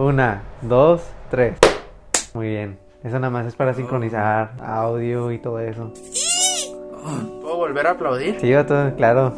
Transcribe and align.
Una, 0.00 0.42
dos, 0.62 1.02
tres. 1.30 1.58
Muy 2.32 2.48
bien. 2.48 2.78
Eso 3.04 3.18
nada 3.18 3.28
más 3.28 3.46
es 3.46 3.54
para 3.54 3.74
sincronizar 3.74 4.54
audio 4.58 5.30
y 5.30 5.38
todo 5.38 5.60
eso. 5.60 5.92
¿Puedo 7.42 7.56
volver 7.58 7.86
a 7.86 7.90
aplaudir? 7.90 8.40
Sí, 8.40 8.50
vato, 8.50 8.94
claro. 8.96 9.34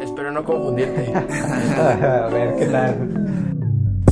Espero 0.00 0.32
no 0.32 0.42
confundirte. 0.42 1.12
a 1.14 2.28
ver, 2.32 2.56
¿qué 2.56 2.64
tal? 2.64 3.44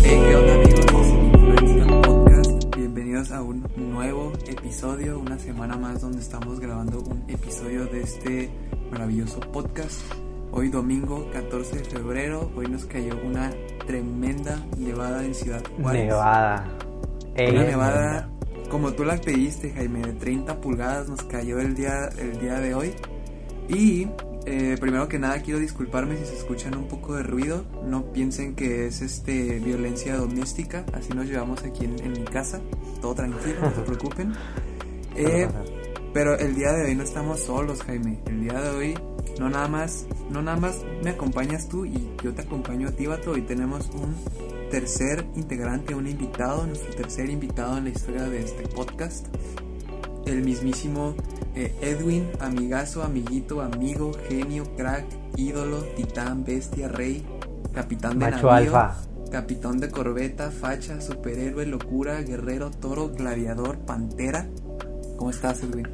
Hey, 0.03 0.22
¿qué 0.29 0.37
onda 0.37 0.55
amigos? 0.57 2.07
Podcast. 2.07 2.77
Bienvenidos 2.77 3.31
a 3.31 3.41
un 3.41 3.67
nuevo 3.79 4.31
episodio, 4.47 5.21
una 5.21 5.39
semana 5.39 5.79
más 5.79 6.03
donde 6.03 6.19
estamos 6.19 6.61
grabando 6.61 7.01
un 7.01 7.25
episodio 7.29 7.87
de 7.87 8.03
este 8.03 8.51
maravilloso 8.91 9.41
podcast. 9.41 10.03
Hoy 10.53 10.69
domingo 10.69 11.29
14 11.33 11.79
de 11.79 11.85
febrero, 11.85 12.51
hoy 12.57 12.67
nos 12.67 12.85
cayó 12.85 13.17
una 13.25 13.51
tremenda 13.87 14.65
nevada 14.79 15.25
en 15.25 15.35
Ciudad 15.35 15.63
Juárez. 15.77 16.07
Nevada. 16.07 16.69
Ey, 17.35 17.51
Una 17.52 17.65
nevada 17.65 18.30
como 18.71 18.93
tú 18.93 19.05
la 19.05 19.16
pediste, 19.16 19.71
Jaime, 19.73 20.01
de 20.01 20.15
30 20.15 20.61
pulgadas 20.61 21.09
nos 21.09 21.23
cayó 21.23 21.61
el 21.61 21.75
día, 21.75 22.09
el 22.19 22.41
día 22.41 22.59
de 22.59 22.75
hoy. 22.75 22.93
Y 23.69 24.09
eh, 24.47 24.77
primero 24.80 25.07
que 25.09 25.19
nada 25.19 25.41
quiero 25.43 25.61
disculparme 25.61 26.16
si 26.16 26.25
se 26.25 26.37
escuchan 26.37 26.77
un 26.77 26.88
poco 26.88 27.15
de 27.15 27.23
ruido. 27.23 27.65
No 27.85 28.13
piensen 28.13 28.55
que 28.55 28.87
es 28.87 29.01
este 29.01 29.61
violencia 29.61 30.16
doméstica. 30.16 30.85
Así 30.93 31.13
nos 31.13 31.27
llevamos 31.27 31.63
aquí 31.63 31.85
en, 31.85 32.01
en 32.05 32.13
mi 32.13 32.24
casa. 32.24 32.61
Todo 33.01 33.15
tranquilo, 33.15 33.61
no 33.61 33.74
se 33.74 33.80
preocupen. 33.87 34.33
Eh, 35.15 35.47
pero 36.13 36.37
el 36.37 36.55
día 36.55 36.73
de 36.73 36.87
hoy 36.87 36.95
no 36.97 37.05
estamos 37.05 37.41
solos, 37.41 37.83
Jaime. 37.83 38.19
El 38.27 38.41
día 38.41 38.61
de 38.61 38.71
hoy 38.71 38.95
no 39.38 39.48
nada 39.48 39.69
más, 39.69 40.06
no 40.30 40.43
nada 40.43 40.56
más 40.59 40.83
me 41.02 41.11
acompañas 41.11 41.69
tú 41.69 41.84
y 41.84 42.11
yo 42.23 42.33
te 42.34 42.43
acompaño 42.43 42.88
a 42.88 42.93
ti, 42.93 43.06
vato. 43.06 43.33
Hoy 43.33 43.43
tenemos 43.43 43.91
un 43.95 44.15
tercer 44.70 45.24
integrante, 45.34 45.95
un 45.95 46.07
invitado, 46.07 46.66
nuestro 46.66 46.95
tercer 46.95 47.30
invitado 47.30 47.79
en 47.79 47.84
la 47.84 47.91
historia 47.91 48.24
de 48.24 48.40
este 48.40 48.68
podcast. 48.68 49.27
El 50.27 50.43
mismísimo 50.43 51.15
eh, 51.55 51.74
Edwin, 51.82 52.29
amigazo, 52.40 53.02
amiguito, 53.02 53.60
amigo, 53.60 54.12
genio, 54.29 54.65
crack, 54.77 55.05
ídolo, 55.37 55.82
titán, 55.96 56.45
bestia, 56.45 56.88
rey, 56.88 57.24
capitán 57.73 58.18
de 58.18 58.30
Macho 58.30 58.51
navío, 58.51 58.77
alfa. 58.77 58.96
capitán 59.30 59.79
de 59.79 59.90
corbeta, 59.90 60.51
facha, 60.51 61.01
superhéroe, 61.01 61.66
locura, 61.66 62.21
guerrero, 62.23 62.71
toro, 62.71 63.10
gladiador, 63.10 63.79
pantera. 63.79 64.49
¿Cómo 65.16 65.31
estás, 65.31 65.62
Edwin? 65.62 65.88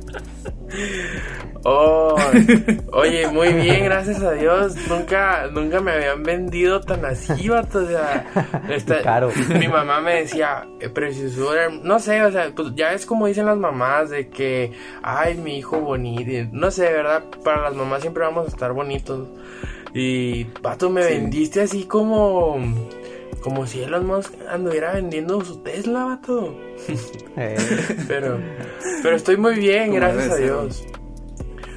Oh, 1.64 2.16
oye, 2.92 3.28
muy 3.28 3.52
bien, 3.52 3.84
gracias 3.84 4.22
a 4.22 4.32
Dios. 4.32 4.74
Nunca, 4.88 5.46
nunca 5.52 5.80
me 5.80 5.92
habían 5.92 6.22
vendido 6.22 6.80
tan 6.80 7.04
así, 7.04 7.48
vato. 7.48 7.80
O 7.80 7.86
sea, 7.86 8.26
esta- 8.70 9.02
Caro. 9.02 9.30
mi 9.58 9.68
mamá 9.68 10.00
me 10.00 10.22
decía, 10.22 10.66
eh, 10.80 10.88
preciosura, 10.88 11.68
no 11.82 11.98
sé, 12.00 12.22
o 12.22 12.32
sea, 12.32 12.50
pues 12.56 12.74
ya 12.74 12.92
es 12.92 13.04
como 13.04 13.26
dicen 13.26 13.46
las 13.46 13.58
mamás 13.58 14.08
de 14.10 14.28
que, 14.28 14.72
ay, 15.02 15.36
mi 15.36 15.58
hijo 15.58 15.78
bonito. 15.80 16.48
No 16.52 16.70
sé, 16.70 16.84
¿verdad? 16.92 17.24
Para 17.44 17.60
las 17.62 17.74
mamás 17.74 18.00
siempre 18.00 18.22
vamos 18.24 18.46
a 18.46 18.48
estar 18.48 18.72
bonitos. 18.72 19.28
Y, 19.92 20.44
vato, 20.62 20.88
me 20.88 21.02
Sí. 21.02 21.14
vendiste 21.14 21.60
así 21.62 21.84
como, 21.84 22.58
como 23.42 23.66
si 23.66 23.82
Elon 23.82 24.06
Musk 24.06 24.34
anduviera 24.48 24.92
vendiendo 24.92 25.42
su 25.44 25.62
Tesla, 25.62 26.04
vato. 26.04 26.56
Eh, 27.36 27.56
Pero, 28.08 28.38
pero 29.02 29.16
estoy 29.16 29.36
muy 29.36 29.54
bien, 29.54 29.94
gracias 29.94 30.32
a. 30.32 30.36
Dios. 30.36 30.84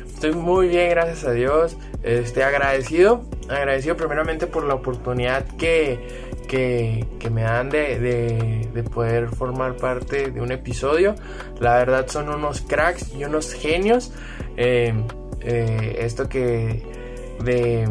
Estoy 0.05 0.33
muy 0.33 0.67
bien, 0.67 0.89
gracias 0.89 1.25
a 1.25 1.31
Dios. 1.31 1.77
Este, 2.01 2.43
agradecido, 2.43 3.23
agradecido 3.49 3.95
primeramente 3.95 4.47
por 4.47 4.63
la 4.65 4.73
oportunidad 4.73 5.45
que, 5.57 5.99
que, 6.47 7.05
que 7.19 7.29
me 7.29 7.43
dan 7.43 7.69
de, 7.69 7.99
de, 7.99 8.69
de 8.73 8.83
poder 8.83 9.29
formar 9.29 9.77
parte 9.77 10.31
de 10.31 10.41
un 10.41 10.51
episodio. 10.51 11.15
La 11.59 11.75
verdad 11.75 12.07
son 12.07 12.29
unos 12.29 12.61
cracks 12.61 13.13
y 13.13 13.23
unos 13.25 13.53
genios. 13.53 14.11
Eh, 14.57 14.93
eh, 15.41 15.97
esto 15.99 16.27
que 16.29 16.83
de 17.43 17.87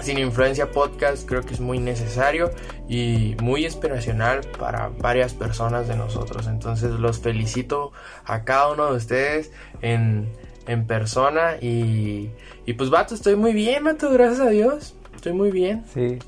Sin 0.00 0.18
Influencia 0.18 0.70
Podcast 0.70 1.28
creo 1.28 1.42
que 1.42 1.54
es 1.54 1.60
muy 1.60 1.78
necesario 1.78 2.50
y 2.88 3.36
muy 3.42 3.64
inspiracional 3.64 4.40
para 4.58 4.88
varias 4.88 5.34
personas 5.34 5.88
de 5.88 5.96
nosotros. 5.96 6.46
Entonces 6.46 6.92
los 6.92 7.20
felicito 7.20 7.92
a 8.24 8.44
cada 8.44 8.72
uno 8.72 8.90
de 8.90 8.96
ustedes 8.96 9.52
en, 9.82 10.28
en 10.66 10.86
persona 10.86 11.56
y, 11.60 12.30
y 12.66 12.72
pues 12.74 12.90
vato, 12.90 13.14
estoy 13.14 13.36
muy 13.36 13.52
bien, 13.52 13.84
vato, 13.84 14.10
gracias 14.10 14.40
a 14.40 14.50
Dios. 14.50 14.94
Estoy 15.14 15.32
muy 15.32 15.50
bien. 15.50 15.84
sí. 15.92 16.18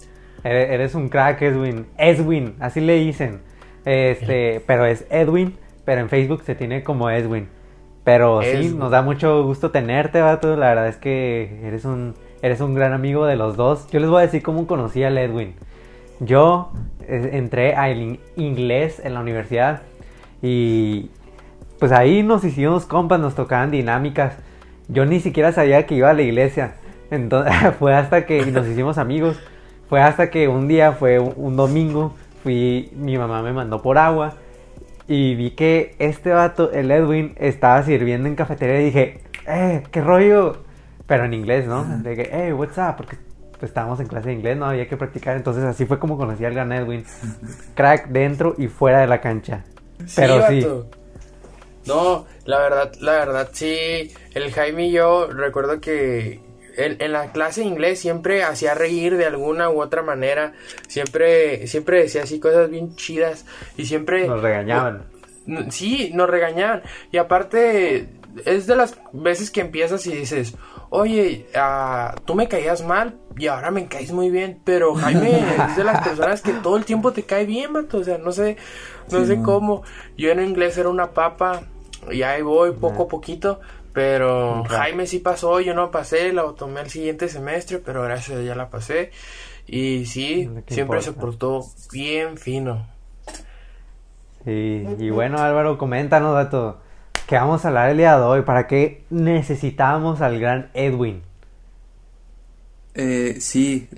Eres, 0.44 0.96
un 0.96 1.08
crack, 1.08 1.40
Edwin. 1.42 1.86
Edwin, 1.96 2.56
así 2.58 2.80
le 2.80 2.94
dicen. 2.96 3.42
Este, 3.84 4.60
pero 4.66 4.86
es 4.86 5.06
Edwin, 5.08 5.56
pero 5.84 6.00
en 6.00 6.08
Facebook 6.08 6.42
se 6.44 6.56
tiene 6.56 6.82
como 6.82 7.10
Edwin. 7.10 7.48
Pero 8.04 8.42
sí, 8.42 8.74
nos 8.76 8.90
da 8.90 9.02
mucho 9.02 9.44
gusto 9.44 9.70
tenerte, 9.70 10.20
vato. 10.20 10.56
La 10.56 10.68
verdad 10.70 10.88
es 10.88 10.96
que 10.96 11.60
eres 11.64 11.84
un, 11.84 12.14
eres 12.42 12.60
un 12.60 12.74
gran 12.74 12.92
amigo 12.92 13.24
de 13.26 13.36
los 13.36 13.56
dos. 13.56 13.88
Yo 13.90 14.00
les 14.00 14.10
voy 14.10 14.18
a 14.18 14.26
decir 14.26 14.42
cómo 14.42 14.66
conocí 14.66 15.02
al 15.04 15.16
Edwin. 15.16 15.54
Yo 16.20 16.70
eh, 17.06 17.30
entré 17.32 17.74
in- 17.92 18.20
inglés 18.36 19.00
en 19.04 19.14
la 19.14 19.20
universidad 19.20 19.82
y 20.42 21.10
pues 21.78 21.92
ahí 21.92 22.22
nos 22.22 22.44
hicimos 22.44 22.84
compas, 22.84 23.18
nos 23.20 23.34
tocaban 23.34 23.70
dinámicas. 23.70 24.34
Yo 24.88 25.04
ni 25.06 25.20
siquiera 25.20 25.52
sabía 25.52 25.86
que 25.86 25.94
iba 25.94 26.10
a 26.10 26.14
la 26.14 26.22
iglesia. 26.22 26.74
Entonces 27.10 27.54
fue 27.78 27.94
hasta 27.94 28.26
que 28.26 28.44
nos 28.46 28.66
hicimos 28.66 28.98
amigos. 28.98 29.40
Fue 29.88 30.00
hasta 30.00 30.30
que 30.30 30.48
un 30.48 30.68
día, 30.68 30.92
fue 30.92 31.18
un, 31.18 31.34
un 31.36 31.56
domingo, 31.56 32.14
fui, 32.42 32.90
mi 32.96 33.18
mamá 33.18 33.42
me 33.42 33.52
mandó 33.52 33.82
por 33.82 33.98
agua 33.98 34.34
y 35.06 35.34
vi 35.34 35.50
que 35.50 35.94
este 35.98 36.30
vato, 36.30 36.72
el 36.72 36.90
Edwin, 36.90 37.34
estaba 37.36 37.82
sirviendo 37.82 38.28
en 38.28 38.34
cafetería 38.36 38.80
y 38.80 38.84
dije, 38.86 39.20
eh, 39.46 39.82
qué 39.90 40.00
rollo. 40.00 40.58
Pero 41.06 41.24
en 41.24 41.34
inglés, 41.34 41.66
¿no? 41.66 41.84
De 41.84 42.16
que, 42.16 42.30
hey, 42.32 42.52
what's 42.52 42.78
up? 42.78 42.96
Porque 42.96 43.16
estábamos 43.60 44.00
en 44.00 44.06
clase 44.06 44.28
de 44.28 44.34
inglés, 44.34 44.56
no 44.56 44.66
había 44.66 44.88
que 44.88 44.96
practicar. 44.96 45.36
Entonces 45.36 45.64
así 45.64 45.86
fue 45.86 45.98
como 45.98 46.16
conocí 46.16 46.44
al 46.44 46.54
gran 46.54 46.72
Edwin. 46.72 47.04
Crack 47.74 48.08
dentro 48.08 48.54
y 48.58 48.68
fuera 48.68 49.00
de 49.00 49.06
la 49.06 49.20
cancha. 49.20 49.64
Pero 50.16 50.46
sí. 50.48 50.66
No, 51.86 52.26
la 52.44 52.58
verdad, 52.58 52.92
la 53.00 53.12
verdad, 53.12 53.48
sí. 53.52 54.12
El 54.34 54.52
Jaime 54.52 54.88
y 54.88 54.92
yo 54.92 55.26
recuerdo 55.26 55.80
que 55.80 56.40
en, 56.76 56.96
en 57.00 57.12
la 57.12 57.32
clase 57.32 57.62
de 57.62 57.66
inglés 57.66 57.98
siempre 57.98 58.44
hacía 58.44 58.74
reír 58.74 59.16
de 59.16 59.26
alguna 59.26 59.68
u 59.68 59.82
otra 59.82 60.02
manera. 60.02 60.52
Siempre, 60.88 61.66
siempre 61.66 62.02
decía 62.02 62.22
así 62.22 62.38
cosas 62.38 62.70
bien 62.70 62.94
chidas. 62.94 63.44
Y 63.76 63.86
siempre. 63.86 64.26
Nos 64.26 64.42
regañaban. 64.42 65.04
Sí, 65.70 66.12
nos 66.14 66.30
regañaban. 66.30 66.82
Y 67.10 67.16
aparte, 67.18 68.08
es 68.44 68.66
de 68.66 68.76
las 68.76 68.96
veces 69.12 69.50
que 69.50 69.60
empiezas 69.60 70.06
y 70.06 70.14
dices, 70.14 70.54
oye, 70.94 71.46
ah, 71.54 72.14
tú 72.26 72.34
me 72.34 72.48
caías 72.48 72.84
mal 72.84 73.18
y 73.36 73.46
ahora 73.46 73.70
me 73.70 73.88
caes 73.88 74.12
muy 74.12 74.30
bien. 74.30 74.60
Pero 74.64 74.94
Jaime 74.94 75.40
es 75.68 75.76
de 75.76 75.84
las 75.84 76.00
personas 76.06 76.42
que 76.42 76.52
todo 76.52 76.76
el 76.76 76.84
tiempo 76.84 77.12
te 77.12 77.24
cae 77.24 77.46
bien, 77.46 77.72
vato. 77.72 77.98
O 77.98 78.04
sea, 78.04 78.18
no 78.18 78.32
sé, 78.32 78.56
no 79.10 79.24
Sí, 79.24 79.26
sé 79.26 79.40
cómo. 79.42 79.82
Yo 80.16 80.30
en 80.30 80.40
inglés 80.42 80.76
era 80.78 80.88
una 80.90 81.12
papa 81.12 81.62
y 82.10 82.22
ahí 82.22 82.42
voy 82.42 82.72
poco 82.72 83.04
a 83.04 83.08
poquito. 83.08 83.60
Pero. 83.92 84.64
Jaime 84.68 85.06
sí 85.06 85.18
pasó, 85.18 85.60
yo 85.60 85.74
no 85.74 85.90
pasé, 85.90 86.32
la 86.32 86.44
tomé 86.54 86.80
el 86.82 86.90
siguiente 86.90 87.28
semestre, 87.28 87.78
pero 87.78 88.02
gracias 88.02 88.30
a 88.36 88.40
Dios 88.40 88.46
ya 88.48 88.54
la 88.54 88.70
pasé. 88.70 89.10
Y 89.66 90.06
sí, 90.06 90.48
siempre 90.68 91.00
se 91.02 91.12
importa. 91.12 91.12
portó 91.12 91.74
bien 91.92 92.36
fino. 92.38 92.86
Sí, 94.44 94.96
y 94.98 95.10
bueno 95.10 95.38
Álvaro, 95.40 95.78
coméntanos 95.78 96.34
dato. 96.34 96.80
¿Qué 97.26 97.36
vamos 97.36 97.64
a 97.64 97.68
hablar 97.68 97.90
el 97.90 97.96
día 97.98 98.16
de 98.16 98.22
hoy? 98.24 98.42
¿Para 98.42 98.66
qué 98.66 99.04
necesitamos 99.10 100.20
al 100.20 100.38
gran 100.38 100.70
Edwin? 100.74 101.22
Eh, 102.94 103.38
sí, 103.40 103.88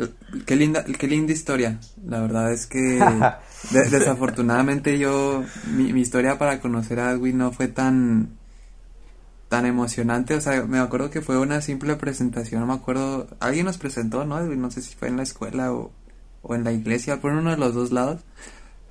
qué 0.46 0.54
linda, 0.56 0.84
qué 0.84 1.06
linda 1.08 1.32
historia. 1.32 1.80
La 2.04 2.20
verdad 2.20 2.52
es 2.52 2.66
que 2.66 3.28
de- 3.62 3.88
desafortunadamente 3.90 4.98
yo, 4.98 5.50
mi, 5.64 5.92
mi 5.92 6.00
historia 6.02 6.38
para 6.38 6.60
conocer 6.60 7.00
a 7.00 7.10
Edwin 7.12 7.38
no 7.38 7.52
fue 7.52 7.66
tan, 7.68 8.38
tan 9.48 9.66
emocionante. 9.66 10.34
O 10.34 10.40
sea, 10.40 10.64
me 10.66 10.78
acuerdo 10.78 11.10
que 11.10 11.20
fue 11.22 11.38
una 11.38 11.60
simple 11.60 11.96
presentación. 11.96 12.60
No 12.60 12.66
me 12.66 12.74
acuerdo, 12.74 13.28
alguien 13.40 13.66
nos 13.66 13.78
presentó, 13.78 14.24
¿no? 14.24 14.38
Edwin, 14.38 14.60
no 14.60 14.70
sé 14.70 14.82
si 14.82 14.94
fue 14.94 15.08
en 15.08 15.16
la 15.16 15.22
escuela 15.22 15.72
o, 15.72 15.92
o 16.42 16.54
en 16.54 16.64
la 16.64 16.72
iglesia, 16.72 17.20
por 17.20 17.32
uno 17.32 17.50
de 17.50 17.56
los 17.56 17.74
dos 17.74 17.92
lados. 17.92 18.22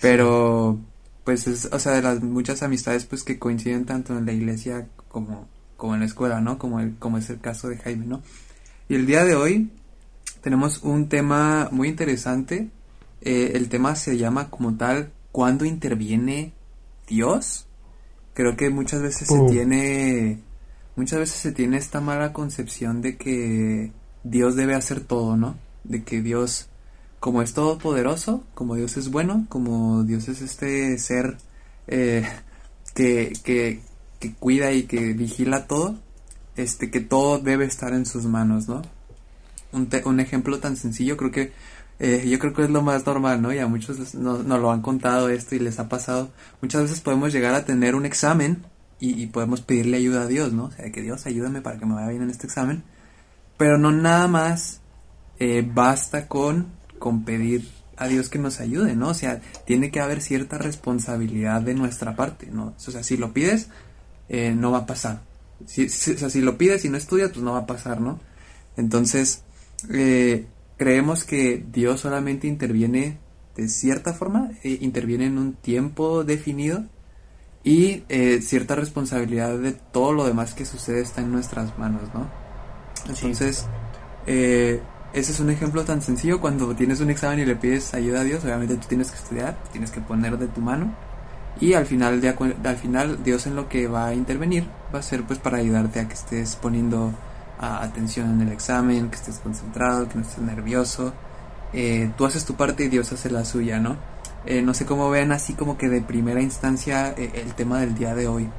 Pero, 0.01 0.79
pues, 1.23 1.47
es, 1.47 1.69
o 1.71 1.79
sea, 1.79 1.93
de 1.93 2.01
las 2.01 2.21
muchas 2.21 2.63
amistades, 2.63 3.05
pues, 3.05 3.23
que 3.23 3.39
coinciden 3.39 3.85
tanto 3.85 4.17
en 4.17 4.25
la 4.25 4.33
iglesia 4.33 4.87
como, 5.07 5.47
como 5.77 5.93
en 5.93 6.01
la 6.01 6.05
escuela, 6.05 6.41
¿no? 6.41 6.57
Como 6.57 6.79
el, 6.79 6.95
como 6.97 7.17
es 7.17 7.29
el 7.29 7.39
caso 7.39 7.69
de 7.69 7.77
Jaime, 7.77 8.05
¿no? 8.05 8.21
Y 8.89 8.95
el 8.95 9.05
día 9.05 9.23
de 9.23 9.35
hoy 9.35 9.71
tenemos 10.41 10.83
un 10.83 11.07
tema 11.07 11.69
muy 11.71 11.87
interesante. 11.87 12.69
Eh, 13.21 13.51
el 13.55 13.69
tema 13.69 13.95
se 13.95 14.17
llama 14.17 14.49
como 14.49 14.75
tal, 14.75 15.11
¿cuándo 15.31 15.63
interviene 15.65 16.53
Dios? 17.07 17.65
Creo 18.33 18.57
que 18.57 18.69
muchas 18.69 19.01
veces 19.01 19.29
se 19.29 19.39
tiene, 19.49 20.39
muchas 20.95 21.19
veces 21.19 21.37
se 21.37 21.51
tiene 21.53 21.77
esta 21.77 22.01
mala 22.01 22.33
concepción 22.33 23.01
de 23.01 23.15
que 23.15 23.93
Dios 24.23 24.55
debe 24.55 24.75
hacer 24.75 25.01
todo, 25.01 25.37
¿no? 25.37 25.55
De 25.83 26.03
que 26.03 26.21
Dios 26.21 26.69
como 27.23 27.41
es 27.41 27.53
todopoderoso, 27.53 28.43
como 28.53 28.75
Dios 28.75 28.97
es 28.97 29.09
bueno, 29.09 29.45
como 29.47 30.03
Dios 30.03 30.27
es 30.27 30.41
este 30.41 30.97
ser 30.97 31.37
eh, 31.87 32.27
que, 32.95 33.31
que, 33.45 33.79
que 34.19 34.33
cuida 34.33 34.73
y 34.73 34.83
que 34.83 35.13
vigila 35.13 35.65
todo, 35.65 35.95
este, 36.57 36.91
que 36.91 36.99
todo 36.99 37.39
debe 37.39 37.63
estar 37.63 37.93
en 37.93 38.05
sus 38.05 38.25
manos, 38.25 38.67
¿no? 38.67 38.81
Un, 39.71 39.87
un 40.03 40.19
ejemplo 40.19 40.59
tan 40.59 40.75
sencillo, 40.75 41.15
creo 41.15 41.31
que 41.31 41.53
eh, 41.99 42.27
yo 42.27 42.39
creo 42.39 42.53
que 42.53 42.63
es 42.63 42.69
lo 42.69 42.81
más 42.81 43.05
normal, 43.05 43.41
¿no? 43.41 43.53
Y 43.53 43.59
a 43.59 43.67
muchos 43.67 44.13
nos, 44.15 44.43
lo 44.43 44.71
han 44.71 44.81
contado 44.81 45.29
esto 45.29 45.55
y 45.55 45.59
les 45.59 45.79
ha 45.79 45.87
pasado. 45.87 46.29
Muchas 46.61 46.81
veces 46.81 46.99
podemos 46.99 47.31
llegar 47.31 47.55
a 47.55 47.63
tener 47.63 47.95
un 47.95 48.05
examen 48.05 48.65
y, 48.99 49.27
podemos 49.27 49.61
pedirle 49.61 49.95
ayuda 49.95 50.23
a 50.23 50.27
Dios, 50.27 50.51
¿no? 50.51 50.65
O 50.65 50.71
sea, 50.71 50.91
que 50.91 51.01
Dios 51.01 51.25
ayúdame 51.25 51.61
para 51.61 51.79
que 51.79 51.85
me 51.85 51.93
vaya 51.93 52.09
bien 52.09 52.23
en 52.23 52.31
este 52.31 52.47
examen. 52.47 52.83
Pero 53.57 53.77
no 53.77 53.93
nada 53.93 54.27
más 54.27 54.81
eh, 55.39 55.65
basta 55.65 56.27
con, 56.27 56.82
con 57.03 57.25
pedir 57.25 57.67
a 57.97 58.07
Dios 58.07 58.29
que 58.29 58.39
nos 58.39 58.61
ayude, 58.61 58.95
¿no? 58.95 59.09
O 59.09 59.13
sea, 59.13 59.41
tiene 59.65 59.91
que 59.91 59.99
haber 59.99 60.21
cierta 60.21 60.57
responsabilidad 60.57 61.61
de 61.61 61.73
nuestra 61.73 62.15
parte, 62.15 62.47
¿no? 62.49 62.73
O 62.77 62.91
sea, 62.91 63.03
si 63.03 63.17
lo 63.17 63.33
pides, 63.33 63.67
eh, 64.29 64.55
no 64.55 64.71
va 64.71 64.77
a 64.79 64.85
pasar. 64.85 65.19
Si, 65.65 65.87
o 65.87 65.89
sea, 65.89 66.29
si 66.29 66.39
lo 66.39 66.57
pides 66.57 66.85
y 66.85 66.89
no 66.89 66.95
estudias, 66.95 67.31
pues 67.31 67.43
no 67.43 67.51
va 67.51 67.59
a 67.59 67.65
pasar, 67.65 67.99
¿no? 67.99 68.21
Entonces, 68.77 69.43
eh, 69.91 70.45
creemos 70.77 71.25
que 71.25 71.65
Dios 71.73 71.99
solamente 71.99 72.47
interviene 72.47 73.17
de 73.57 73.67
cierta 73.67 74.13
forma, 74.13 74.51
eh, 74.63 74.77
interviene 74.79 75.25
en 75.25 75.37
un 75.37 75.51
tiempo 75.55 76.23
definido 76.23 76.85
y 77.65 78.03
eh, 78.07 78.39
cierta 78.41 78.75
responsabilidad 78.75 79.59
de 79.59 79.73
todo 79.73 80.13
lo 80.13 80.25
demás 80.25 80.53
que 80.53 80.63
sucede 80.63 81.01
está 81.01 81.19
en 81.19 81.33
nuestras 81.33 81.77
manos, 81.77 82.03
¿no? 82.13 82.29
Entonces, 83.09 83.65
ese 85.13 85.31
es 85.31 85.39
un 85.39 85.49
ejemplo 85.49 85.85
tan 85.85 86.01
sencillo 86.01 86.41
cuando 86.41 86.75
tienes 86.75 86.99
un 86.99 87.09
examen 87.09 87.39
y 87.39 87.45
le 87.45 87.55
pides 87.55 87.93
ayuda 87.93 88.21
a 88.21 88.23
Dios, 88.23 88.43
obviamente 88.43 88.75
tú 88.75 88.87
tienes 88.87 89.11
que 89.11 89.17
estudiar, 89.17 89.57
tienes 89.71 89.91
que 89.91 90.01
poner 90.01 90.37
de 90.37 90.47
tu 90.47 90.61
mano 90.61 90.93
y 91.59 91.73
al 91.73 91.85
final, 91.85 92.21
al 92.63 92.75
final 92.77 93.23
Dios 93.23 93.45
en 93.45 93.55
lo 93.55 93.69
que 93.69 93.87
va 93.87 94.07
a 94.07 94.13
intervenir 94.13 94.67
va 94.93 94.99
a 94.99 95.03
ser 95.03 95.23
pues 95.23 95.39
para 95.39 95.57
ayudarte 95.57 95.99
a 95.99 96.07
que 96.07 96.13
estés 96.13 96.55
poniendo 96.55 97.11
atención 97.59 98.31
en 98.31 98.47
el 98.47 98.51
examen, 98.51 99.09
que 99.09 99.15
estés 99.15 99.39
concentrado, 99.39 100.09
que 100.09 100.15
no 100.15 100.21
estés 100.21 100.39
nervioso. 100.39 101.13
Eh, 101.71 102.11
tú 102.17 102.25
haces 102.25 102.45
tu 102.45 102.55
parte 102.55 102.85
y 102.85 102.87
Dios 102.89 103.11
hace 103.13 103.29
la 103.29 103.45
suya, 103.45 103.79
¿no? 103.79 103.95
Eh, 104.45 104.61
no 104.61 104.73
sé 104.73 104.85
cómo 104.85 105.09
vean 105.09 105.31
así 105.31 105.53
como 105.53 105.77
que 105.77 105.87
de 105.87 106.01
primera 106.01 106.41
instancia 106.41 107.13
eh, 107.17 107.31
el 107.35 107.53
tema 107.53 107.79
del 107.79 107.95
día 107.95 108.13
de 108.13 108.27
hoy. 108.27 108.49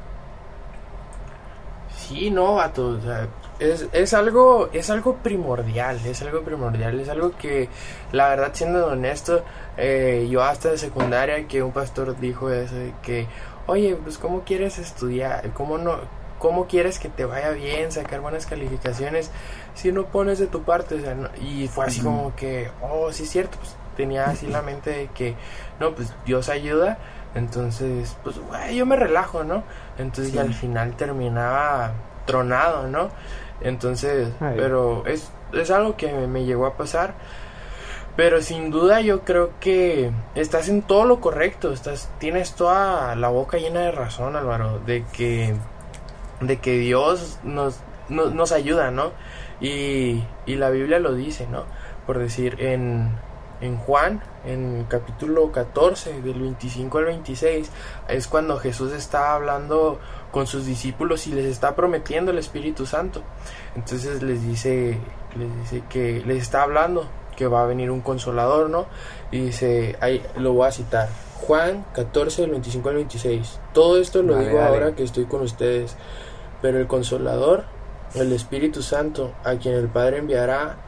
Sí, 1.97 2.31
no, 2.31 2.55
vato, 2.55 2.89
o 2.89 3.01
es, 3.59 3.89
es, 3.93 4.15
algo 4.15 4.69
es 4.73 4.91
algo 4.91 5.17
primordial, 5.17 6.01
es 6.07 6.23
algo 6.23 6.43
primordial, 6.43 6.99
es 7.01 7.09
algo 7.09 7.37
que 7.37 7.69
la 8.13 8.29
verdad 8.29 8.51
siendo 8.53 8.87
honesto, 8.87 9.45
yo 10.29 10.43
hasta 10.43 10.71
de 10.71 10.79
secundaria 10.79 11.47
que 11.47 11.63
un 11.63 11.73
pastor 11.73 12.19
dijo 12.19 12.51
eso, 12.51 12.75
que, 13.03 13.27
oye, 13.67 13.97
pues 13.97 14.19
cómo 14.19 14.43
quieres 14.43 14.79
estudiar, 14.79 15.51
cómo 15.53 15.79
no, 15.79 15.99
¿Cómo 16.45 16.67
quieres 16.67 16.99
que 16.99 17.09
te 17.09 17.25
vaya 17.25 17.53
bien, 17.53 17.91
sacar 17.91 18.21
buenas 18.21 18.45
calificaciones 18.45 19.31
si 19.75 19.93
no 19.93 20.05
pones 20.05 20.39
de 20.39 20.47
tu 20.47 20.63
parte? 20.63 21.03
y 21.41 21.69
fue 21.69 21.87
así 21.87 22.03
como 22.03 22.37
que, 22.37 22.71
oh, 22.83 23.11
sí 23.13 23.23
es 23.23 23.31
cierto, 23.31 23.57
pues 23.57 23.75
tenía 23.97 24.27
así 24.27 24.47
la 24.49 24.61
mente 24.61 24.91
de 24.91 25.07
que, 25.09 25.37
no, 25.81 25.95
pues 25.95 26.13
Dios 26.27 26.51
ayuda, 26.51 26.99
entonces, 27.35 28.19
pues, 28.23 28.37
yo 28.75 28.85
me 28.85 28.97
relajo, 28.97 29.43
¿no? 29.43 29.65
Entonces, 29.97 30.35
y 30.35 30.39
al 30.39 30.53
final 30.53 30.95
terminaba 30.97 31.95
tronado, 32.27 32.89
¿no? 32.89 33.09
Entonces, 33.61 34.29
pero 34.39 35.07
es, 35.07 35.31
es 35.53 35.71
algo 35.71 35.97
que 35.97 36.13
me, 36.13 36.45
llegó 36.45 36.67
a 36.67 36.77
pasar. 36.77 37.15
Pero 38.17 38.43
sin 38.43 38.71
duda 38.71 39.01
yo 39.01 39.23
creo 39.23 39.51
que 39.59 40.13
estás 40.37 40.69
en 40.69 40.83
todo 40.83 41.05
lo 41.05 41.21
correcto, 41.21 41.73
estás 41.73 42.11
tienes 42.19 42.55
toda 42.55 43.17
la 43.17 43.29
boca 43.29 43.59
llena 43.59 43.81
de 43.81 43.91
razón, 43.91 44.37
Álvaro, 44.37 44.79
de 44.87 45.05
que 45.13 45.55
de 46.41 46.59
que 46.59 46.79
Dios 46.79 47.41
nos, 47.43 47.81
nos, 48.09 48.53
ayuda, 48.53 48.91
¿no? 48.91 49.13
Y, 49.61 50.23
y, 50.47 50.57
la 50.57 50.71
Biblia 50.71 50.99
lo 50.99 51.15
dice, 51.15 51.47
¿no? 51.49 51.65
Por 52.07 52.19
decir, 52.19 52.57
en, 52.61 53.11
en 53.61 53.77
Juan, 53.79 54.23
en 54.45 54.85
capítulo 54.89 55.51
14, 55.51 56.21
del 56.23 56.41
25 56.41 56.99
al 56.99 57.05
26, 57.07 57.71
es 58.09 58.29
cuando 58.29 58.59
Jesús 58.59 58.93
está 58.93 59.35
hablando 59.35 59.99
con 60.35 60.49
sus 60.49 60.67
discípulos 60.67 61.29
y 61.29 61.33
les 61.33 61.45
está 61.45 61.77
prometiendo 61.77 62.33
el 62.33 62.39
Espíritu 62.39 62.87
Santo. 62.87 63.23
Entonces 63.77 64.21
les 64.21 64.43
dice, 64.43 64.99
les 65.37 65.57
dice 65.61 65.85
que 65.89 66.25
les 66.27 66.43
está 66.43 66.65
hablando 66.65 67.07
que 67.37 67.47
va 67.47 67.63
a 67.63 67.67
venir 67.67 67.93
un 67.93 68.01
consolador, 68.01 68.69
¿no? 68.69 68.87
Y 69.31 69.39
dice, 69.43 69.97
ahí 70.01 70.21
lo 70.37 70.53
voy 70.53 70.67
a 70.67 70.73
citar. 70.73 71.09
Juan 71.37 71.87
14, 71.95 72.43
del 72.43 72.51
25 72.51 72.89
al 72.89 72.95
26. 72.97 73.61
Todo 73.73 74.01
esto 74.01 74.25
lo 74.25 74.37
digo 74.37 74.61
ahora 74.61 74.97
que 74.97 75.05
estoy 75.05 75.27
con 75.27 75.43
ustedes 75.43 75.97
pero 76.65 76.79
el 76.79 76.87
consolador, 76.87 77.67
el 78.15 78.33
Espíritu 78.33 78.81
Santo, 78.81 79.33
a 79.43 79.57
quien 79.57 79.75
el 79.75 79.89
Padre 79.89 80.19
enviará 80.19 80.79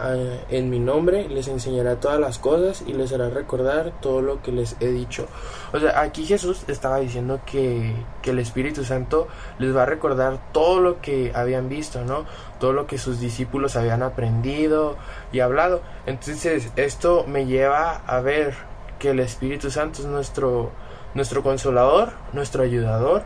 en 0.49 0.71
mi 0.71 0.79
nombre, 0.79 1.29
les 1.29 1.49
enseñará 1.49 1.97
todas 1.97 2.21
las 2.21 2.39
cosas 2.39 2.85
y 2.87 2.93
les 2.93 3.13
hará 3.13 3.31
recordar 3.31 3.93
todo 4.01 4.23
lo 4.23 4.43
que 4.43 4.53
les 4.53 4.77
he 4.81 4.89
dicho. 4.89 5.27
O 5.73 5.81
sea, 5.81 6.01
aquí 6.01 6.25
Jesús 6.25 6.63
estaba 6.69 6.99
diciendo 6.99 7.41
que, 7.45 7.95
que 8.23 8.31
el 8.31 8.39
Espíritu 8.39 8.85
Santo 8.85 9.27
les 9.59 9.75
va 9.75 9.83
a 9.83 9.87
recordar 9.87 10.53
todo 10.53 10.81
lo 10.81 11.01
que 11.01 11.33
habían 11.35 11.69
visto, 11.69 12.05
¿no? 12.05 12.27
Todo 12.61 12.73
lo 12.73 12.87
que 12.87 12.97
sus 12.97 13.19
discípulos 13.19 13.75
habían 13.75 14.05
aprendido 14.05 14.97
y 15.33 15.41
hablado. 15.41 15.83
Entonces, 16.07 16.71
esto 16.77 17.25
me 17.27 17.47
lleva 17.47 18.03
a 18.07 18.21
ver 18.21 18.55
que 19.01 19.11
el 19.11 19.21
Espíritu 19.21 19.71
Santo 19.71 20.01
es 20.01 20.07
nuestro, 20.07 20.71
nuestro 21.15 21.43
consolador, 21.43 22.13
nuestro 22.33 22.63
ayudador 22.63 23.25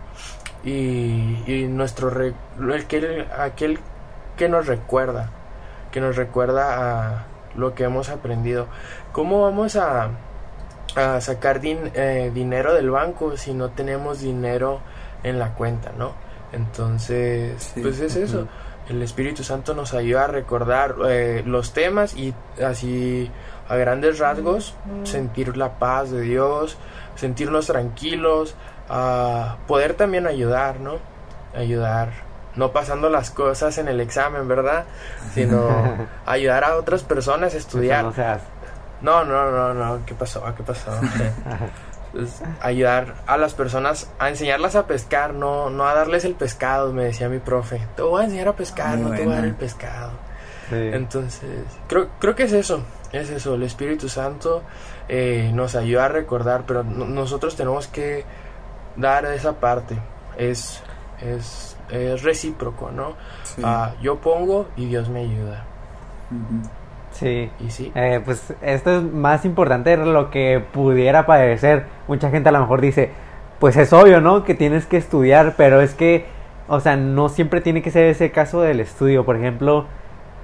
y, 0.65 1.43
y 1.47 1.67
nuestro 1.69 2.11
aquel, 2.75 3.27
aquel 3.37 3.79
que 4.41 4.49
nos 4.49 4.67
recuerda, 4.67 5.29
que 5.93 6.01
nos 6.01 6.17
recuerda 6.17 6.65
a 6.79 7.25
lo 7.57 7.75
que 7.75 7.85
hemos 7.85 8.09
aprendido. 8.09 8.69
¿Cómo 9.13 9.43
vamos 9.43 9.77
a, 9.77 10.09
a 10.97 11.21
sacar 11.21 11.61
eh, 11.63 12.31
dinero 12.33 12.73
del 12.73 12.89
banco 12.89 13.37
si 13.37 13.53
no 13.53 13.69
tenemos 13.69 14.23
dinero 14.23 14.81
en 15.25 15.39
la 15.39 15.53
cuenta, 15.53 15.93
no? 15.93 16.15
Entonces, 16.55 17.75
pues 17.83 18.01
es 18.01 18.17
eso. 18.17 18.49
El 18.89 19.03
Espíritu 19.03 19.45
Santo 19.45 19.75
nos 19.75 19.93
ayuda 19.93 20.25
a 20.25 20.29
recordar 20.29 20.95
eh, 21.07 21.43
los 21.45 21.75
temas 21.75 22.17
y 22.17 22.33
así 22.65 23.31
a 23.69 23.77
grandes 23.77 24.21
rasgos 24.21 24.75
sentir 25.05 25.55
la 25.59 25.79
paz 25.79 26.11
de 26.11 26.23
Dios, 26.23 26.79
sentirnos 27.15 27.67
tranquilos, 27.67 28.55
a 28.89 29.59
poder 29.67 29.93
también 29.93 30.27
ayudar, 30.27 30.81
¿no? 30.81 30.95
Ayudar, 31.55 32.30
no 32.61 32.73
pasando 32.73 33.09
las 33.09 33.31
cosas 33.31 33.79
en 33.79 33.89
el 33.89 34.01
examen, 34.01 34.47
¿verdad? 34.47 34.85
Sino 35.33 35.97
ayudar 36.27 36.63
a 36.63 36.77
otras 36.77 37.03
personas 37.03 37.55
a 37.55 37.57
estudiar. 37.57 38.05
No, 39.01 39.25
no, 39.25 39.51
no, 39.51 39.73
no, 39.73 40.05
¿qué 40.05 40.15
pasó? 40.15 40.45
¿Qué 40.55 40.63
pasó? 40.63 40.93
Pues, 42.13 42.43
ayudar 42.61 43.15
a 43.29 43.37
las 43.37 43.55
personas 43.55 44.11
a 44.19 44.31
enseñarlas 44.31 44.75
a 44.75 44.89
pescar, 44.89 45.33
no, 45.33 45.71
no 45.71 45.87
a 45.87 45.95
darles 45.95 46.25
el 46.25 46.35
pescado, 46.35 46.93
me 46.93 47.05
decía 47.05 47.29
mi 47.29 47.39
profe. 47.39 47.87
Te 47.95 48.03
voy 48.03 48.23
a 48.23 48.25
enseñar 48.25 48.49
a 48.49 48.57
pescar, 48.57 48.99
no 48.99 49.15
te 49.15 49.23
voy 49.23 49.33
a 49.33 49.37
dar 49.37 49.45
el 49.45 49.55
pescado. 49.55 50.11
Entonces, 50.73 51.63
creo, 51.87 52.09
creo 52.19 52.35
que 52.35 52.43
es 52.43 52.53
eso, 52.53 52.83
es 53.13 53.31
eso, 53.31 53.55
el 53.55 53.63
Espíritu 53.63 54.09
Santo 54.09 54.65
eh, 55.09 55.53
nos 55.55 55.77
ayuda 55.77 56.07
a 56.07 56.09
recordar, 56.09 56.65
pero 56.67 56.83
nosotros 56.83 57.55
tenemos 57.55 57.87
que 57.87 58.25
dar 58.97 59.25
esa 59.27 59.61
parte. 59.61 59.97
Es, 60.37 60.83
es, 61.21 61.77
recíproco, 62.23 62.91
¿no? 62.91 63.15
Ah, 63.63 63.93
yo 64.01 64.17
pongo 64.19 64.69
y 64.77 64.87
Dios 64.87 65.09
me 65.09 65.21
ayuda. 65.21 65.65
Sí. 67.13 67.51
¿Y 67.61 67.71
sí? 67.71 67.93
Eh, 67.95 68.21
pues 68.25 68.55
esto 68.63 68.99
es 68.99 69.03
más 69.03 69.45
importante 69.45 69.97
de 69.97 70.07
lo 70.07 70.31
que 70.31 70.63
pudiera 70.73 71.27
parecer. 71.27 71.87
Mucha 72.09 72.31
gente 72.31 72.49
a 72.49 72.53
lo 72.53 72.61
mejor 72.61 72.81
dice, 72.81 73.11
pues 73.59 73.77
es 73.77 73.93
obvio, 73.93 74.21
¿no? 74.21 74.45
Que 74.45 74.55
tienes 74.55 74.87
que 74.87 74.97
estudiar, 74.97 75.55
pero 75.57 75.81
es 75.81 75.95
que, 75.95 76.27
o 76.69 76.81
sea, 76.81 76.97
no 76.97 77.29
siempre 77.29 77.61
tiene 77.61 77.83
que 77.83 77.91
ser 77.91 78.05
ese 78.05 78.31
caso 78.31 78.63
del 78.63 78.81
estudio. 78.81 79.25
Por 79.25 79.37
ejemplo, 79.37 79.87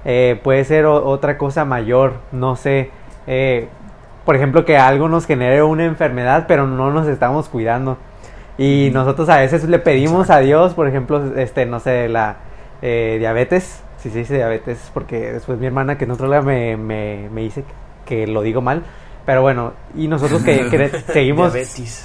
eh, 0.05 0.39
puede 0.43 0.63
ser 0.65 0.85
otra 0.85 1.37
cosa 1.37 1.65
mayor, 1.65 2.13
no 2.31 2.55
sé. 2.55 2.91
Eh, 3.25 3.67
por 4.25 4.35
ejemplo, 4.35 4.65
que 4.65 4.77
algo 4.77 5.07
nos 5.07 5.25
genere 5.25 5.63
una 5.63 5.85
enfermedad, 5.85 6.45
pero 6.47 6.67
no 6.67 6.91
nos 6.91 7.07
estamos 7.07 7.47
cuidando. 7.49 7.97
Y 8.57 8.89
nosotros 8.91 9.29
a 9.29 9.37
veces 9.37 9.63
le 9.65 9.79
pedimos 9.79 10.29
a 10.29 10.39
Dios, 10.39 10.73
por 10.73 10.87
ejemplo, 10.87 11.35
este, 11.35 11.65
no 11.65 11.79
sé, 11.79 12.09
la 12.09 12.37
eh, 12.81 13.17
diabetes, 13.19 13.83
si 13.97 14.09
se 14.09 14.19
dice 14.19 14.35
diabetes, 14.35 14.89
porque 14.93 15.33
después 15.33 15.59
mi 15.59 15.67
hermana 15.67 15.97
que 15.97 16.09
otro 16.11 16.27
lado 16.27 16.43
me, 16.43 16.75
me, 16.77 17.29
me 17.31 17.41
dice 17.41 17.63
que 18.05 18.25
lo 18.25 18.41
digo 18.41 18.61
mal, 18.61 18.83
pero 19.27 19.41
bueno, 19.41 19.73
y 19.93 20.07
nosotros 20.07 20.41
que, 20.41 20.89
seguimos 21.13 21.53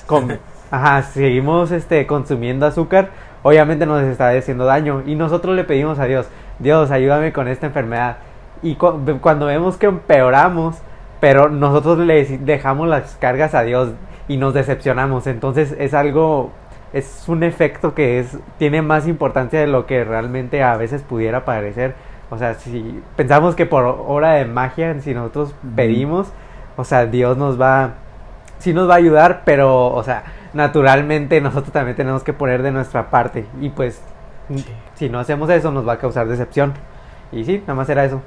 con, 0.06 0.38
ajá, 0.72 1.02
seguimos 1.02 1.70
este 1.70 2.04
consumiendo 2.06 2.66
azúcar, 2.66 3.10
obviamente 3.44 3.86
nos 3.86 4.02
está 4.02 4.30
haciendo 4.30 4.64
daño. 4.64 5.04
Y 5.06 5.14
nosotros 5.14 5.54
le 5.54 5.62
pedimos 5.62 6.00
a 6.00 6.06
Dios, 6.06 6.26
Dios, 6.58 6.90
ayúdame 6.90 7.32
con 7.32 7.46
esta 7.46 7.66
enfermedad. 7.66 8.16
Y 8.60 8.74
cuando 8.74 9.46
vemos 9.46 9.76
que 9.76 9.86
empeoramos, 9.86 10.78
pero 11.20 11.48
nosotros 11.48 11.98
le 11.98 12.24
dejamos 12.38 12.88
las 12.88 13.14
cargas 13.14 13.54
a 13.54 13.62
Dios 13.62 13.90
y 14.28 14.36
nos 14.36 14.54
decepcionamos. 14.54 15.26
Entonces 15.26 15.74
es 15.78 15.94
algo, 15.94 16.50
es 16.92 17.28
un 17.28 17.42
efecto 17.42 17.94
que 17.94 18.18
es, 18.18 18.38
tiene 18.58 18.82
más 18.82 19.06
importancia 19.06 19.60
de 19.60 19.66
lo 19.66 19.86
que 19.86 20.04
realmente 20.04 20.62
a 20.62 20.76
veces 20.76 21.02
pudiera 21.02 21.44
parecer. 21.44 21.94
O 22.30 22.38
sea, 22.38 22.54
si 22.54 23.02
pensamos 23.16 23.54
que 23.54 23.66
por 23.66 23.84
hora 23.84 24.32
de 24.32 24.46
magia, 24.46 24.98
si 25.00 25.12
nosotros 25.12 25.54
pedimos, 25.76 26.32
o 26.76 26.84
sea, 26.84 27.06
Dios 27.06 27.36
nos 27.36 27.60
va, 27.60 27.94
sí 28.58 28.72
nos 28.72 28.88
va 28.88 28.94
a 28.94 28.98
ayudar, 28.98 29.42
pero, 29.44 29.88
o 29.88 30.02
sea, 30.02 30.24
naturalmente 30.54 31.40
nosotros 31.40 31.72
también 31.72 31.96
tenemos 31.96 32.22
que 32.22 32.32
poner 32.32 32.62
de 32.62 32.72
nuestra 32.72 33.10
parte. 33.10 33.46
Y 33.60 33.68
pues, 33.68 34.02
si 34.94 35.08
no 35.08 35.18
hacemos 35.18 35.50
eso, 35.50 35.70
nos 35.70 35.86
va 35.86 35.94
a 35.94 35.98
causar 35.98 36.26
decepción. 36.26 36.72
Y 37.32 37.44
sí, 37.44 37.58
nada 37.60 37.74
más 37.74 37.88
era 37.88 38.04
eso. 38.04 38.22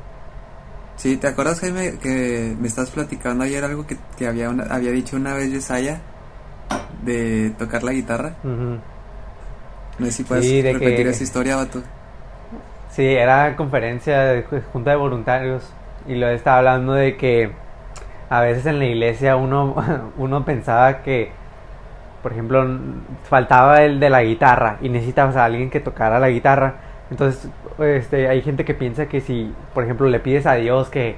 Sí, 0.97 1.17
¿te 1.17 1.27
acuerdas, 1.27 1.59
Jaime, 1.59 1.97
que 2.01 2.55
me 2.59 2.67
estás 2.67 2.89
platicando 2.89 3.43
ayer 3.43 3.63
algo 3.63 3.85
que, 3.85 3.97
que 4.17 4.27
había, 4.27 4.49
había 4.49 4.91
dicho 4.91 5.17
una 5.17 5.33
vez 5.33 5.51
Yesaya 5.51 5.99
de 7.03 7.51
tocar 7.57 7.83
la 7.83 7.91
guitarra? 7.91 8.33
No 8.43 10.05
sé 10.05 10.11
si 10.11 10.23
puedes 10.23 10.73
repetir 10.73 11.07
esa 11.07 11.23
historia, 11.23 11.55
vato. 11.57 11.81
Sí, 12.89 13.05
era 13.05 13.55
conferencia 13.55 14.19
de 14.21 14.43
junta 14.43 14.91
de 14.91 14.95
voluntarios 14.95 15.73
y 16.07 16.15
lo 16.15 16.29
estaba 16.29 16.59
hablando 16.59 16.93
de 16.93 17.17
que 17.17 17.51
a 18.29 18.41
veces 18.41 18.65
en 18.65 18.79
la 18.79 18.85
iglesia 18.85 19.35
uno, 19.35 19.75
uno 20.17 20.45
pensaba 20.45 21.01
que, 21.01 21.31
por 22.23 22.31
ejemplo, 22.31 22.65
faltaba 23.23 23.83
el 23.83 23.99
de 23.99 24.09
la 24.09 24.23
guitarra 24.23 24.77
y 24.81 24.89
necesitabas 24.89 25.35
a 25.35 25.45
alguien 25.45 25.69
que 25.69 25.79
tocara 25.79 26.19
la 26.19 26.29
guitarra. 26.29 26.75
Entonces, 27.11 27.49
este, 27.79 28.27
hay 28.27 28.41
gente 28.41 28.65
que 28.65 28.73
piensa 28.73 29.05
que 29.07 29.21
si, 29.21 29.53
por 29.73 29.83
ejemplo, 29.83 30.07
le 30.07 30.19
pides 30.19 30.45
a 30.47 30.55
Dios 30.55 30.89
que, 30.89 31.15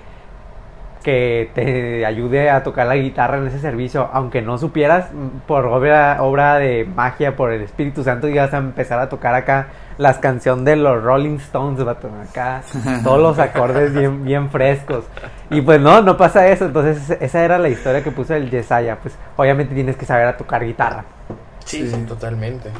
que 1.03 1.49
te 1.55 2.05
ayude 2.05 2.49
a 2.49 2.63
tocar 2.63 2.87
la 2.87 2.97
guitarra 2.97 3.37
en 3.37 3.47
ese 3.47 3.59
servicio, 3.59 4.09
aunque 4.11 4.41
no 4.41 4.57
supieras, 4.57 5.07
por 5.47 5.65
obra, 5.65 6.21
obra 6.21 6.55
de 6.55 6.85
magia, 6.85 7.37
por 7.37 7.53
el 7.53 7.61
Espíritu 7.61 8.03
Santo, 8.03 8.27
ibas 8.27 8.53
a 8.53 8.57
empezar 8.57 8.99
a 8.99 9.07
tocar 9.07 9.33
acá 9.33 9.67
las 9.97 10.17
canciones 10.17 10.65
de 10.65 10.75
los 10.75 11.01
Rolling 11.01 11.37
Stones, 11.37 11.79
acá 11.87 12.63
todos 13.03 13.21
los 13.21 13.39
acordes 13.39 13.93
bien, 13.93 14.25
bien 14.25 14.49
frescos. 14.49 15.05
Y 15.49 15.61
pues 15.61 15.79
no, 15.79 16.01
no 16.01 16.17
pasa 16.17 16.47
eso. 16.49 16.65
Entonces, 16.65 17.17
esa 17.21 17.43
era 17.45 17.57
la 17.57 17.69
historia 17.69 18.03
que 18.03 18.11
puso 18.11 18.35
el 18.35 18.49
Yesaya. 18.49 18.97
Pues 18.97 19.15
obviamente 19.37 19.73
tienes 19.73 19.95
que 19.95 20.05
saber 20.05 20.27
a 20.27 20.35
tocar 20.35 20.65
guitarra. 20.65 21.05
sí. 21.63 21.89
totalmente. 22.05 22.71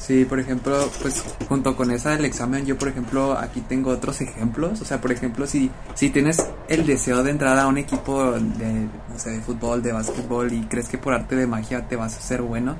Sí, 0.00 0.24
por 0.24 0.40
ejemplo, 0.40 0.90
pues 1.02 1.22
junto 1.46 1.76
con 1.76 1.90
esa 1.90 2.10
del 2.12 2.24
examen, 2.24 2.64
yo 2.64 2.78
por 2.78 2.88
ejemplo 2.88 3.36
aquí 3.36 3.60
tengo 3.60 3.90
otros 3.90 4.22
ejemplos. 4.22 4.80
O 4.80 4.84
sea, 4.86 4.98
por 4.98 5.12
ejemplo, 5.12 5.46
si, 5.46 5.70
si 5.94 6.08
tienes 6.08 6.42
el 6.68 6.86
deseo 6.86 7.22
de 7.22 7.30
entrar 7.30 7.58
a 7.58 7.66
un 7.66 7.76
equipo 7.76 8.32
de, 8.32 8.88
no 9.10 9.18
sé, 9.18 9.30
de 9.30 9.40
fútbol, 9.40 9.82
de 9.82 9.92
básquetbol 9.92 10.52
y 10.54 10.62
crees 10.62 10.88
que 10.88 10.96
por 10.96 11.12
arte 11.12 11.36
de 11.36 11.46
magia 11.46 11.86
te 11.86 11.96
vas 11.96 12.14
a 12.14 12.18
hacer 12.18 12.40
bueno, 12.40 12.76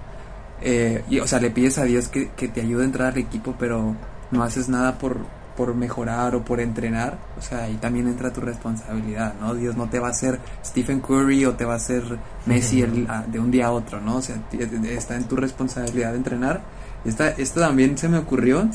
eh, 0.62 1.05
y, 1.11 1.21
o 1.21 1.27
sea, 1.27 1.41
le 1.41 1.50
pides 1.50 1.77
a 1.77 1.85
Dios 1.85 2.09
que, 2.09 2.31
que 2.31 2.49
te 2.49 2.62
ayude 2.62 2.83
a 2.83 2.87
entrar 2.87 3.12
al 3.12 3.19
equipo, 3.19 3.55
pero 3.59 3.95
no 4.31 4.43
haces 4.43 4.71
nada 4.71 4.97
por, 4.97 5.19
por 5.59 5.75
mejorar 5.75 6.35
o 6.35 6.43
por 6.43 6.59
entrenar, 6.59 7.19
o 7.39 7.43
sea, 7.43 7.65
ahí 7.65 7.77
también 7.77 8.09
entra 8.09 8.33
tu 8.33 8.41
responsabilidad, 8.41 9.35
¿no? 9.39 9.55
Dios 9.55 9.77
no 9.77 9.91
te 9.91 9.99
va 9.99 10.09
a 10.09 10.12
hacer 10.12 10.41
Stephen 10.65 11.00
Curry 11.00 11.45
o 11.45 11.55
te 11.55 11.67
va 11.67 11.75
a 11.75 11.77
hacer 11.77 12.03
Messi 12.47 12.81
de 12.81 13.39
un 13.39 13.50
día 13.50 13.67
a 13.67 13.73
otro, 13.73 14.00
¿no? 14.00 14.17
O 14.17 14.23
sea, 14.23 14.37
está 14.85 15.17
en 15.17 15.25
tu 15.25 15.37
responsabilidad 15.37 16.12
de 16.12 16.17
entrenar 16.17 16.79
esta, 17.04 17.28
esto 17.30 17.61
también 17.61 17.97
se 17.97 18.09
me 18.09 18.19
ocurrió 18.19 18.69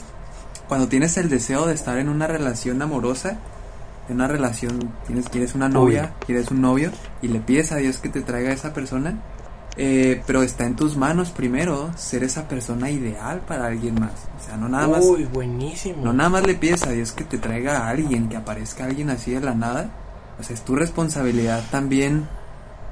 cuando 0.68 0.88
tienes 0.88 1.18
el 1.18 1.30
deseo 1.30 1.68
de 1.68 1.74
estar 1.74 1.98
en 1.98 2.10
una 2.10 2.28
relación 2.28 2.82
amorosa, 2.82 3.38
en 4.10 4.16
una 4.16 4.28
relación, 4.28 4.92
tienes, 5.06 5.30
quieres 5.30 5.56
una 5.56 5.70
novia, 5.70 6.14
quieres 6.26 6.50
un 6.52 6.62
novio 6.62 6.92
y 7.22 7.28
le 7.28 7.40
pides 7.40 7.72
a 7.72 7.78
Dios 7.78 7.98
que 7.98 8.10
te 8.10 8.22
traiga 8.22 8.50
a 8.50 8.54
esa 8.54 8.74
persona, 8.74 9.20
eh, 9.78 10.22
pero 10.26 10.42
está 10.42 10.66
en 10.66 10.76
tus 10.76 10.96
manos 10.96 11.32
primero 11.32 11.92
ser 11.98 12.24
esa 12.24 12.48
persona 12.48 12.90
ideal 12.90 13.42
para 13.42 13.68
alguien 13.68 13.96
más. 13.96 14.14
O 14.40 14.46
sea, 14.46 14.58
no 14.58 14.70
nada 14.70 14.88
más. 14.88 15.04
Uy, 15.04 15.26
buenísimo. 15.26 16.04
No 16.04 16.14
nada 16.14 16.30
más 16.30 16.48
le 16.48 16.56
pides 16.56 16.84
a 16.84 16.92
Dios 16.92 17.12
que 17.12 17.26
te 17.26 17.38
traiga 17.38 17.80
a 17.80 17.90
alguien, 17.90 18.30
que 18.30 18.38
aparezca 18.38 18.86
alguien 18.86 19.10
así 19.10 19.32
de 19.32 19.42
la 19.42 19.54
nada. 19.54 19.92
O 20.40 20.44
sea, 20.44 20.56
es 20.56 20.64
tu 20.64 20.76
responsabilidad 20.76 21.64
también 21.72 22.28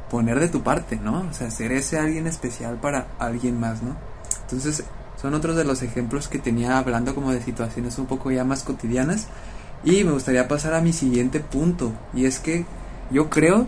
poner 0.09 0.39
de 0.39 0.49
tu 0.49 0.61
parte, 0.61 0.97
¿no? 0.97 1.25
O 1.29 1.33
sea, 1.33 1.49
ser 1.49 1.71
ese 1.71 1.97
alguien 1.97 2.27
especial 2.27 2.77
para 2.77 3.07
alguien 3.17 3.59
más, 3.59 3.81
¿no? 3.81 3.95
Entonces, 4.41 4.83
son 5.23 5.33
otros 5.35 5.55
de 5.55 5.63
los 5.63 5.81
ejemplos 5.83 6.27
que 6.27 6.37
tenía 6.37 6.77
hablando 6.77 7.15
como 7.15 7.31
de 7.31 7.41
situaciones 7.41 7.97
un 7.97 8.07
poco 8.07 8.29
ya 8.29 8.43
más 8.43 8.63
cotidianas. 8.63 9.27
Y 9.85 10.03
me 10.03 10.11
gustaría 10.11 10.49
pasar 10.49 10.73
a 10.73 10.81
mi 10.81 10.91
siguiente 10.91 11.39
punto. 11.39 11.93
Y 12.13 12.25
es 12.25 12.39
que 12.39 12.65
yo 13.09 13.29
creo 13.29 13.65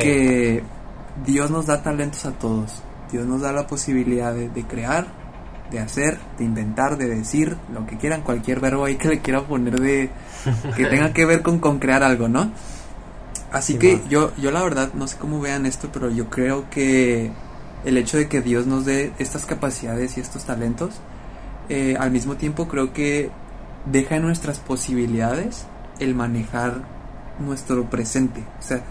que 0.00 0.62
Dios 1.26 1.50
nos 1.50 1.66
da 1.66 1.82
talentos 1.82 2.24
a 2.24 2.32
todos. 2.32 2.82
Dios 3.12 3.26
nos 3.26 3.42
da 3.42 3.52
la 3.52 3.66
posibilidad 3.66 4.32
de, 4.32 4.64
crear, 4.64 5.08
de 5.70 5.78
hacer, 5.78 6.18
de 6.38 6.44
inventar, 6.44 6.96
de 6.96 7.06
decir, 7.06 7.54
lo 7.74 7.86
que 7.86 7.98
quieran, 7.98 8.22
cualquier 8.22 8.60
verbo 8.60 8.86
ahí 8.86 8.96
que 8.96 9.08
le 9.08 9.20
quiera 9.20 9.42
poner 9.42 9.78
de 9.78 10.08
que 10.74 10.86
tenga 10.90 11.12
que 11.12 11.26
ver 11.26 11.42
con, 11.42 11.58
con 11.58 11.80
crear 11.80 12.02
algo, 12.02 12.28
¿no? 12.28 12.50
Así 13.52 13.74
que 13.74 14.00
yo, 14.08 14.32
yo 14.38 14.50
la 14.50 14.62
verdad 14.62 14.94
no 14.94 15.06
sé 15.06 15.18
cómo 15.18 15.38
vean 15.38 15.66
esto, 15.66 15.90
pero 15.92 16.10
yo 16.10 16.30
creo 16.30 16.70
que 16.70 17.30
el 17.84 17.98
hecho 17.98 18.16
de 18.16 18.28
que 18.28 18.40
Dios 18.40 18.66
nos 18.66 18.84
dé 18.84 19.12
estas 19.18 19.46
capacidades 19.46 20.16
y 20.16 20.20
estos 20.20 20.44
talentos, 20.44 21.00
eh, 21.68 21.96
al 21.98 22.10
mismo 22.10 22.36
tiempo 22.36 22.68
creo 22.68 22.92
que 22.92 23.30
deja 23.86 24.16
en 24.16 24.22
nuestras 24.22 24.58
posibilidades 24.58 25.66
el 25.98 26.14
manejar 26.14 26.82
nuestro 27.38 27.88
presente. 27.90 28.42
O 28.58 28.62
sea, 28.62 28.82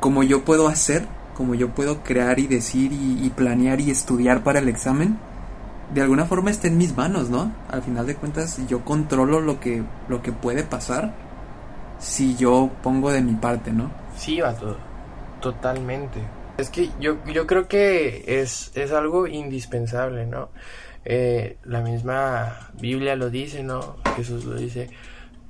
como 0.00 0.22
yo 0.22 0.44
puedo 0.44 0.68
hacer, 0.68 1.06
como 1.36 1.54
yo 1.54 1.70
puedo 1.70 2.02
crear 2.02 2.38
y 2.38 2.46
decir 2.46 2.92
y, 2.92 3.28
planear 3.30 3.80
y 3.80 3.90
estudiar 3.90 4.42
para 4.42 4.58
el 4.58 4.68
examen, 4.68 5.18
de 5.94 6.02
alguna 6.02 6.26
forma 6.26 6.50
está 6.50 6.68
en 6.68 6.78
mis 6.78 6.96
manos, 6.96 7.30
¿no? 7.30 7.52
Al 7.70 7.82
final 7.82 8.06
de 8.06 8.14
cuentas 8.14 8.60
yo 8.68 8.84
controlo 8.84 9.40
lo 9.40 9.58
que, 9.58 9.82
lo 10.08 10.22
que 10.22 10.32
puede 10.32 10.62
pasar 10.62 11.14
si 11.98 12.36
yo 12.36 12.70
pongo 12.82 13.10
de 13.10 13.22
mi 13.22 13.32
parte, 13.34 13.72
¿no? 13.72 13.90
Sí, 14.16 14.40
va 14.40 14.54
todo. 14.54 14.76
Totalmente. 15.40 16.20
Es 16.58 16.70
que 16.70 16.90
yo, 16.98 17.24
yo 17.24 17.46
creo 17.46 17.68
que 17.68 18.24
es, 18.26 18.72
es 18.74 18.90
algo 18.90 19.28
indispensable, 19.28 20.26
¿no? 20.26 20.50
Eh, 21.04 21.56
la 21.64 21.80
misma 21.80 22.70
Biblia 22.80 23.14
lo 23.14 23.30
dice, 23.30 23.62
¿no? 23.62 23.96
Jesús 24.16 24.44
lo 24.44 24.56
dice, 24.56 24.90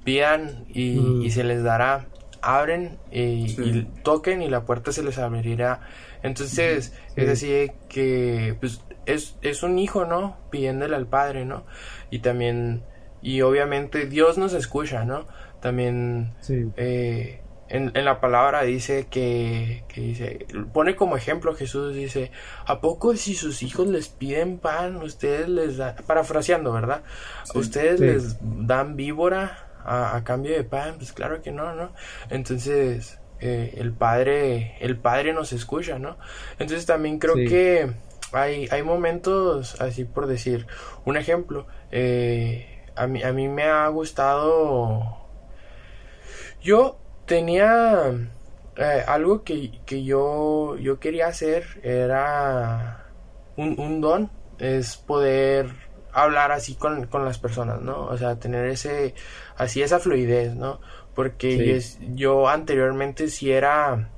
pidan 0.05 0.67
y, 0.69 0.97
mm. 0.99 1.31
se 1.31 1.45
les 1.45 1.63
dará, 1.63 2.09
abren 2.43 2.99
y, 3.11 3.85
toquen 4.03 4.43
y 4.43 4.51
la 4.51 4.67
puerta 4.67 4.93
se 4.93 5.03
les 5.03 5.17
abrirá. 5.17 5.81
Entonces, 6.23 6.93
es 7.17 7.29
así 7.29 7.71
que, 7.89 8.55
pues, 8.61 8.83
es, 9.07 9.37
es 9.41 9.63
un 9.63 9.79
hijo, 9.79 10.05
¿no? 10.05 10.37
Pidiéndole 10.51 10.95
al 10.95 11.07
Padre, 11.07 11.47
¿no? 11.47 11.65
Y 12.11 12.19
también, 12.19 12.83
y 13.23 13.41
obviamente 13.41 14.05
Dios 14.05 14.37
nos 14.37 14.53
escucha, 14.53 15.07
¿no? 15.07 15.27
También, 15.61 16.35
eh, 16.77 17.41
en, 17.71 17.93
la 18.05 18.21
palabra 18.21 18.63
dice 18.63 19.07
que, 19.11 19.85
dice, 19.95 20.47
pone 20.73 20.97
como 20.97 21.17
ejemplo 21.17 21.55
Jesús, 21.55 21.95
dice, 21.95 22.31
¿a 22.65 22.81
poco 22.81 23.15
si 23.15 23.35
sus 23.35 23.63
hijos 23.63 23.87
les 23.89 24.09
piden 24.09 24.59
pan, 24.59 24.97
ustedes 24.97 25.49
les 25.49 25.77
dan, 25.77 25.95
parafraseando, 26.07 26.73
¿verdad? 26.73 27.03
¿Ustedes 27.55 28.01
les 28.01 28.37
dan 28.41 28.97
víbora 28.97 29.69
a, 29.85 30.23
cambio 30.25 30.53
de 30.53 30.65
pan? 30.65 30.95
Pues 30.97 31.13
claro 31.13 31.43
que 31.43 31.53
no, 31.53 31.75
¿no? 31.75 31.93
Entonces, 32.31 33.19
eh, 33.41 33.75
el 33.77 33.93
Padre, 33.93 34.77
el 34.81 34.97
Padre 34.97 35.35
nos 35.35 35.53
escucha, 35.53 35.99
¿no? 35.99 36.17
Entonces 36.59 36.87
también 36.87 37.19
creo 37.19 37.35
que 37.35 37.91
hay, 38.33 38.67
hay 38.71 38.83
momentos, 38.83 39.79
así 39.81 40.05
por 40.05 40.27
decir, 40.27 40.67
un 41.05 41.19
ejemplo, 41.19 41.67
eh, 41.91 42.83
a, 42.97 43.07
mí, 43.07 43.23
a 43.23 43.33
mí 43.33 43.47
me 43.49 43.65
ha 43.65 43.87
gustado, 43.89 45.19
yo 46.63 46.99
tenía 47.29 48.11
eh, 48.77 49.05
algo 49.07 49.45
que, 49.45 49.71
yo, 50.03 50.77
yo 50.79 50.99
quería 50.99 51.29
hacer, 51.29 51.81
era 51.85 53.07
un, 53.57 54.01
don, 54.01 54.31
es 54.59 54.97
poder 54.97 55.71
hablar 56.13 56.51
así 56.51 56.75
con, 56.75 57.09
las 57.13 57.39
personas, 57.39 57.81
¿no? 57.81 58.07
O 58.07 58.17
sea, 58.17 58.41
tener 58.41 58.67
ese, 58.67 59.15
así 59.57 59.83
esa 59.83 60.01
fluidez, 60.01 60.57
¿no? 60.57 60.81
Porque 61.15 61.81
yo, 62.15 62.49
anteriormente 62.49 63.29
sí 63.29 63.53
era 63.53 64.09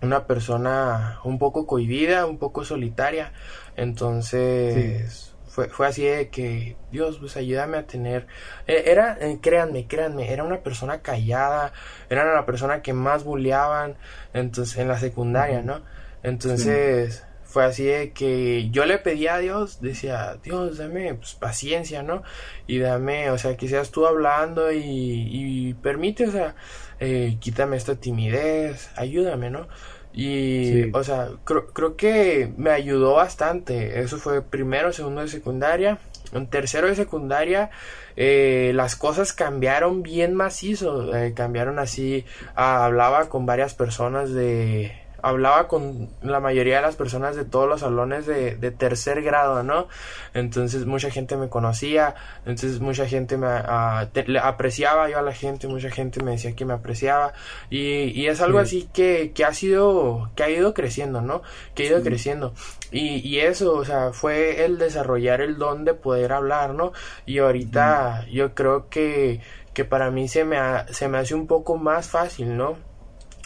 una 0.00 0.26
persona 0.26 1.20
un 1.24 1.38
poco 1.38 1.66
cohibida, 1.66 2.26
un 2.26 2.38
poco 2.38 2.64
solitaria, 2.64 3.32
entonces 3.76 5.35
fue, 5.56 5.70
fue 5.70 5.86
así 5.86 6.04
de 6.04 6.28
que, 6.28 6.76
Dios, 6.92 7.16
pues 7.18 7.34
ayúdame 7.38 7.78
a 7.78 7.86
tener... 7.86 8.26
E, 8.66 8.90
era, 8.90 9.16
eh, 9.18 9.38
créanme, 9.40 9.86
créanme, 9.86 10.30
era 10.30 10.44
una 10.44 10.60
persona 10.60 11.00
callada, 11.00 11.72
era 12.10 12.34
la 12.34 12.44
persona 12.44 12.82
que 12.82 12.92
más 12.92 13.24
bulleaban 13.24 13.96
entonces, 14.34 14.76
en 14.76 14.88
la 14.88 14.98
secundaria, 14.98 15.62
¿no? 15.62 15.80
Entonces... 16.22 17.24
Fue 17.48 17.64
así 17.64 17.84
de 17.84 18.10
que 18.10 18.68
yo 18.70 18.84
le 18.84 18.98
pedía 18.98 19.36
a 19.36 19.38
Dios, 19.38 19.80
decía, 19.80 20.36
Dios, 20.42 20.78
dame 20.78 21.14
pues, 21.14 21.34
paciencia, 21.34 22.02
¿no? 22.02 22.24
Y 22.66 22.80
dame, 22.80 23.30
o 23.30 23.38
sea, 23.38 23.56
que 23.56 23.68
seas 23.68 23.92
tú 23.92 24.04
hablando 24.04 24.72
y, 24.72 24.80
y 24.82 25.74
permite, 25.74 26.26
o 26.26 26.32
sea, 26.32 26.56
eh, 26.98 27.36
quítame 27.38 27.76
esta 27.76 27.94
timidez, 27.94 28.90
ayúdame, 28.96 29.48
¿no? 29.48 29.68
Y, 30.16 30.90
o 30.94 31.04
sea, 31.04 31.28
creo, 31.44 31.66
creo 31.66 31.94
que 31.94 32.50
me 32.56 32.70
ayudó 32.70 33.14
bastante. 33.14 34.00
Eso 34.00 34.16
fue 34.16 34.40
primero, 34.40 34.90
segundo 34.92 35.20
de 35.20 35.28
secundaria. 35.28 35.98
En 36.32 36.46
tercero 36.48 36.88
de 36.88 36.96
secundaria, 36.96 37.70
eh, 38.16 38.72
las 38.74 38.96
cosas 38.96 39.34
cambiaron 39.34 40.02
bien 40.02 40.34
macizo. 40.34 41.14
Eh, 41.14 41.34
cambiaron 41.34 41.78
así. 41.78 42.24
Ah, 42.54 42.86
hablaba 42.86 43.28
con 43.28 43.44
varias 43.44 43.74
personas 43.74 44.32
de 44.32 45.05
hablaba 45.22 45.68
con 45.68 46.10
la 46.22 46.40
mayoría 46.40 46.76
de 46.76 46.82
las 46.82 46.96
personas 46.96 47.36
de 47.36 47.44
todos 47.44 47.68
los 47.68 47.80
salones 47.80 48.26
de, 48.26 48.56
de 48.56 48.70
tercer 48.70 49.22
grado, 49.22 49.62
¿no? 49.62 49.88
Entonces 50.34 50.86
mucha 50.86 51.10
gente 51.10 51.36
me 51.36 51.48
conocía, 51.48 52.14
entonces 52.44 52.80
mucha 52.80 53.06
gente 53.06 53.36
me 53.36 53.46
ah, 53.48 54.08
apreciaba 54.42 55.08
yo 55.08 55.18
a 55.18 55.22
la 55.22 55.32
gente, 55.32 55.68
mucha 55.68 55.90
gente 55.90 56.22
me 56.22 56.32
decía 56.32 56.54
que 56.54 56.64
me 56.64 56.74
apreciaba 56.74 57.32
y, 57.70 58.10
y 58.18 58.26
es 58.26 58.40
algo 58.40 58.58
así 58.58 58.88
que, 58.92 59.32
que 59.34 59.44
ha 59.44 59.52
sido, 59.52 60.30
que 60.36 60.42
ha 60.42 60.50
ido 60.50 60.74
creciendo, 60.74 61.20
¿no? 61.20 61.42
Que 61.74 61.84
ha 61.84 61.86
ido 61.86 62.02
creciendo 62.02 62.54
y, 62.90 63.26
y 63.26 63.40
eso, 63.40 63.74
o 63.74 63.84
sea, 63.84 64.12
fue 64.12 64.64
el 64.64 64.78
desarrollar 64.78 65.40
el 65.40 65.58
don 65.58 65.84
de 65.84 65.94
poder 65.94 66.32
hablar, 66.32 66.74
¿no? 66.74 66.92
Y 67.24 67.38
ahorita 67.38 68.26
yo 68.30 68.54
creo 68.54 68.88
que, 68.88 69.40
que 69.74 69.84
para 69.84 70.10
mí 70.10 70.28
se 70.28 70.44
me, 70.44 70.58
se 70.90 71.08
me 71.08 71.18
hace 71.18 71.34
un 71.34 71.46
poco 71.46 71.76
más 71.76 72.08
fácil, 72.08 72.56
¿no? 72.56 72.76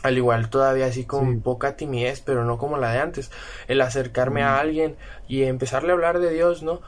Al 0.03 0.17
igual 0.17 0.51
todavía 0.51 0.87
así 0.87 1.05
con 1.05 1.41
poca 1.41 1.77
timidez, 1.77 2.21
pero 2.21 2.45
no 2.45 2.59
como 2.59 2.79
la 2.79 2.93
de 2.93 3.01
antes, 3.01 3.31
el 3.69 3.81
acercarme 3.81 4.43
a 4.43 4.59
alguien 4.59 4.97
y 5.29 5.43
empezarle 5.43 5.91
a 5.91 5.95
hablar 5.95 6.19
de 6.21 6.31
Dios, 6.33 6.63
¿no? 6.63 6.81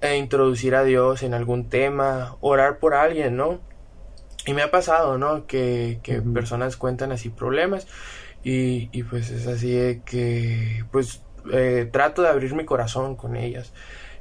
E 0.00 0.16
introducir 0.16 0.74
a 0.74 0.84
Dios 0.84 1.22
en 1.22 1.34
algún 1.34 1.68
tema, 1.68 2.36
orar 2.40 2.78
por 2.78 2.94
alguien, 2.94 3.36
¿no? 3.36 3.60
Y 4.46 4.54
me 4.54 4.62
ha 4.62 4.70
pasado, 4.70 5.18
¿no? 5.18 5.46
Que, 5.46 6.00
que 6.02 6.20
personas 6.20 6.76
cuentan 6.76 7.12
así 7.12 7.28
problemas 7.30 7.86
y, 8.42 8.88
y 8.92 9.02
pues 9.02 9.30
es 9.30 9.46
así 9.46 10.02
que, 10.04 10.84
pues, 10.92 11.22
eh, 11.52 11.88
trato 11.90 12.22
de 12.22 12.28
abrir 12.28 12.54
mi 12.54 12.64
corazón 12.64 13.16
con 13.16 13.36
ellas 13.36 13.72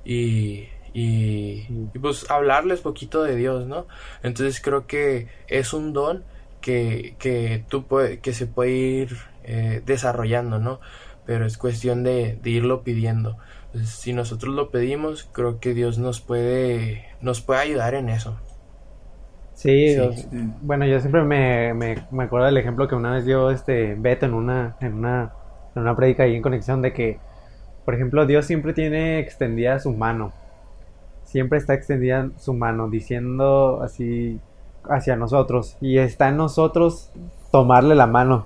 y, 0.04 0.68
y, 0.94 1.68
y, 1.94 2.00
pues 2.00 2.30
hablarles 2.30 2.82
poquito 2.82 3.24
de 3.24 3.36
Dios, 3.36 3.66
¿no? 3.66 3.88
Entonces 4.24 4.62
creo 4.62 4.88
que 4.88 5.28
es 5.48 5.74
un 5.74 5.94
don 5.94 6.26
que, 6.64 7.16
que, 7.20 7.66
tú 7.68 7.86
puede, 7.86 8.20
que 8.20 8.34
se 8.34 8.48
puede 8.48 8.72
ir 8.72 9.18
eh, 9.44 9.84
desarrollando, 9.86 10.60
¿no? 10.60 10.80
Pero 11.26 11.46
es 11.46 11.58
cuestión 11.58 12.04
de, 12.04 12.40
de 12.42 12.50
irlo 12.50 12.84
pidiendo. 12.84 13.38
si 13.84 14.14
nosotros 14.14 14.56
lo 14.56 14.72
pedimos, 14.72 15.30
creo 15.32 15.60
que 15.60 15.74
Dios 15.74 16.00
nos 16.00 16.22
puede, 16.22 17.06
nos 17.22 17.42
puede 17.42 17.60
ayudar 17.62 17.96
en 17.96 18.10
eso. 18.10 18.40
Sí, 19.54 19.96
bueno, 20.62 20.86
yo 20.86 21.00
siempre 21.00 21.24
me, 21.24 21.74
me, 21.74 21.96
me, 22.12 22.24
acuerdo 22.24 22.48
del 22.48 22.58
ejemplo 22.58 22.88
que 22.88 22.96
una 22.96 23.12
vez 23.12 23.26
dio 23.26 23.52
este 23.52 23.96
Beto 23.96 24.26
en 24.26 24.34
una, 24.34 24.78
en 24.80 24.94
una, 24.94 25.34
en 25.76 25.82
una 25.82 25.96
predica 25.96 26.24
ahí 26.24 26.36
en 26.36 26.42
conexión 26.42 26.82
de 26.82 26.94
que, 26.94 27.20
por 27.86 27.94
ejemplo, 27.94 28.26
Dios 28.26 28.46
siempre 28.46 28.74
tiene 28.74 29.20
extendida 29.20 29.80
su 29.80 29.92
mano. 29.94 30.34
Siempre 31.24 31.60
está 31.60 31.74
extendida 31.74 32.30
su 32.38 32.54
mano, 32.54 32.90
diciendo 32.90 33.82
así, 33.84 34.40
hacia 34.90 35.16
nosotros 35.16 35.78
y 35.82 35.98
está 35.98 36.30
en 36.30 36.38
nosotros 36.38 37.12
tomarle 37.52 37.96
la 37.96 38.08
mano 38.08 38.46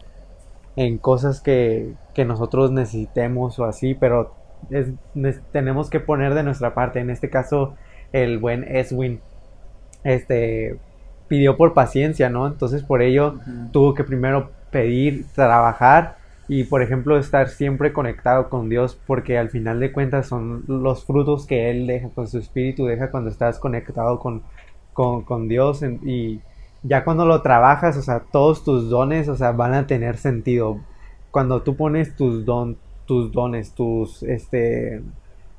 en 0.75 0.98
cosas 0.98 1.41
que, 1.41 1.94
que 2.13 2.25
nosotros 2.25 2.72
necesitemos 2.72 3.58
o 3.60 3.65
así, 3.65 3.96
pero 3.96 4.36
es, 4.70 4.89
tenemos 5.51 5.89
que 5.89 6.00
poner 6.00 6.34
de 6.34 6.44
nuestra 6.44 6.74
parte. 6.74 7.00
En 7.00 7.10
este 7.10 7.29
caso, 7.29 7.75
el 8.12 8.38
buen 8.38 8.63
Eswin 8.63 9.20
este, 10.03 10.79
pidió 11.27 11.58
por 11.58 11.74
paciencia, 11.74 12.29
¿no? 12.29 12.48
Entonces 12.48 12.84
por 12.84 13.01
ello 13.01 13.39
tuvo 13.72 13.94
que 13.94 14.03
primero 14.03 14.51
pedir, 14.72 15.25
trabajar 15.34 16.17
y 16.48 16.63
por 16.63 16.82
ejemplo 16.82 17.17
estar 17.17 17.50
siempre 17.50 17.91
conectado 17.91 18.50
con 18.50 18.70
Dios 18.70 18.98
porque 19.06 19.38
al 19.38 19.50
final 19.50 19.79
de 19.79 19.91
cuentas 19.91 20.27
son 20.27 20.63
los 20.67 21.06
frutos 21.06 21.46
que 21.46 21.70
Él 21.70 21.88
deja, 21.88 22.10
con 22.10 22.27
su 22.27 22.38
espíritu 22.38 22.86
deja 22.86 23.12
cuando 23.12 23.30
estás 23.30 23.60
conectado 23.60 24.19
con, 24.19 24.43
con, 24.98 25.48
Dios 25.48 25.84
y 26.04 26.42
ya 26.84 27.04
cuando 27.04 27.26
lo 27.26 27.42
trabajas, 27.42 27.98
o 27.98 28.02
sea, 28.02 28.20
todos 28.32 28.64
tus 28.64 28.90
dones, 28.90 29.30
o 29.30 29.36
sea, 29.36 29.52
van 29.52 29.74
a 29.74 29.88
tener 29.88 30.18
sentido. 30.18 30.80
Cuando 31.32 31.62
tú 31.62 31.76
pones 31.76 32.16
tus 32.16 32.46
don, 32.46 32.78
tus 33.06 33.32
dones, 33.32 33.74
tus, 33.74 34.24
este, 34.24 35.02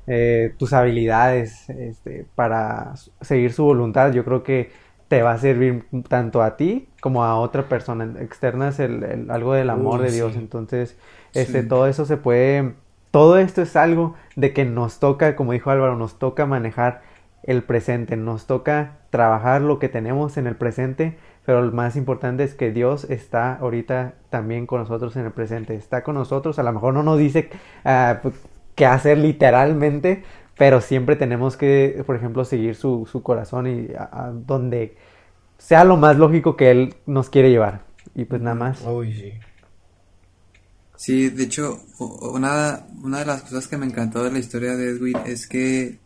eh, 0.07 0.53
tus 0.57 0.73
habilidades, 0.73 1.69
este, 1.69 2.25
para 2.35 2.93
seguir 3.21 3.53
su 3.53 3.63
voluntad, 3.63 4.11
yo 4.11 4.25
creo 4.25 4.43
que 4.43 4.71
te 5.07 5.21
va 5.23 5.31
a 5.31 5.37
servir 5.37 5.85
tanto 6.07 6.41
a 6.41 6.55
ti 6.57 6.89
como 7.01 7.23
a 7.23 7.39
otra 7.39 7.67
persona. 7.67 8.13
Externas 8.19 8.79
el, 8.79 9.29
algo 9.29 9.53
del 9.53 9.69
amor 9.69 10.01
de 10.01 10.11
Dios. 10.11 10.35
Entonces, 10.35 10.97
este, 11.33 11.63
todo 11.63 11.87
eso 11.87 12.05
se 12.05 12.17
puede, 12.17 12.73
todo 13.11 13.37
esto 13.37 13.61
es 13.61 13.75
algo 13.75 14.15
de 14.35 14.53
que 14.53 14.65
nos 14.65 14.99
toca, 14.99 15.35
como 15.35 15.53
dijo 15.53 15.69
Álvaro, 15.69 15.95
nos 15.95 16.19
toca 16.19 16.45
manejar 16.45 17.01
el 17.43 17.63
presente, 17.63 18.17
nos 18.17 18.45
toca 18.45 18.98
trabajar 19.09 19.61
lo 19.61 19.79
que 19.79 19.89
tenemos 19.89 20.37
en 20.37 20.47
el 20.47 20.55
presente, 20.55 21.17
pero 21.45 21.61
lo 21.61 21.71
más 21.71 21.95
importante 21.95 22.43
es 22.43 22.53
que 22.53 22.71
Dios 22.71 23.05
está 23.05 23.55
ahorita 23.55 24.15
también 24.29 24.67
con 24.67 24.79
nosotros 24.79 25.15
en 25.15 25.25
el 25.25 25.31
presente, 25.31 25.75
está 25.75 26.03
con 26.03 26.15
nosotros, 26.15 26.59
a 26.59 26.63
lo 26.63 26.73
mejor 26.73 26.93
no 26.93 27.03
nos 27.03 27.17
dice 27.17 27.49
uh, 27.85 28.29
qué 28.75 28.85
hacer 28.85 29.17
literalmente, 29.17 30.23
pero 30.57 30.81
siempre 30.81 31.15
tenemos 31.15 31.57
que, 31.57 32.03
por 32.05 32.15
ejemplo, 32.15 32.45
seguir 32.45 32.75
su, 32.75 33.07
su 33.11 33.23
corazón 33.23 33.67
y 33.67 33.87
a, 33.97 34.31
donde 34.33 34.95
sea 35.57 35.83
lo 35.83 35.97
más 35.97 36.17
lógico 36.17 36.55
que 36.55 36.71
Él 36.71 36.95
nos 37.05 37.29
quiere 37.29 37.49
llevar. 37.49 37.81
Y 38.15 38.25
pues 38.25 38.41
nada 38.41 38.55
más. 38.55 38.79
sí. 38.79 39.33
Sí, 40.95 41.29
de 41.29 41.43
hecho, 41.45 41.79
una, 41.99 42.85
una 43.01 43.19
de 43.19 43.25
las 43.25 43.43
cosas 43.43 43.69
que 43.69 43.77
me 43.77 43.85
encantó 43.85 44.21
de 44.21 44.33
la 44.33 44.39
historia 44.39 44.75
de 44.75 44.89
Edwin 44.89 45.15
es 45.25 45.47
que 45.47 45.97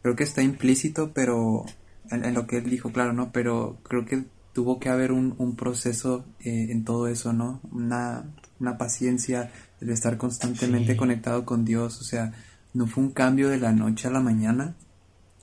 creo 0.00 0.16
que 0.16 0.24
está 0.24 0.40
implícito, 0.40 1.12
pero 1.12 1.66
en, 2.10 2.34
lo 2.34 2.46
que 2.46 2.58
él 2.58 2.70
dijo, 2.70 2.92
claro, 2.92 3.12
¿no? 3.12 3.32
Pero 3.32 3.78
creo 3.82 4.04
que 4.04 4.24
tuvo 4.52 4.80
que 4.80 4.88
haber 4.88 5.12
un, 5.12 5.34
un 5.38 5.56
proceso 5.56 6.24
eh, 6.40 6.68
en 6.70 6.84
todo 6.84 7.08
eso, 7.08 7.32
¿no? 7.32 7.60
Una, 7.70 8.24
una 8.58 8.78
paciencia, 8.78 9.52
el 9.80 9.90
estar 9.90 10.18
constantemente 10.18 10.96
conectado 10.96 11.44
con 11.44 11.64
Dios, 11.64 12.00
o 12.00 12.04
sea, 12.04 12.32
no 12.74 12.86
fue 12.86 13.04
un 13.04 13.10
cambio 13.10 13.48
de 13.48 13.58
la 13.58 13.72
noche 13.72 14.08
a 14.08 14.10
la 14.10 14.20
mañana, 14.20 14.74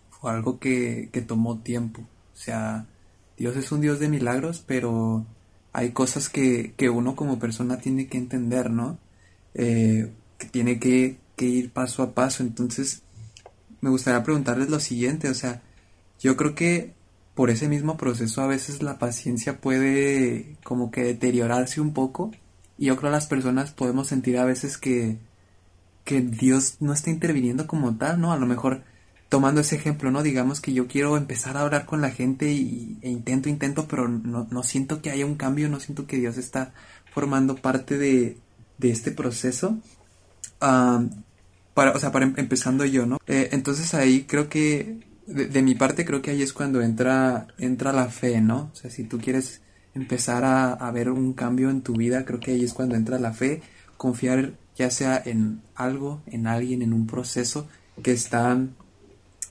fue 0.10 0.32
algo 0.32 0.60
que, 0.60 1.10
que 1.12 1.22
tomó 1.22 1.60
tiempo, 1.60 2.02
o 2.02 2.38
sea, 2.38 2.88
Dios 3.38 3.56
es 3.58 3.72
un 3.72 3.82
Dios 3.82 4.00
de 4.00 4.10
milagros, 4.10 4.64
pero 4.66 5.26
hay 5.74 5.92
cosas 5.92 6.30
que, 6.30 6.74
que 6.78 6.90
uno 6.90 7.16
como 7.16 7.40
persona 7.40 7.78
tiene 7.78 8.08
que 8.08 8.18
entender, 8.18 8.70
¿no? 8.70 8.98
Eh, 9.54 10.12
que 10.38 10.48
tiene 10.48 10.80
que, 10.80 11.18
que 11.36 11.46
ir 11.46 11.72
paso 11.72 12.04
a 12.04 12.14
paso, 12.14 12.44
entonces 12.44 13.04
me 13.82 13.90
gustaría 13.90 14.24
preguntarles 14.24 14.70
lo 14.70 14.80
siguiente, 14.80 15.30
o 15.30 15.34
sea, 15.34 15.62
yo 16.20 16.38
creo 16.38 16.56
que 16.56 16.94
por 17.34 17.50
ese 17.50 17.68
mismo 17.68 17.98
proceso 17.98 18.42
a 18.42 18.48
veces 18.48 18.82
la 18.82 18.98
paciencia 18.98 19.60
puede 19.60 20.56
como 20.64 20.92
que 20.92 21.04
deteriorarse 21.04 21.82
un 21.82 21.94
poco 21.94 22.32
y 22.78 22.86
yo 22.86 22.98
creo 22.98 23.10
que 23.12 23.16
las 23.16 23.28
personas 23.28 23.72
podemos 23.72 24.08
sentir 24.08 24.38
a 24.38 24.46
veces 24.46 24.78
que, 24.78 25.18
que 26.04 26.22
Dios 26.22 26.78
no 26.80 26.94
está 26.94 27.10
interviniendo 27.10 27.68
como 27.68 27.96
tal, 27.98 28.20
¿no? 28.20 28.34
A 28.34 28.38
lo 28.38 28.46
mejor 28.46 28.84
tomando 29.30 29.62
ese 29.62 29.76
ejemplo, 29.76 30.12
¿no? 30.12 30.24
Digamos 30.24 30.62
que 30.62 30.74
yo 30.74 30.88
quiero 30.88 31.18
empezar 31.18 31.58
a 31.58 31.62
hablar 31.62 31.86
con 31.86 32.02
la 32.02 32.12
gente 32.12 32.52
y, 32.52 32.98
e 33.02 33.10
intento, 33.10 33.50
intento, 33.50 33.88
pero 33.88 34.08
no, 34.08 34.48
no 34.50 34.64
siento 34.64 35.02
que 35.02 35.12
haya 35.12 35.26
un 35.26 35.36
cambio, 35.36 35.70
no 35.70 35.80
siento 35.80 36.08
que 36.08 36.18
Dios 36.18 36.38
está 36.38 36.74
formando 37.14 37.56
parte 37.56 37.98
de, 37.98 38.38
de 38.78 38.90
este 38.92 39.12
proceso. 39.12 39.78
Ah, 40.62 41.04
para, 41.74 41.92
o 41.92 42.00
sea, 42.00 42.12
para 42.12 42.26
em, 42.26 42.34
empezando 42.38 42.86
yo, 42.86 43.06
¿no? 43.06 43.18
Eh, 43.28 43.50
entonces 43.52 43.94
ahí 43.94 44.24
creo 44.24 44.50
que, 44.50 45.00
de, 45.28 45.62
mi 45.62 45.76
parte 45.76 46.06
creo 46.06 46.22
que 46.22 46.32
ahí 46.32 46.42
es 46.42 46.54
cuando 46.54 46.82
entra, 46.82 47.48
entra 47.58 47.94
la 47.94 48.08
fe, 48.08 48.42
¿no? 48.42 48.72
O 48.74 48.76
sea, 48.76 48.92
si 48.92 49.04
tú 49.04 49.20
quieres 49.20 49.62
empezar 49.94 50.44
a, 50.44 50.74
a 50.74 50.92
ver 50.92 51.10
un 51.10 51.34
cambio 51.34 51.70
en 51.70 51.82
tu 51.82 51.94
vida, 51.94 52.26
creo 52.26 52.40
que 52.40 52.52
ahí 52.52 52.64
es 52.64 52.74
cuando 52.74 52.96
entra 52.96 53.20
la 53.20 53.34
fe, 53.34 53.62
confiar 53.98 54.54
ya 54.76 54.92
sea 54.92 55.22
en 55.24 55.62
algo, 55.76 56.22
en 56.28 56.48
alguien, 56.48 56.82
en 56.82 56.94
un 56.94 57.08
proceso 57.08 57.68
que 58.04 58.12
está 58.12 58.58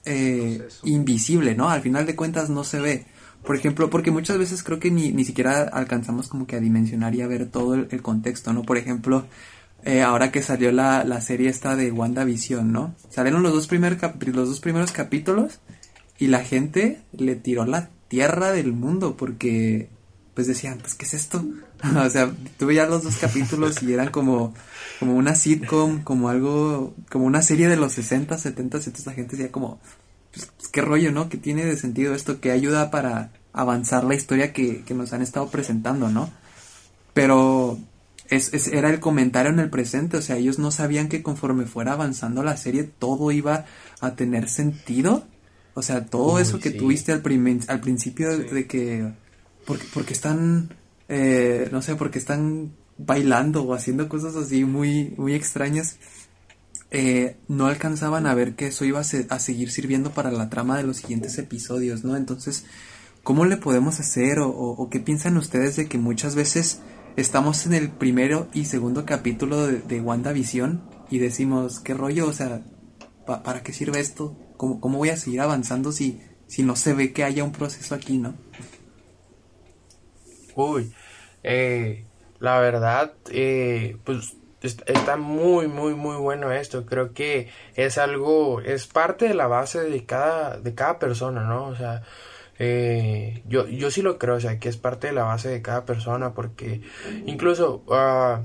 eh, 0.05 0.69
invisible, 0.85 1.55
¿no? 1.55 1.71
Al 1.71 1.81
final 1.81 2.07
de 2.07 2.15
cuentas 2.15 2.51
no 2.51 2.65
se 2.65 2.81
ve. 2.81 3.07
Por 3.43 3.57
ejemplo, 3.57 3.91
porque 3.91 4.11
muchas 4.11 4.39
veces 4.39 4.63
creo 4.63 4.79
que 4.79 4.91
ni, 4.91 5.13
ni 5.13 5.25
siquiera 5.25 5.63
alcanzamos 5.63 6.29
como 6.29 6.47
que 6.47 6.57
a 6.57 6.61
dimensionar 6.61 7.15
y 7.15 7.23
a 7.23 7.27
ver 7.27 7.47
todo 7.47 7.75
el, 7.75 7.89
el 7.91 8.03
contexto, 8.03 8.53
¿no? 8.53 8.63
Por 8.63 8.79
ejemplo, 8.79 9.27
eh, 9.85 10.03
ahora 10.03 10.33
que 10.33 10.43
salió 10.43 10.73
la, 10.73 11.05
la, 11.05 11.21
serie 11.21 11.51
esta 11.51 11.77
de 11.77 11.93
WandaVision, 11.93 12.73
¿no? 12.73 12.95
Salieron 13.11 13.43
los 13.43 13.53
dos, 13.53 13.67
primer 13.67 13.99
los 14.01 14.49
dos 14.49 14.61
primeros 14.61 14.93
capítulos 14.93 15.61
y 16.19 16.29
la 16.29 16.43
gente 16.43 17.03
le 17.13 17.37
tiró 17.37 17.67
la 17.67 17.91
tierra 18.09 18.53
del 18.53 18.73
mundo 18.73 19.17
porque 19.17 19.91
pues 20.33 20.47
decían, 20.47 20.79
pues 20.79 20.95
¿qué 20.95 21.05
es 21.05 21.13
esto? 21.13 21.45
o 21.97 22.09
sea, 22.09 22.33
tuve 22.59 22.77
ya 22.77 22.87
los 22.87 23.03
dos 23.03 23.17
capítulos 23.19 23.83
y 23.83 23.93
eran 23.93 24.11
como, 24.11 24.55
como 24.99 25.17
una 25.17 25.35
sitcom, 25.35 26.03
como 26.03 26.31
algo, 26.31 26.95
como 27.11 27.27
una 27.27 27.43
serie 27.43 27.69
de 27.69 27.77
los 27.77 27.93
60, 27.93 28.39
70, 28.39 28.79
entonces 28.79 29.07
la 29.07 29.13
gente 29.13 29.37
decía 29.37 29.53
como, 29.53 29.81
pues, 30.33 30.51
pues, 30.57 30.69
qué 30.69 30.81
rollo, 30.81 31.13
¿no? 31.13 31.29
¿Qué 31.29 31.37
tiene 31.37 31.65
de 31.65 31.77
sentido 31.77 32.15
esto? 32.15 32.41
¿Qué 32.41 32.51
ayuda 32.51 32.91
para 32.91 33.33
avanzar 33.53 34.05
la 34.05 34.15
historia 34.15 34.53
que, 34.53 34.83
que 34.83 34.95
nos 34.95 35.13
han 35.13 35.21
estado 35.21 35.49
presentando, 35.51 36.09
¿no? 36.09 36.31
Pero 37.13 37.79
es, 38.31 38.69
era 38.69 38.91
el 38.91 39.01
comentario 39.01 39.53
en 39.53 39.59
el 39.59 39.71
presente, 39.71 40.17
o 40.17 40.23
sea, 40.23 40.37
ellos 40.37 40.59
no 40.59 40.71
sabían 40.71 41.09
que 41.09 41.23
conforme 41.23 41.67
fuera 41.67 41.93
avanzando 41.93 42.43
la 42.43 42.57
serie 42.57 42.85
todo 42.85 43.31
iba 43.31 43.67
a 44.01 44.15
tener 44.15 44.49
sentido. 44.49 45.25
O 45.75 45.83
sea, 45.83 46.07
todo 46.07 46.39
eso 46.39 46.61
que 46.61 46.71
tuviste 46.71 47.13
al, 47.13 47.23
al 47.69 47.81
principio 47.81 48.39
de, 48.39 48.67
que... 48.67 49.13
Porque, 49.67 49.85
porque 49.93 50.13
están, 50.13 50.73
eh, 51.09 51.69
no 51.73 51.83
sé, 51.83 51.97
porque 51.97 52.19
están 52.19 52.73
bailando 52.97 53.65
o 53.65 53.75
haciendo 53.75 54.09
cosas 54.09 54.37
así 54.37 54.65
muy, 54.65 55.15
muy 55.17 55.35
extrañas. 55.35 55.97
Eh, 56.91 57.37
no 57.49 57.67
alcanzaban 57.67 58.27
a 58.27 58.35
ver 58.35 58.55
que 58.55 58.69
eso 58.69 58.85
iba 58.85 59.01
a, 59.01 59.35
a, 59.35 59.39
seguir 59.41 59.71
sirviendo 59.71 60.13
para 60.13 60.31
la 60.31 60.49
trama 60.49 60.77
de 60.77 60.85
los 60.85 60.99
siguientes 60.99 61.37
episodios, 61.39 62.05
¿no? 62.05 62.17
Entonces, 62.17 62.67
¿cómo 63.25 63.47
le 63.47 63.57
podemos 63.57 63.99
hacer 63.99 64.39
o, 64.39 64.49
o 64.51 64.91
qué 64.91 65.01
piensan 65.01 65.37
ustedes 65.37 65.75
de 65.75 65.89
que 65.89 65.99
muchas 65.99 66.37
veces 66.37 66.83
estamos 67.17 67.67
en 67.67 67.75
el 67.75 67.91
primero 67.91 68.49
y 68.53 68.65
segundo 68.65 69.05
capítulo 69.05 69.67
de, 69.67 69.81
de 69.81 70.01
WandaVision 70.01 70.83
y 71.11 71.19
decimos, 71.19 71.81
¿qué 71.81 71.95
rollo? 71.95 72.27
O 72.27 72.33
sea, 72.33 72.63
¿para 73.27 73.63
qué 73.63 73.73
sirve 73.73 74.01
esto? 74.01 74.37
¿Cómo, 74.57 74.81
¿Cómo, 74.81 74.99
voy 74.99 75.11
a 75.11 75.17
seguir 75.17 75.41
avanzando 75.41 75.93
si, 75.93 76.21
si 76.47 76.63
no 76.63 76.77
se 76.77 76.95
ve 76.95 77.13
que 77.13 77.25
haya 77.25 77.45
un 77.45 77.53
proceso 77.53 77.95
aquí, 77.95 78.19
no? 78.19 78.35
Uy, 80.55 80.93
eh, 81.43 82.05
la 82.39 82.59
verdad, 82.61 83.13
eh, 83.31 83.97
pues 84.05 84.37
está 84.87 85.17
muy, 85.17 85.69
muy, 85.69 85.95
muy 85.95 86.17
bueno 86.17 86.53
esto. 86.53 86.87
Creo 86.87 87.13
que 87.13 87.49
es 87.75 87.99
algo, 87.99 88.61
es 88.61 88.87
parte 88.87 89.29
de 89.29 89.35
la 89.35 89.47
base 89.47 89.81
de 89.81 90.05
cada, 90.05 90.59
de 90.59 90.75
cada 90.75 90.99
persona, 90.99 91.43
¿no? 91.45 91.67
O 91.67 91.77
sea, 91.77 92.03
eh, 92.59 93.43
yo, 93.47 93.67
yo 93.69 93.91
sí 93.91 94.03
lo 94.03 94.19
creo, 94.19 94.37
o 94.37 94.41
sea, 94.41 94.59
que 94.59 94.69
es 94.69 94.77
parte 94.77 95.09
de 95.09 95.13
la 95.13 95.25
base 95.25 95.49
de 95.49 95.63
cada 95.63 95.85
persona, 95.85 96.35
porque 96.35 96.83
incluso 97.27 97.83
uh, 97.87 98.43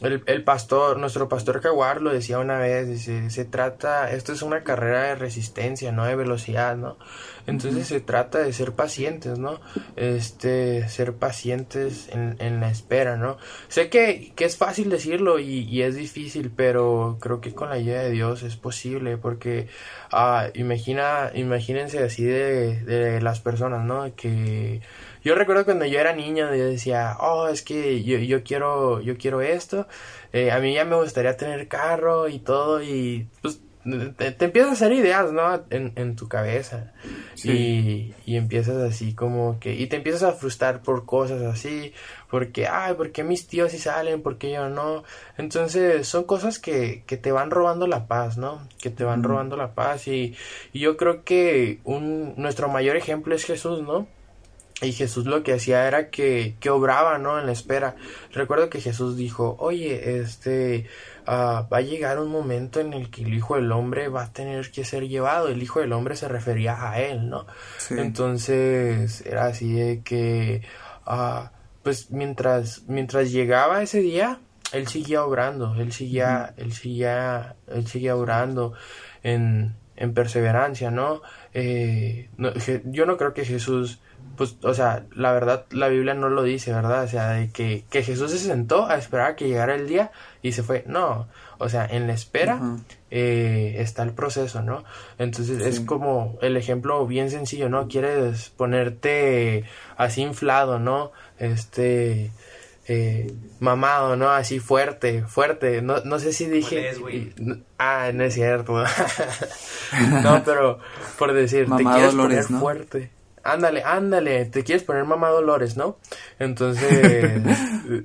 el, 0.00 0.22
el, 0.26 0.44
pastor, 0.44 0.98
nuestro 0.98 1.28
pastor 1.28 1.60
Jaguar 1.60 2.00
lo 2.00 2.10
decía 2.10 2.38
una 2.38 2.58
vez, 2.58 2.88
dice, 2.88 3.28
se 3.30 3.44
trata, 3.44 4.10
esto 4.10 4.32
es 4.32 4.42
una 4.42 4.62
carrera 4.62 5.02
de 5.02 5.14
resistencia, 5.14 5.92
no 5.92 6.04
de 6.04 6.16
velocidad, 6.16 6.76
¿no? 6.76 6.96
Entonces 7.46 7.88
se 7.88 8.00
trata 8.00 8.38
de 8.38 8.52
ser 8.52 8.72
pacientes, 8.72 9.38
¿no? 9.38 9.60
Este, 9.96 10.88
ser 10.88 11.14
pacientes 11.14 12.08
en, 12.12 12.36
en 12.38 12.60
la 12.60 12.70
espera, 12.70 13.16
¿no? 13.16 13.36
Sé 13.68 13.88
que, 13.90 14.32
que 14.36 14.44
es 14.44 14.56
fácil 14.56 14.88
decirlo 14.88 15.38
y, 15.38 15.64
y, 15.64 15.82
es 15.82 15.96
difícil, 15.96 16.50
pero 16.54 17.18
creo 17.20 17.40
que 17.40 17.54
con 17.54 17.68
la 17.68 17.76
ayuda 17.76 18.02
de 18.02 18.10
Dios 18.10 18.42
es 18.42 18.56
posible, 18.56 19.16
porque 19.16 19.68
ah, 20.12 20.48
imagina, 20.54 21.30
imagínense 21.34 22.02
así 22.02 22.24
de, 22.24 22.80
de 22.84 23.20
las 23.20 23.40
personas, 23.40 23.84
¿no? 23.84 24.14
Que 24.14 24.80
yo 25.22 25.34
recuerdo 25.34 25.64
cuando 25.64 25.86
yo 25.86 26.00
era 26.00 26.14
niño, 26.14 26.54
yo 26.54 26.66
decía, 26.66 27.16
oh, 27.20 27.48
es 27.48 27.62
que 27.62 28.02
yo, 28.02 28.18
yo 28.18 28.42
quiero, 28.42 29.00
yo 29.00 29.16
quiero 29.16 29.40
esto, 29.40 29.86
eh, 30.32 30.50
a 30.50 30.58
mí 30.60 30.74
ya 30.74 30.84
me 30.84 30.96
gustaría 30.96 31.36
tener 31.36 31.68
carro 31.68 32.28
y 32.28 32.38
todo, 32.38 32.82
y 32.82 33.26
pues 33.42 33.60
te, 34.16 34.32
te 34.32 34.44
empiezas 34.44 34.70
a 34.70 34.74
hacer 34.74 34.92
ideas, 34.92 35.32
¿no? 35.32 35.62
En, 35.70 35.92
en 35.96 36.14
tu 36.14 36.28
cabeza. 36.28 36.92
Y, 37.42 38.12
y 38.26 38.36
empiezas 38.36 38.76
así 38.76 39.14
como 39.14 39.58
que, 39.58 39.74
y 39.74 39.86
te 39.86 39.96
empiezas 39.96 40.22
a 40.22 40.32
frustrar 40.32 40.82
por 40.82 41.06
cosas 41.06 41.40
así, 41.42 41.94
porque, 42.28 42.66
ay, 42.66 42.94
¿por 42.94 43.10
qué 43.12 43.24
mis 43.24 43.46
tíos 43.46 43.72
sí 43.72 43.78
salen? 43.78 44.22
¿Por 44.22 44.36
qué 44.36 44.52
yo 44.52 44.68
no? 44.68 45.04
Entonces 45.38 46.06
son 46.06 46.24
cosas 46.24 46.58
que, 46.58 47.02
que 47.06 47.16
te 47.16 47.32
van 47.32 47.50
robando 47.50 47.86
la 47.86 48.06
paz, 48.06 48.36
¿no? 48.36 48.60
Que 48.80 48.90
te 48.90 49.04
van 49.04 49.22
robando 49.22 49.56
la 49.56 49.74
paz 49.74 50.06
y, 50.08 50.36
y 50.74 50.80
yo 50.80 50.98
creo 50.98 51.24
que 51.24 51.80
un, 51.84 52.34
nuestro 52.36 52.68
mayor 52.68 52.96
ejemplo 52.96 53.34
es 53.34 53.44
Jesús, 53.44 53.82
¿no? 53.82 54.06
Y 54.82 54.92
Jesús 54.92 55.26
lo 55.26 55.42
que 55.42 55.52
hacía 55.52 55.86
era 55.86 56.08
que, 56.08 56.56
que 56.58 56.70
obraba, 56.70 57.18
¿no? 57.18 57.38
En 57.38 57.46
la 57.46 57.52
espera. 57.52 57.96
Recuerdo 58.32 58.70
que 58.70 58.80
Jesús 58.80 59.16
dijo, 59.16 59.56
oye, 59.58 60.20
este, 60.20 60.86
uh, 61.26 61.68
va 61.68 61.76
a 61.78 61.80
llegar 61.82 62.18
un 62.18 62.30
momento 62.30 62.80
en 62.80 62.94
el 62.94 63.10
que 63.10 63.22
el 63.22 63.34
Hijo 63.34 63.56
del 63.56 63.70
Hombre 63.72 64.08
va 64.08 64.24
a 64.24 64.32
tener 64.32 64.70
que 64.70 64.84
ser 64.84 65.06
llevado. 65.06 65.48
El 65.48 65.62
Hijo 65.62 65.80
del 65.80 65.92
Hombre 65.92 66.16
se 66.16 66.28
refería 66.28 66.90
a 66.90 66.98
él, 67.00 67.28
¿no? 67.28 67.46
Entonces, 67.90 69.20
era 69.26 69.46
así 69.46 69.72
de 69.72 70.02
que, 70.02 70.62
uh, 71.06 71.48
pues 71.82 72.10
mientras, 72.10 72.84
mientras 72.88 73.30
llegaba 73.30 73.82
ese 73.82 74.00
día, 74.00 74.40
él 74.72 74.86
seguía 74.88 75.24
obrando, 75.24 75.74
él 75.74 75.92
seguía, 75.92 76.54
él 76.56 76.72
seguía, 76.72 77.56
él 77.66 77.86
seguía 77.86 78.16
obrando 78.16 78.72
en, 79.22 79.74
en 79.96 80.14
perseverancia, 80.14 80.90
¿no? 80.90 81.22
Eh, 81.52 82.28
no 82.36 82.52
yo 82.84 83.06
no 83.06 83.16
creo 83.16 83.34
que 83.34 83.44
Jesús 83.44 84.00
pues, 84.36 84.56
o 84.62 84.74
sea, 84.74 85.04
la 85.14 85.32
verdad, 85.32 85.66
la 85.70 85.88
Biblia 85.88 86.14
no 86.14 86.28
lo 86.28 86.42
dice, 86.42 86.72
¿verdad? 86.72 87.04
O 87.04 87.08
sea, 87.08 87.30
de 87.32 87.50
que, 87.50 87.84
que 87.90 88.02
Jesús 88.02 88.30
se 88.30 88.38
sentó 88.38 88.86
a 88.86 88.96
esperar 88.96 89.32
a 89.32 89.36
que 89.36 89.48
llegara 89.48 89.74
el 89.74 89.86
día 89.86 90.12
y 90.42 90.52
se 90.52 90.62
fue. 90.62 90.84
No, 90.86 91.28
o 91.58 91.68
sea, 91.68 91.86
en 91.86 92.06
la 92.06 92.14
espera 92.14 92.60
eh, 93.10 93.76
está 93.78 94.02
el 94.02 94.12
proceso, 94.12 94.62
¿no? 94.62 94.84
Entonces 95.18 95.60
es 95.60 95.80
como 95.80 96.38
el 96.40 96.56
ejemplo 96.56 97.06
bien 97.06 97.30
sencillo, 97.30 97.68
¿no? 97.68 97.88
Quieres 97.88 98.50
ponerte 98.50 99.64
así 99.96 100.22
inflado, 100.22 100.78
¿no? 100.78 101.12
Este... 101.38 102.30
Eh, 102.92 103.32
mamado, 103.60 104.16
¿no? 104.16 104.30
Así 104.30 104.58
fuerte, 104.58 105.22
fuerte. 105.22 105.80
No, 105.80 105.98
no 106.04 106.18
sé 106.18 106.32
si 106.32 106.46
dije. 106.46 106.90
ah, 107.78 108.10
no 108.12 108.24
es 108.24 108.34
cierto. 108.34 108.82
no, 110.24 110.42
pero 110.44 110.80
por 111.16 111.32
decir, 111.32 111.68
te 111.76 111.84
quieres 111.84 112.14
poner 112.16 112.42
fuerte. 112.42 113.10
Ándale, 113.42 113.82
ándale, 113.84 114.44
te 114.46 114.64
quieres 114.64 114.84
poner 114.84 115.04
mamá 115.04 115.28
Dolores, 115.30 115.76
¿no? 115.76 115.96
Entonces, 116.38 117.42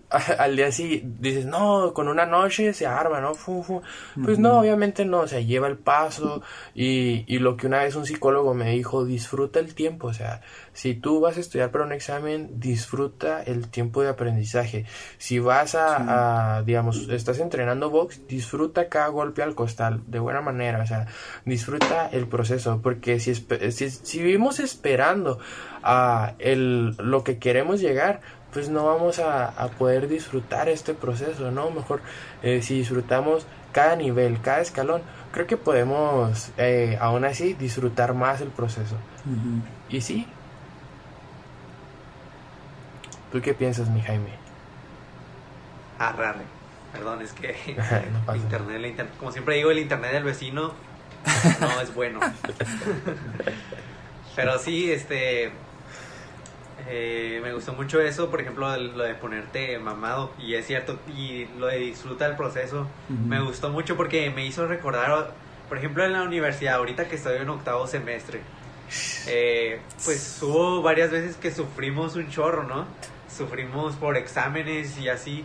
al 0.40 0.56
día 0.56 0.72
sí 0.72 1.02
dices, 1.20 1.46
no, 1.46 1.94
con 1.94 2.08
una 2.08 2.26
noche 2.26 2.74
se 2.74 2.86
arma, 2.86 3.20
¿no? 3.20 3.34
Pues 4.24 4.40
no, 4.40 4.60
obviamente 4.60 5.04
no, 5.04 5.22
o 5.22 5.28
sea, 5.28 5.42
lleva 5.42 5.68
el 5.68 5.78
paso 5.78 6.42
y, 6.74 7.26
y 7.28 7.40
lo 7.40 7.58
que 7.58 7.68
una 7.68 7.80
vez 7.80 7.96
un 7.96 8.06
psicólogo 8.06 8.54
me 8.54 8.72
dijo, 8.72 9.06
disfruta 9.06 9.60
el 9.60 9.76
tiempo, 9.76 10.08
o 10.08 10.14
sea, 10.14 10.42
si 10.76 10.94
tú 10.94 11.22
vas 11.22 11.38
a 11.38 11.40
estudiar 11.40 11.72
para 11.72 11.86
un 11.86 11.94
examen, 11.94 12.60
disfruta 12.60 13.42
el 13.44 13.70
tiempo 13.70 14.02
de 14.02 14.10
aprendizaje. 14.10 14.86
Si 15.18 15.40
vas 15.40 15.74
a, 15.74 16.64
digamos, 16.66 17.08
estás 17.08 17.40
entrenando 17.40 17.90
box, 17.90 18.28
disfruta 18.28 18.90
cada 18.90 19.08
golpe 19.08 19.42
al 19.42 19.56
costal 19.56 20.02
de 20.08 20.20
buena 20.20 20.42
manera, 20.42 20.84
o 20.84 20.86
sea, 20.86 21.08
disfruta 21.46 22.10
el 22.12 22.28
proceso, 22.28 22.82
porque 22.84 23.22
si, 23.22 23.36
si, 23.36 23.90
si 23.90 24.22
vivimos 24.22 24.60
esperando 24.60 25.35
a 25.84 26.34
el, 26.40 26.96
lo 26.98 27.24
que 27.24 27.38
queremos 27.38 27.82
llegar, 27.82 28.22
pues 28.54 28.70
no 28.70 28.86
vamos 28.86 29.20
a, 29.20 29.48
a 29.48 29.68
poder 29.70 30.08
disfrutar 30.08 30.70
este 30.70 30.94
proceso, 30.94 31.52
¿no? 31.52 31.72
Mejor 31.72 32.02
eh, 32.42 32.62
si 32.62 32.78
disfrutamos 32.78 33.46
cada 33.72 33.96
nivel, 33.96 34.40
cada 34.42 34.62
escalón, 34.62 35.02
creo 35.32 35.48
que 35.48 35.58
podemos 35.58 36.50
eh, 36.58 36.98
aún 37.02 37.26
así 37.26 37.54
disfrutar 37.54 38.14
más 38.14 38.42
el 38.42 38.50
proceso. 38.50 38.96
Y 39.90 40.02
sí, 40.02 40.28
¿Tú 43.36 43.42
qué 43.42 43.54
piensas, 43.54 43.90
mi 43.90 44.02
Jaime? 44.02 44.30
Arrarre. 46.00 46.46
Perdón, 46.94 47.22
es 47.22 47.34
que 47.34 47.54
internet, 48.36 49.10
como 49.20 49.34
siempre 49.34 49.56
digo, 49.56 49.72
el 49.72 49.80
internet 49.80 50.14
del 50.14 50.24
vecino 50.24 50.72
no 51.60 51.82
es 51.82 51.94
bueno. 51.94 52.22
Pero 54.36 54.60
sí, 54.60 54.92
este, 54.92 55.52
eh, 56.88 57.40
me 57.44 57.54
gustó 57.54 57.74
mucho 57.74 58.02
eso, 58.02 58.30
por 58.30 58.42
ejemplo, 58.42 58.76
lo 58.78 59.04
de 59.04 59.16
ponerte 59.16 59.78
mamado, 59.80 60.32
y 60.40 60.56
es 60.56 60.68
cierto, 60.68 61.00
y 61.16 61.48
lo 61.58 61.68
de 61.68 61.78
disfrutar 61.78 62.32
el 62.32 62.38
proceso, 62.38 62.88
me 63.10 63.40
gustó 63.42 63.70
mucho 63.70 63.96
porque 63.96 64.30
me 64.30 64.46
hizo 64.46 64.68
recordar, 64.68 65.32
por 65.70 65.78
ejemplo, 65.78 66.04
en 66.04 66.14
la 66.14 66.24
universidad, 66.24 66.76
ahorita 66.76 67.08
que 67.08 67.16
estoy 67.16 67.38
en 67.38 67.50
octavo 67.50 67.88
semestre, 67.88 68.42
eh, 69.28 69.80
pues 70.04 70.40
hubo 70.42 70.82
varias 70.82 71.12
veces 71.12 71.38
que 71.38 71.52
sufrimos 71.52 72.16
un 72.16 72.30
chorro, 72.30 72.64
¿no? 72.64 72.86
sufrimos 73.36 73.96
por 73.96 74.18
exámenes 74.18 74.98
y 74.98 75.10
así. 75.10 75.44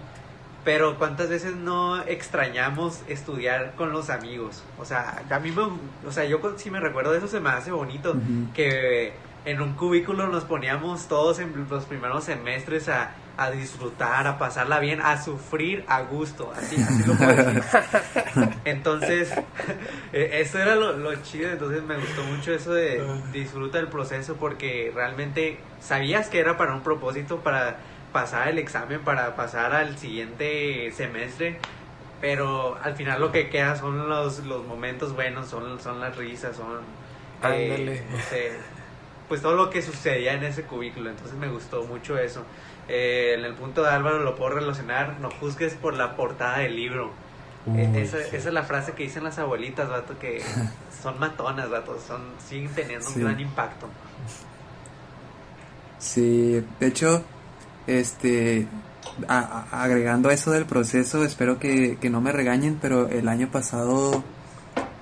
Pero 0.64 0.99
cuántas 0.99 1.29
veces 1.29 1.55
no 1.57 2.03
extrañamos 2.03 3.01
estudiar 3.09 3.75
con 3.77 3.92
los 3.92 4.11
amigos. 4.11 4.62
O 4.79 4.85
sea, 4.85 5.23
a 5.31 5.38
mí 5.38 5.51
me, 5.51 5.62
o 6.07 6.12
sea, 6.12 6.25
yo 6.27 6.40
si 6.57 6.70
me 6.70 6.81
recuerdo 6.81 7.12
de 7.12 7.18
eso 7.18 7.29
se 7.29 7.40
me 7.40 7.51
hace 7.51 7.73
bonito 7.73 8.14
que 8.55 9.14
en 9.44 9.61
un 9.62 9.73
cubículo 9.75 10.27
nos 10.29 10.44
poníamos 10.44 11.09
todos 11.09 11.38
en 11.38 11.66
los 11.68 11.85
primeros 11.87 12.25
semestres 12.25 12.88
a, 12.88 13.12
a 13.40 13.51
disfrutar, 13.51 14.27
a 14.27 14.38
pasarla 14.38 14.81
bien, 14.81 15.01
a 15.01 15.23
sufrir 15.23 15.85
a 15.88 16.03
gusto, 16.03 16.53
así, 16.55 16.77
así 16.77 17.05
lo 17.05 17.14
puedo 17.14 17.35
decir. 17.35 17.62
Entonces, 18.66 19.33
e, 20.12 20.40
eso 20.40 20.59
era 20.59 20.75
lo, 20.75 20.96
lo, 20.96 21.14
chido, 21.23 21.51
entonces 21.51 21.83
me 21.83 21.96
gustó 21.96 22.23
mucho 22.25 22.53
eso 22.53 22.75
de 22.75 23.03
disfruta 23.33 23.79
el 23.79 23.88
proceso 23.88 24.37
porque 24.37 24.92
realmente 24.94 25.59
sabías 25.81 26.29
que 26.29 26.38
era 26.38 26.59
para 26.59 26.75
un 26.75 26.83
propósito, 26.83 27.38
para 27.38 27.79
pasar 28.12 28.49
el 28.49 28.59
examen, 28.59 29.01
para 29.03 29.35
pasar 29.37 29.73
al 29.75 29.96
siguiente 29.99 30.90
semestre, 30.92 31.59
pero 32.20 32.79
al 32.83 32.94
final 32.96 33.20
lo 33.20 33.33
que 33.33 33.49
queda 33.49 33.77
son 33.77 34.09
los, 34.09 34.40
los 34.46 34.66
momentos 34.66 35.14
buenos, 35.14 35.49
son, 35.49 35.81
son 35.81 36.01
las 36.01 36.16
risas, 36.16 36.57
son... 36.57 36.81
Eh, 37.44 38.05
no 38.11 38.18
sé, 38.18 38.53
pues 39.29 39.40
todo 39.40 39.55
lo 39.55 39.70
que 39.70 39.81
sucedía 39.81 40.35
en 40.35 40.44
ese 40.44 40.64
cubículo, 40.64 41.09
entonces 41.11 41.37
me 41.37 41.49
gustó 41.49 41.85
mucho 41.85 42.18
eso. 42.18 42.42
eh, 42.88 43.35
en 43.38 43.44
el 43.44 43.55
punto 43.55 43.83
de 43.83 43.88
Álvaro 43.90 44.18
lo 44.18 44.35
puedo 44.37 44.51
relacionar, 44.57 45.16
no 45.20 45.31
juzgues 45.31 45.75
por 45.75 45.94
la 45.94 46.16
portada 46.16 46.59
del 46.59 46.77
libro. 46.77 47.11
Uy, 47.66 47.81
Eh, 47.81 47.92
esa, 48.03 48.18
sí. 48.18 48.37
esa 48.37 48.49
es 48.49 48.55
la 48.55 48.64
frase 48.64 48.92
que 48.92 49.05
dicen 49.05 49.23
las 49.25 49.38
abuelitas, 49.38 49.88
vato, 49.88 50.18
que 50.18 50.42
son 51.03 51.18
matonas, 51.20 51.70
vato, 51.70 51.99
son, 52.07 52.23
siguen 52.46 52.75
teniendo 52.75 53.07
Sí. 53.07 53.18
un 53.20 53.25
gran 53.25 53.40
impacto. 53.40 53.87
Sí, 55.99 56.64
de 56.81 56.87
hecho, 56.87 57.25
este, 57.87 58.66
a- 59.29 59.66
a- 59.71 59.83
agregando 59.85 60.31
eso 60.31 60.51
del 60.51 60.66
proceso, 60.66 61.25
espero 61.25 61.59
que, 61.59 61.97
que 62.01 62.11
no 62.11 62.21
me 62.21 62.33
regañen, 62.33 62.79
pero 62.81 63.09
el 63.09 63.29
año 63.29 63.49
pasado, 63.51 64.23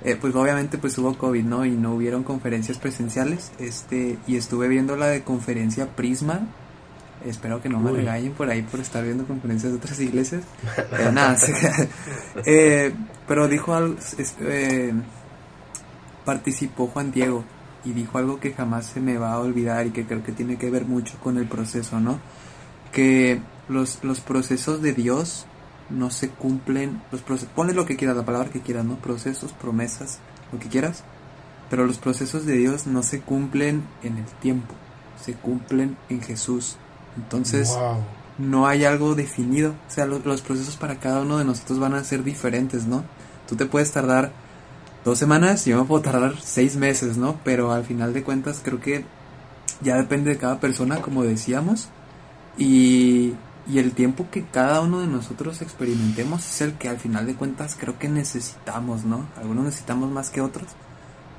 eh, 0.05 0.17
pues 0.21 0.35
obviamente 0.35 0.79
pues 0.79 0.97
hubo 0.99 1.17
COVID, 1.19 1.45
¿no? 1.45 1.65
Y 1.65 1.71
no 1.73 1.95
hubieron 1.95 2.23
conferencias 2.25 2.79
presenciales, 2.79 3.53
este, 3.59 4.19
y 4.27 4.37
estuve 4.37 4.69
viendo 4.69 4.97
la 4.97 5.07
de 5.09 5.23
conferencia 5.23 5.89
Prisma. 5.97 6.41
Espero 7.27 7.61
que 7.61 7.69
no 7.69 7.81
me 7.81 7.91
regañen 7.91 8.33
por 8.33 8.49
ahí 8.49 8.63
por 8.63 8.79
estar 8.79 9.03
viendo 9.03 9.25
conferencias 9.27 9.73
de 9.73 9.79
otras 9.79 9.99
iglesias. 9.99 10.45
Eh, 10.77 11.11
nada, 11.13 11.37
eh, 12.47 12.95
pero 13.27 13.49
dijo 13.49 13.75
algo, 13.75 13.97
eh, 14.41 14.93
participó 16.25 16.87
Juan 16.89 17.11
Diego 17.11 17.45
y 17.85 17.93
dijo 17.93 18.19
algo 18.19 18.39
que 18.39 18.53
jamás 18.53 18.87
se 18.87 19.01
me 19.01 19.19
va 19.19 19.33
a 19.33 19.41
olvidar 19.41 19.87
y 19.87 19.91
que 19.91 20.05
creo 20.05 20.23
que 20.23 20.33
tiene 20.33 20.57
que 20.59 20.71
ver 20.71 20.85
mucho 20.85 21.17
con 21.23 21.39
el 21.39 21.47
proceso, 21.47 22.01
¿no? 22.01 22.19
Que 22.93 23.41
los, 23.69 24.03
los 24.03 24.21
procesos 24.21 24.81
de 24.83 24.93
Dios 24.93 25.47
no 25.91 26.11
se 26.11 26.31
cumplen, 26.31 27.01
los 27.13 27.21
procesos, 27.23 27.51
ponle 27.55 27.75
lo 27.75 27.87
que 27.87 27.97
quieras, 27.97 28.17
la 28.17 28.25
palabra 28.25 28.51
que 28.51 28.61
quieras, 28.61 28.85
¿no? 28.85 28.97
Procesos, 28.97 29.53
promesas, 29.53 30.19
lo 30.53 30.59
que 30.59 30.69
quieras, 30.69 31.05
pero 31.71 31.87
los 31.87 31.99
procesos 31.99 32.45
de 32.47 32.55
Dios 32.55 32.87
no 32.87 33.03
se 33.03 33.21
cumplen 33.21 33.85
en 34.03 34.17
el 34.19 34.25
tiempo, 34.41 34.75
se 35.23 35.35
cumplen 35.35 35.97
en 36.09 36.21
Jesús. 36.23 36.77
Entonces, 37.17 37.71
Wow. 37.71 37.99
no 38.39 38.67
hay 38.67 38.85
algo 38.85 39.15
definido. 39.15 39.71
O 39.89 39.91
sea, 39.91 40.07
lo- 40.07 40.21
los 40.21 40.41
procesos 40.43 40.77
para 40.77 40.97
cada 41.01 41.23
uno 41.23 41.39
de 41.39 41.45
nosotros 41.45 41.79
van 41.79 41.95
a 41.95 42.05
ser 42.05 42.23
diferentes, 42.25 42.87
¿no? 42.87 43.05
Tú 43.49 43.57
te 43.57 43.67
puedes 43.67 43.91
tardar 43.93 44.31
dos 45.05 45.19
semanas 45.19 45.65
yo 45.65 45.79
me 45.79 45.85
puedo 45.85 46.03
tardar 46.03 46.35
seis 46.43 46.77
meses, 46.77 47.17
¿no? 47.17 47.37
Pero 47.45 47.73
al 47.73 47.85
final 47.85 48.13
de 48.13 48.23
cuentas 48.23 48.61
creo 48.63 48.81
que 48.81 49.05
ya 49.81 49.97
depende 49.97 50.31
de 50.31 50.39
cada 50.39 50.61
persona, 50.61 51.01
como 51.01 51.23
decíamos. 51.23 51.89
Y, 52.59 53.35
y 53.71 53.79
el 53.79 53.93
tiempo 53.93 54.27
que 54.31 54.45
cada 54.45 54.81
uno 54.81 55.01
de 55.01 55.07
nosotros 55.07 55.63
experimentemos 55.63 56.45
es 56.45 56.61
el 56.61 56.73
que 56.75 56.89
al 56.89 56.99
final 56.99 57.27
de 57.27 57.35
cuentas 57.35 57.77
creo 57.79 57.99
que 57.99 58.09
necesitamos, 58.09 59.05
¿no? 59.05 59.27
Algunos 59.37 59.65
necesitamos 59.65 60.11
más 60.11 60.31
que 60.31 60.41
otros, 60.41 60.69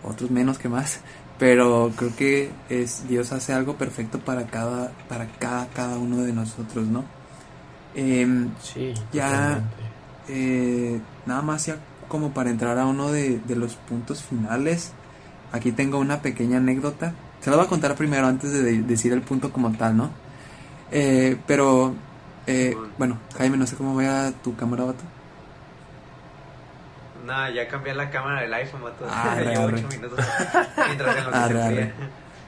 otros 0.04 0.32
menos 0.32 0.58
que 0.58 0.70
más. 0.70 1.02
Pero 1.38 1.92
creo 1.96 2.16
que 2.16 2.52
es 2.70 3.08
Dios 3.08 3.32
hace 3.32 3.54
algo 3.54 3.76
perfecto 3.78 4.20
para 4.20 4.48
cada, 4.48 4.92
para 5.08 5.28
cada, 5.28 5.68
cada 5.68 5.98
uno 5.98 6.18
de 6.18 6.34
nosotros, 6.34 6.88
¿no? 6.88 7.04
Em, 7.96 8.50
Sí, 8.62 8.94
Ya- 9.14 9.62
eh, 10.28 11.00
nada 11.26 11.42
más 11.42 11.66
ya 11.66 11.78
como 12.08 12.32
para 12.34 12.50
entrar 12.50 12.78
a 12.78 12.86
uno 12.86 13.12
de, 13.12 13.40
de 13.40 13.56
los 13.56 13.76
puntos 13.76 14.24
finales. 14.24 14.92
Aquí 15.52 15.72
tengo 15.72 15.98
una 16.00 16.22
pequeña 16.22 16.58
anécdota. 16.58 17.14
Se 17.42 17.50
la 17.50 17.56
voy 17.58 17.66
a 17.66 17.70
contar 17.70 17.96
primero 17.96 18.28
antes 18.28 18.52
de, 18.52 18.62
de- 18.62 18.82
decir 18.84 19.12
el 19.14 19.22
punto 19.22 19.52
como 19.52 19.72
tal, 19.72 19.98
¿no? 19.98 20.10
Eh, 20.92 21.38
pero, 21.46 21.94
eh, 22.48 22.76
bueno, 22.98 23.18
Jaime, 23.38 23.58
no 23.58 23.68
sé 23.68 23.76
cómo 23.76 23.96
vaya 23.96 24.32
tu 24.44 24.56
cámara, 24.56 24.86
vato. 24.86 25.04
Nada, 27.26 27.50
ya 27.52 27.68
cambié 27.68 27.94
la 27.94 28.10
cámara 28.10 28.42
del 28.42 28.54
iPhone, 28.54 28.84
vato. 28.84 29.06
Llevo 29.38 29.64
arre. 29.68 29.76
ocho 29.78 29.88
minutos 29.90 30.20
mientras 30.88 31.18
en 31.18 31.24
lo 31.26 31.32
que 31.32 31.38
Arre, 31.38 31.54
se 31.54 31.62
arre. 31.64 31.82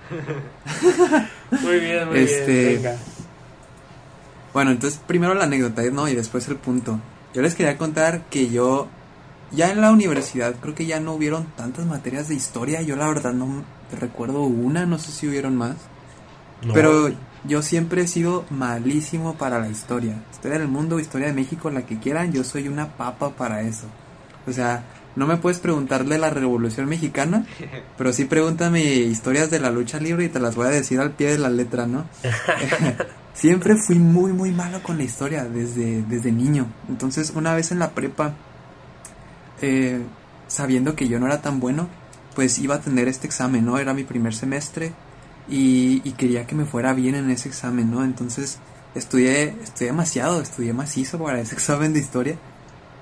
enfría. 0.09 1.29
Muy 1.61 1.79
bien, 1.79 2.07
muy 2.09 2.19
Este- 2.19 2.67
bien. 2.69 2.81
Venga. 2.83 2.97
Bueno, 4.53 4.71
entonces 4.71 4.99
primero 5.05 5.33
la 5.33 5.45
anécdota, 5.45 5.81
¿no? 5.91 6.07
Y 6.09 6.15
después 6.15 6.47
el 6.49 6.57
punto. 6.57 6.99
Yo 7.33 7.41
les 7.41 7.55
quería 7.55 7.77
contar 7.77 8.21
que 8.29 8.49
yo, 8.49 8.87
ya 9.51 9.71
en 9.71 9.79
la 9.79 9.91
universidad, 9.91 10.55
creo 10.59 10.75
que 10.75 10.85
ya 10.85 10.99
no 10.99 11.13
hubieron 11.13 11.45
tantas 11.55 11.85
materias 11.85 12.27
de 12.27 12.35
historia. 12.35 12.81
Yo 12.81 12.95
la 12.97 13.07
verdad 13.07 13.31
no 13.31 13.63
recuerdo 13.97 14.41
una, 14.41 14.85
no 14.85 14.97
sé 14.99 15.11
si 15.11 15.27
hubieron 15.29 15.55
más. 15.55 15.75
No. 16.61 16.73
Pero 16.73 17.11
yo 17.43 17.61
siempre 17.61 18.03
he 18.03 18.07
sido 18.07 18.45
malísimo 18.49 19.35
para 19.35 19.59
la 19.59 19.67
historia. 19.67 20.15
Historia 20.31 20.59
del 20.59 20.67
mundo, 20.67 20.99
historia 20.99 21.27
de 21.27 21.33
México, 21.33 21.69
la 21.71 21.85
que 21.85 21.99
quieran, 21.99 22.31
yo 22.31 22.43
soy 22.43 22.67
una 22.67 22.89
papa 22.97 23.31
para 23.31 23.61
eso. 23.61 23.87
O 24.47 24.53
sea, 24.53 24.83
no 25.15 25.25
me 25.25 25.37
puedes 25.37 25.59
preguntarle 25.59 26.17
la 26.17 26.29
Revolución 26.29 26.87
Mexicana, 26.87 27.45
pero 27.97 28.13
sí 28.13 28.25
pregúntame 28.25 28.81
historias 28.83 29.49
de 29.49 29.59
la 29.59 29.71
lucha 29.71 29.99
libre 29.99 30.25
y 30.25 30.29
te 30.29 30.39
las 30.39 30.55
voy 30.55 30.67
a 30.67 30.71
decir 30.71 30.99
al 30.99 31.11
pie 31.11 31.31
de 31.31 31.39
la 31.39 31.49
letra, 31.49 31.87
¿no? 31.87 32.05
siempre 33.33 33.75
fui 33.75 33.97
muy, 33.97 34.33
muy 34.33 34.51
malo 34.51 34.83
con 34.83 34.97
la 34.97 35.03
historia 35.03 35.45
desde, 35.45 36.03
desde 36.03 36.31
niño. 36.31 36.67
Entonces, 36.89 37.33
una 37.35 37.55
vez 37.55 37.71
en 37.71 37.79
la 37.79 37.91
prepa, 37.91 38.33
eh, 39.61 40.01
sabiendo 40.47 40.95
que 40.95 41.07
yo 41.07 41.19
no 41.19 41.25
era 41.25 41.41
tan 41.41 41.59
bueno, 41.59 41.87
pues 42.35 42.59
iba 42.59 42.75
a 42.75 42.81
tener 42.81 43.07
este 43.07 43.25
examen, 43.25 43.65
¿no? 43.65 43.79
Era 43.79 43.93
mi 43.93 44.03
primer 44.03 44.33
semestre 44.33 44.93
y, 45.49 46.01
y 46.07 46.11
quería 46.13 46.45
que 46.47 46.55
me 46.55 46.65
fuera 46.65 46.93
bien 46.93 47.15
en 47.15 47.29
ese 47.29 47.49
examen, 47.49 47.91
¿no? 47.91 48.03
Entonces 48.03 48.59
estudié, 48.95 49.55
estudié 49.63 49.87
demasiado, 49.91 50.41
estudié 50.41 50.73
macizo 50.73 51.17
para 51.17 51.39
ese 51.39 51.55
examen 51.59 51.93
de 51.93 51.99
historia 51.99 52.35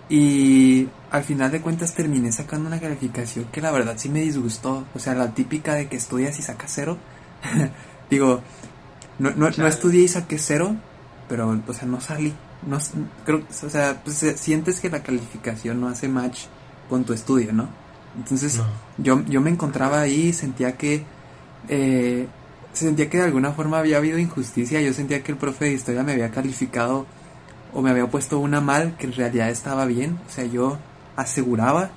y 0.10 0.88
al 1.12 1.24
final 1.24 1.52
de 1.52 1.62
cuentas 1.62 1.94
terminé 1.94 2.32
sacando 2.32 2.68
una 2.68 2.80
calificación 2.80 3.46
que 3.52 3.62
la 3.62 3.72
verdad 3.72 3.96
sí 3.98 4.10
me 4.10 4.22
disgustó, 4.22 4.86
o 4.96 5.00
sea, 5.00 5.14
la 5.14 5.34
típica 5.34 5.76
de 5.76 5.88
que 5.88 5.98
estudias 5.98 6.40
y 6.40 6.42
sacas 6.42 6.72
cero. 6.74 6.98
Digo, 8.10 8.42
no, 9.20 9.32
no, 9.32 9.50
no 9.56 9.68
estudié 9.68 10.04
y 10.04 10.08
saqué 10.08 10.40
cero, 10.40 10.76
pero, 11.28 11.62
o 11.68 11.74
sea, 11.74 11.88
no 11.88 12.02
salí. 12.02 12.34
No, 12.66 12.78
creo, 13.24 13.44
o 13.64 13.70
sea, 13.70 14.02
pues, 14.04 14.22
eh, 14.24 14.36
sientes 14.36 14.80
que 14.80 14.90
la 14.90 15.04
calificación 15.04 15.80
no 15.80 15.88
hace 15.88 16.08
match 16.10 16.46
con 16.90 17.04
tu 17.06 17.14
estudio, 17.14 17.54
¿no? 17.54 17.70
Entonces, 18.18 18.58
No. 18.58 18.66
yo, 18.98 19.24
yo 19.26 19.42
me 19.42 19.52
encontraba 19.52 20.02
ahí 20.02 20.30
y 20.30 20.34
sentía 20.34 20.76
que 20.76 21.06
eh, 21.68 22.28
sentía 22.74 23.10
que 23.10 23.18
de 23.18 23.26
alguna 23.26 23.52
forma 23.52 23.80
había 23.80 23.98
habido 23.98 24.18
injusticia. 24.18 24.82
Yo 24.82 24.94
sentía 24.94 25.24
que 25.24 25.32
el 25.32 25.38
profe 25.38 25.66
de 25.66 25.74
historia 25.74 26.04
me 26.04 26.14
había 26.14 26.32
calificado 26.32 27.06
o 27.74 27.82
me 27.82 27.90
había 27.90 28.08
puesto 28.08 28.40
una 28.40 28.62
mal 28.62 28.96
que 28.98 29.08
en 29.08 29.14
realidad 29.14 29.50
estaba 29.50 29.86
bien. 29.86 30.20
O 30.28 30.32
sea, 30.32 30.46
yo 30.46 30.78
aseguraba, 31.16 31.92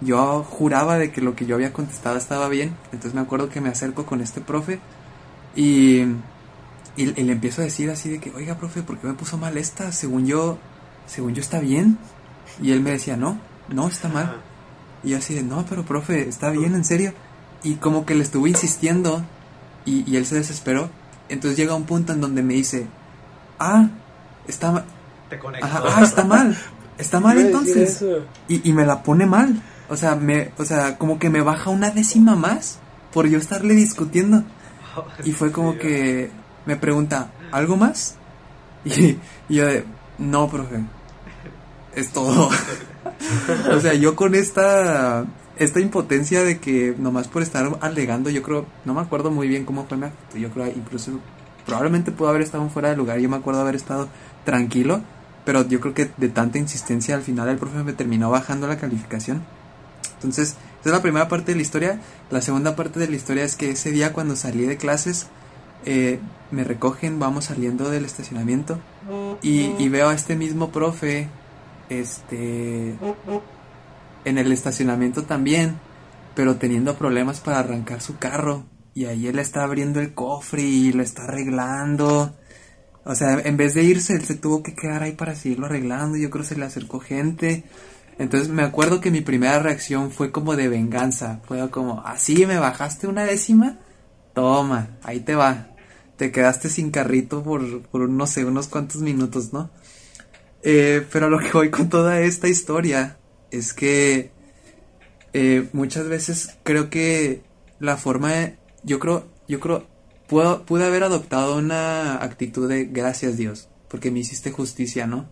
yo 0.00 0.44
juraba 0.44 0.98
de 0.98 1.10
que 1.10 1.20
lo 1.20 1.34
que 1.34 1.46
yo 1.46 1.56
había 1.56 1.72
contestado 1.72 2.16
estaba 2.16 2.48
bien. 2.48 2.76
Entonces 2.92 3.14
me 3.14 3.20
acuerdo 3.20 3.48
que 3.48 3.60
me 3.60 3.68
acerco 3.68 4.06
con 4.06 4.20
este 4.20 4.40
profe 4.40 4.80
y, 5.56 6.00
y, 6.96 7.02
y 7.16 7.22
le 7.24 7.32
empiezo 7.32 7.62
a 7.62 7.64
decir 7.64 7.90
así 7.90 8.10
de 8.10 8.20
que, 8.20 8.30
oiga, 8.30 8.56
profe, 8.56 8.82
¿por 8.82 8.98
qué 8.98 9.06
me 9.06 9.14
puso 9.14 9.36
mal 9.36 9.56
esta? 9.58 9.92
Según 9.92 10.26
yo, 10.26 10.58
según 11.06 11.34
yo 11.34 11.40
está 11.40 11.58
bien. 11.60 11.98
Y 12.62 12.72
él 12.72 12.80
me 12.80 12.90
decía, 12.90 13.16
no, 13.16 13.38
no 13.68 13.88
está 13.88 14.08
mal. 14.08 14.40
Y 15.02 15.10
yo 15.10 15.18
así 15.18 15.34
de, 15.34 15.42
no, 15.42 15.64
pero 15.68 15.84
profe, 15.84 16.28
está 16.28 16.50
bien, 16.50 16.74
en 16.74 16.84
serio. 16.84 17.12
Y 17.62 17.74
como 17.74 18.06
que 18.06 18.14
le 18.14 18.22
estuve 18.22 18.48
insistiendo 18.48 19.24
y, 19.84 20.10
y 20.10 20.16
él 20.16 20.26
se 20.26 20.36
desesperó. 20.36 20.90
Entonces 21.28 21.56
llega 21.58 21.74
un 21.74 21.84
punto 21.84 22.12
en 22.12 22.20
donde 22.20 22.42
me 22.42 22.54
dice, 22.54 22.86
ah, 23.58 23.88
está 24.48 24.72
mal. 24.72 24.84
Te 25.28 25.38
conecto. 25.38 25.66
Ajá, 25.66 25.82
ah, 25.86 26.02
está 26.02 26.24
mal. 26.24 26.56
Está 26.98 27.20
mal 27.20 27.38
entonces. 27.38 28.04
Y, 28.48 28.68
y 28.68 28.72
me 28.72 28.84
la 28.84 29.02
pone 29.02 29.26
mal. 29.26 29.62
O 29.88 29.96
sea, 29.96 30.16
me, 30.16 30.52
o 30.58 30.64
sea, 30.64 30.98
como 30.98 31.18
que 31.18 31.30
me 31.30 31.40
baja 31.40 31.70
una 31.70 31.90
décima 31.90 32.36
más 32.36 32.78
por 33.12 33.26
yo 33.26 33.38
estarle 33.38 33.74
discutiendo. 33.74 34.44
Y 35.24 35.32
fue 35.32 35.52
como 35.52 35.78
que 35.78 36.32
me 36.66 36.76
pregunta, 36.76 37.30
¿algo 37.52 37.76
más? 37.76 38.16
Y, 38.84 39.18
y 39.48 39.54
yo 39.54 39.66
de, 39.66 39.84
no, 40.18 40.48
profe, 40.48 40.80
es 41.94 42.10
todo. 42.10 42.50
o 43.72 43.80
sea, 43.80 43.94
yo 43.94 44.16
con 44.16 44.34
esta, 44.34 45.24
esta 45.60 45.78
impotencia 45.78 46.42
de 46.42 46.58
que 46.58 46.94
nomás 46.98 47.28
por 47.28 47.42
estar 47.42 47.78
alegando, 47.82 48.30
yo 48.30 48.42
creo, 48.42 48.64
no 48.86 48.94
me 48.94 49.02
acuerdo 49.02 49.30
muy 49.30 49.46
bien 49.46 49.66
cómo 49.66 49.84
fue 49.86 49.98
mi 49.98 50.06
actitud, 50.06 50.38
yo 50.38 50.48
creo 50.48 50.66
incluso, 50.68 51.12
probablemente 51.66 52.12
pudo 52.12 52.30
haber 52.30 52.40
estado 52.40 52.66
fuera 52.70 52.88
de 52.88 52.96
lugar, 52.96 53.18
yo 53.18 53.28
me 53.28 53.36
acuerdo 53.36 53.60
haber 53.60 53.74
estado 53.74 54.08
tranquilo, 54.46 55.02
pero 55.44 55.68
yo 55.68 55.78
creo 55.80 55.92
que 55.92 56.10
de 56.16 56.30
tanta 56.30 56.56
insistencia 56.56 57.14
al 57.14 57.20
final 57.20 57.50
el 57.50 57.58
profe 57.58 57.82
me 57.82 57.92
terminó 57.92 58.30
bajando 58.30 58.66
la 58.68 58.78
calificación. 58.78 59.42
Entonces, 60.14 60.56
esa 60.80 60.88
es 60.88 60.92
la 60.92 61.02
primera 61.02 61.28
parte 61.28 61.52
de 61.52 61.56
la 61.56 61.62
historia. 61.62 62.00
La 62.30 62.40
segunda 62.40 62.74
parte 62.74 62.98
de 62.98 63.08
la 63.08 63.16
historia 63.16 63.44
es 63.44 63.56
que 63.56 63.70
ese 63.70 63.90
día 63.90 64.14
cuando 64.14 64.36
salí 64.36 64.64
de 64.64 64.78
clases, 64.78 65.26
eh, 65.84 66.20
me 66.50 66.64
recogen, 66.64 67.18
vamos 67.18 67.46
saliendo 67.46 67.90
del 67.90 68.06
estacionamiento 68.06 68.78
y, 69.42 69.72
y 69.78 69.88
veo 69.90 70.08
a 70.08 70.14
este 70.14 70.36
mismo 70.36 70.70
profe, 70.70 71.28
este, 71.90 72.94
en 74.24 74.38
el 74.38 74.52
estacionamiento 74.52 75.24
también, 75.24 75.78
pero 76.34 76.56
teniendo 76.56 76.96
problemas 76.96 77.40
para 77.40 77.60
arrancar 77.60 78.00
su 78.00 78.18
carro. 78.18 78.64
Y 78.94 79.06
ahí 79.06 79.26
él 79.28 79.38
está 79.38 79.62
abriendo 79.62 80.00
el 80.00 80.14
cofre 80.14 80.62
y 80.62 80.92
lo 80.92 81.02
está 81.02 81.24
arreglando. 81.24 82.36
O 83.04 83.14
sea, 83.14 83.40
en 83.40 83.56
vez 83.56 83.74
de 83.74 83.84
irse, 83.84 84.14
él 84.14 84.24
se 84.24 84.34
tuvo 84.34 84.62
que 84.62 84.74
quedar 84.74 85.02
ahí 85.02 85.12
para 85.12 85.34
seguirlo 85.34 85.66
arreglando. 85.66 86.18
Yo 86.18 86.30
creo 86.30 86.42
que 86.42 86.48
se 86.48 86.56
le 86.56 86.64
acercó 86.64 87.00
gente. 87.00 87.64
Entonces 88.18 88.48
me 88.48 88.62
acuerdo 88.62 89.00
que 89.00 89.10
mi 89.10 89.22
primera 89.22 89.58
reacción 89.60 90.10
fue 90.10 90.30
como 90.32 90.56
de 90.56 90.68
venganza. 90.68 91.40
Fue 91.46 91.70
como, 91.70 92.02
así 92.04 92.46
me 92.46 92.58
bajaste 92.58 93.06
una 93.06 93.24
décima. 93.24 93.78
Toma, 94.34 94.98
ahí 95.02 95.20
te 95.20 95.34
va. 95.34 95.68
te 96.16 96.30
quedaste 96.30 96.68
sin 96.68 96.90
carrito 96.90 97.42
por, 97.42 97.82
por 97.82 98.08
no 98.08 98.26
sé, 98.26 98.44
unos 98.44 98.68
cuantos 98.68 99.00
minutos, 99.00 99.52
¿no? 99.52 99.70
Eh, 100.62 101.06
pero 101.10 101.30
lo 101.30 101.38
que 101.38 101.50
voy 101.52 101.70
con 101.70 101.88
toda 101.88 102.20
esta 102.20 102.48
historia 102.48 103.19
es 103.50 103.72
que 103.72 104.30
eh, 105.32 105.68
muchas 105.72 106.08
veces 106.08 106.58
creo 106.62 106.90
que 106.90 107.42
la 107.78 107.96
forma 107.96 108.32
de, 108.32 108.58
yo 108.82 108.98
creo, 108.98 109.26
yo 109.48 109.60
creo, 109.60 109.86
puedo, 110.28 110.64
pude 110.64 110.84
haber 110.84 111.04
adoptado 111.04 111.56
una 111.56 112.22
actitud 112.22 112.68
de 112.68 112.84
gracias 112.84 113.36
Dios, 113.36 113.68
porque 113.88 114.10
me 114.10 114.20
hiciste 114.20 114.50
justicia, 114.50 115.06
¿no? 115.06 115.28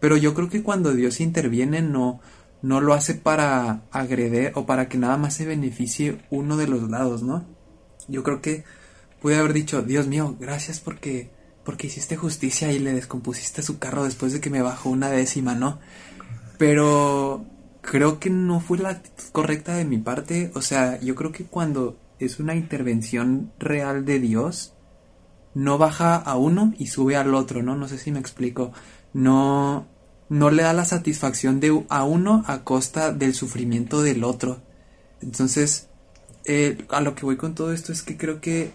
Pero 0.00 0.16
yo 0.16 0.34
creo 0.34 0.48
que 0.48 0.62
cuando 0.62 0.92
Dios 0.92 1.20
interviene 1.20 1.80
no, 1.82 2.20
no 2.62 2.80
lo 2.80 2.94
hace 2.94 3.14
para 3.14 3.82
agreder 3.90 4.52
o 4.54 4.66
para 4.66 4.88
que 4.88 4.98
nada 4.98 5.16
más 5.16 5.34
se 5.34 5.46
beneficie 5.46 6.18
uno 6.30 6.56
de 6.56 6.66
los 6.66 6.90
lados, 6.90 7.22
¿no? 7.22 7.46
Yo 8.08 8.22
creo 8.22 8.40
que 8.40 8.64
pude 9.20 9.36
haber 9.36 9.52
dicho, 9.52 9.82
Dios 9.82 10.08
mío, 10.08 10.36
gracias 10.40 10.80
porque, 10.80 11.30
porque 11.64 11.86
hiciste 11.86 12.16
justicia 12.16 12.72
y 12.72 12.80
le 12.80 12.92
descompusiste 12.92 13.62
su 13.62 13.78
carro 13.78 14.02
después 14.04 14.32
de 14.32 14.40
que 14.40 14.50
me 14.50 14.62
bajó 14.62 14.90
una 14.90 15.10
décima, 15.10 15.54
¿no? 15.54 15.78
Pero 16.62 17.44
creo 17.80 18.20
que 18.20 18.30
no 18.30 18.60
fue 18.60 18.78
la 18.78 18.90
actitud 18.90 19.32
correcta 19.32 19.74
de 19.74 19.84
mi 19.84 19.98
parte. 19.98 20.52
O 20.54 20.62
sea, 20.62 21.00
yo 21.00 21.16
creo 21.16 21.32
que 21.32 21.42
cuando 21.42 21.98
es 22.20 22.38
una 22.38 22.54
intervención 22.54 23.50
real 23.58 24.04
de 24.04 24.20
Dios, 24.20 24.72
no 25.54 25.76
baja 25.76 26.14
a 26.14 26.36
uno 26.36 26.72
y 26.78 26.86
sube 26.86 27.16
al 27.16 27.34
otro, 27.34 27.64
¿no? 27.64 27.74
No 27.74 27.88
sé 27.88 27.98
si 27.98 28.12
me 28.12 28.20
explico. 28.20 28.70
No, 29.12 29.88
no 30.28 30.50
le 30.52 30.62
da 30.62 30.72
la 30.72 30.84
satisfacción 30.84 31.58
de 31.58 31.84
a 31.88 32.04
uno 32.04 32.44
a 32.46 32.62
costa 32.62 33.10
del 33.10 33.34
sufrimiento 33.34 34.00
del 34.00 34.22
otro. 34.22 34.62
Entonces, 35.20 35.88
eh, 36.44 36.84
a 36.90 37.00
lo 37.00 37.16
que 37.16 37.26
voy 37.26 37.36
con 37.36 37.56
todo 37.56 37.72
esto 37.72 37.90
es 37.90 38.04
que 38.04 38.16
creo 38.16 38.40
que 38.40 38.72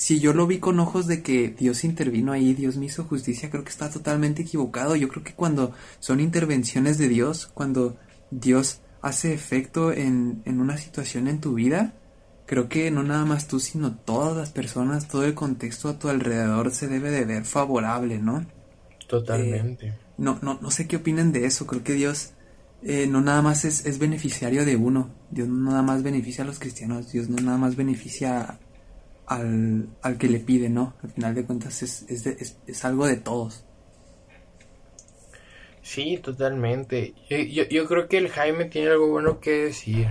si 0.00 0.18
yo 0.18 0.32
lo 0.32 0.46
vi 0.46 0.60
con 0.60 0.80
ojos 0.80 1.06
de 1.06 1.22
que 1.22 1.50
Dios 1.50 1.84
intervino 1.84 2.32
ahí, 2.32 2.54
Dios 2.54 2.78
me 2.78 2.86
hizo 2.86 3.04
justicia, 3.04 3.50
creo 3.50 3.64
que 3.64 3.68
está 3.68 3.90
totalmente 3.90 4.40
equivocado. 4.40 4.96
Yo 4.96 5.10
creo 5.10 5.22
que 5.22 5.34
cuando 5.34 5.74
son 5.98 6.20
intervenciones 6.20 6.96
de 6.96 7.06
Dios, 7.06 7.50
cuando 7.52 7.98
Dios 8.30 8.80
hace 9.02 9.34
efecto 9.34 9.92
en, 9.92 10.40
en 10.46 10.62
una 10.62 10.78
situación 10.78 11.28
en 11.28 11.42
tu 11.42 11.52
vida, 11.52 11.92
creo 12.46 12.70
que 12.70 12.90
no 12.90 13.02
nada 13.02 13.26
más 13.26 13.46
tú, 13.46 13.60
sino 13.60 13.94
todas 13.94 14.34
las 14.34 14.52
personas, 14.52 15.06
todo 15.06 15.26
el 15.26 15.34
contexto 15.34 15.90
a 15.90 15.98
tu 15.98 16.08
alrededor 16.08 16.70
se 16.70 16.88
debe 16.88 17.10
de 17.10 17.26
ver 17.26 17.44
favorable, 17.44 18.18
¿no? 18.18 18.46
Totalmente. 19.06 19.88
Eh, 19.88 19.98
no, 20.16 20.38
no, 20.40 20.58
no 20.62 20.70
sé 20.70 20.88
qué 20.88 20.96
opinen 20.96 21.30
de 21.30 21.44
eso. 21.44 21.66
Creo 21.66 21.84
que 21.84 21.92
Dios 21.92 22.32
eh, 22.82 23.06
no 23.06 23.20
nada 23.20 23.42
más 23.42 23.66
es, 23.66 23.84
es, 23.84 23.98
beneficiario 23.98 24.64
de 24.64 24.76
uno. 24.76 25.10
Dios 25.30 25.46
no 25.46 25.72
nada 25.72 25.82
más 25.82 26.02
beneficia 26.02 26.42
a 26.42 26.46
los 26.46 26.58
cristianos. 26.58 27.12
Dios 27.12 27.28
no 27.28 27.36
nada 27.36 27.58
más 27.58 27.76
beneficia 27.76 28.58
al, 29.30 29.88
al 30.02 30.18
que 30.18 30.28
le 30.28 30.40
pide, 30.40 30.68
¿no? 30.68 30.94
Al 31.04 31.10
final 31.10 31.34
de 31.36 31.44
cuentas 31.44 31.84
es, 31.84 32.04
es, 32.08 32.26
es, 32.26 32.58
es 32.66 32.84
algo 32.84 33.06
de 33.06 33.16
todos. 33.16 33.64
Sí, 35.82 36.18
totalmente. 36.18 37.14
Yo, 37.28 37.62
yo, 37.70 37.86
creo 37.86 38.08
que 38.08 38.18
el 38.18 38.28
Jaime 38.28 38.64
tiene 38.64 38.90
algo 38.90 39.08
bueno 39.08 39.38
que 39.38 39.66
decir. 39.66 40.08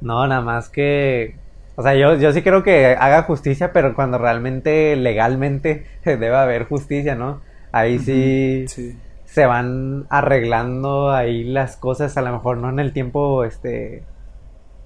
No, 0.00 0.24
nada 0.26 0.40
más 0.40 0.68
que... 0.68 1.36
O 1.74 1.82
sea, 1.82 1.94
yo, 1.94 2.14
yo 2.14 2.32
sí 2.32 2.42
creo 2.42 2.62
que 2.62 2.96
haga 2.98 3.24
justicia, 3.24 3.72
pero 3.72 3.94
cuando 3.94 4.18
realmente 4.18 4.94
legalmente 4.94 5.86
debe 6.04 6.36
haber 6.36 6.64
justicia, 6.64 7.16
¿no? 7.16 7.42
Ahí 7.72 7.98
sí, 7.98 8.66
sí, 8.68 8.96
se 9.24 9.46
van 9.46 10.06
arreglando 10.10 11.10
ahí 11.10 11.42
las 11.42 11.76
cosas, 11.76 12.16
a 12.16 12.22
lo 12.22 12.32
mejor 12.32 12.58
no 12.58 12.70
en 12.70 12.78
el 12.78 12.92
tiempo 12.92 13.44
este 13.44 14.04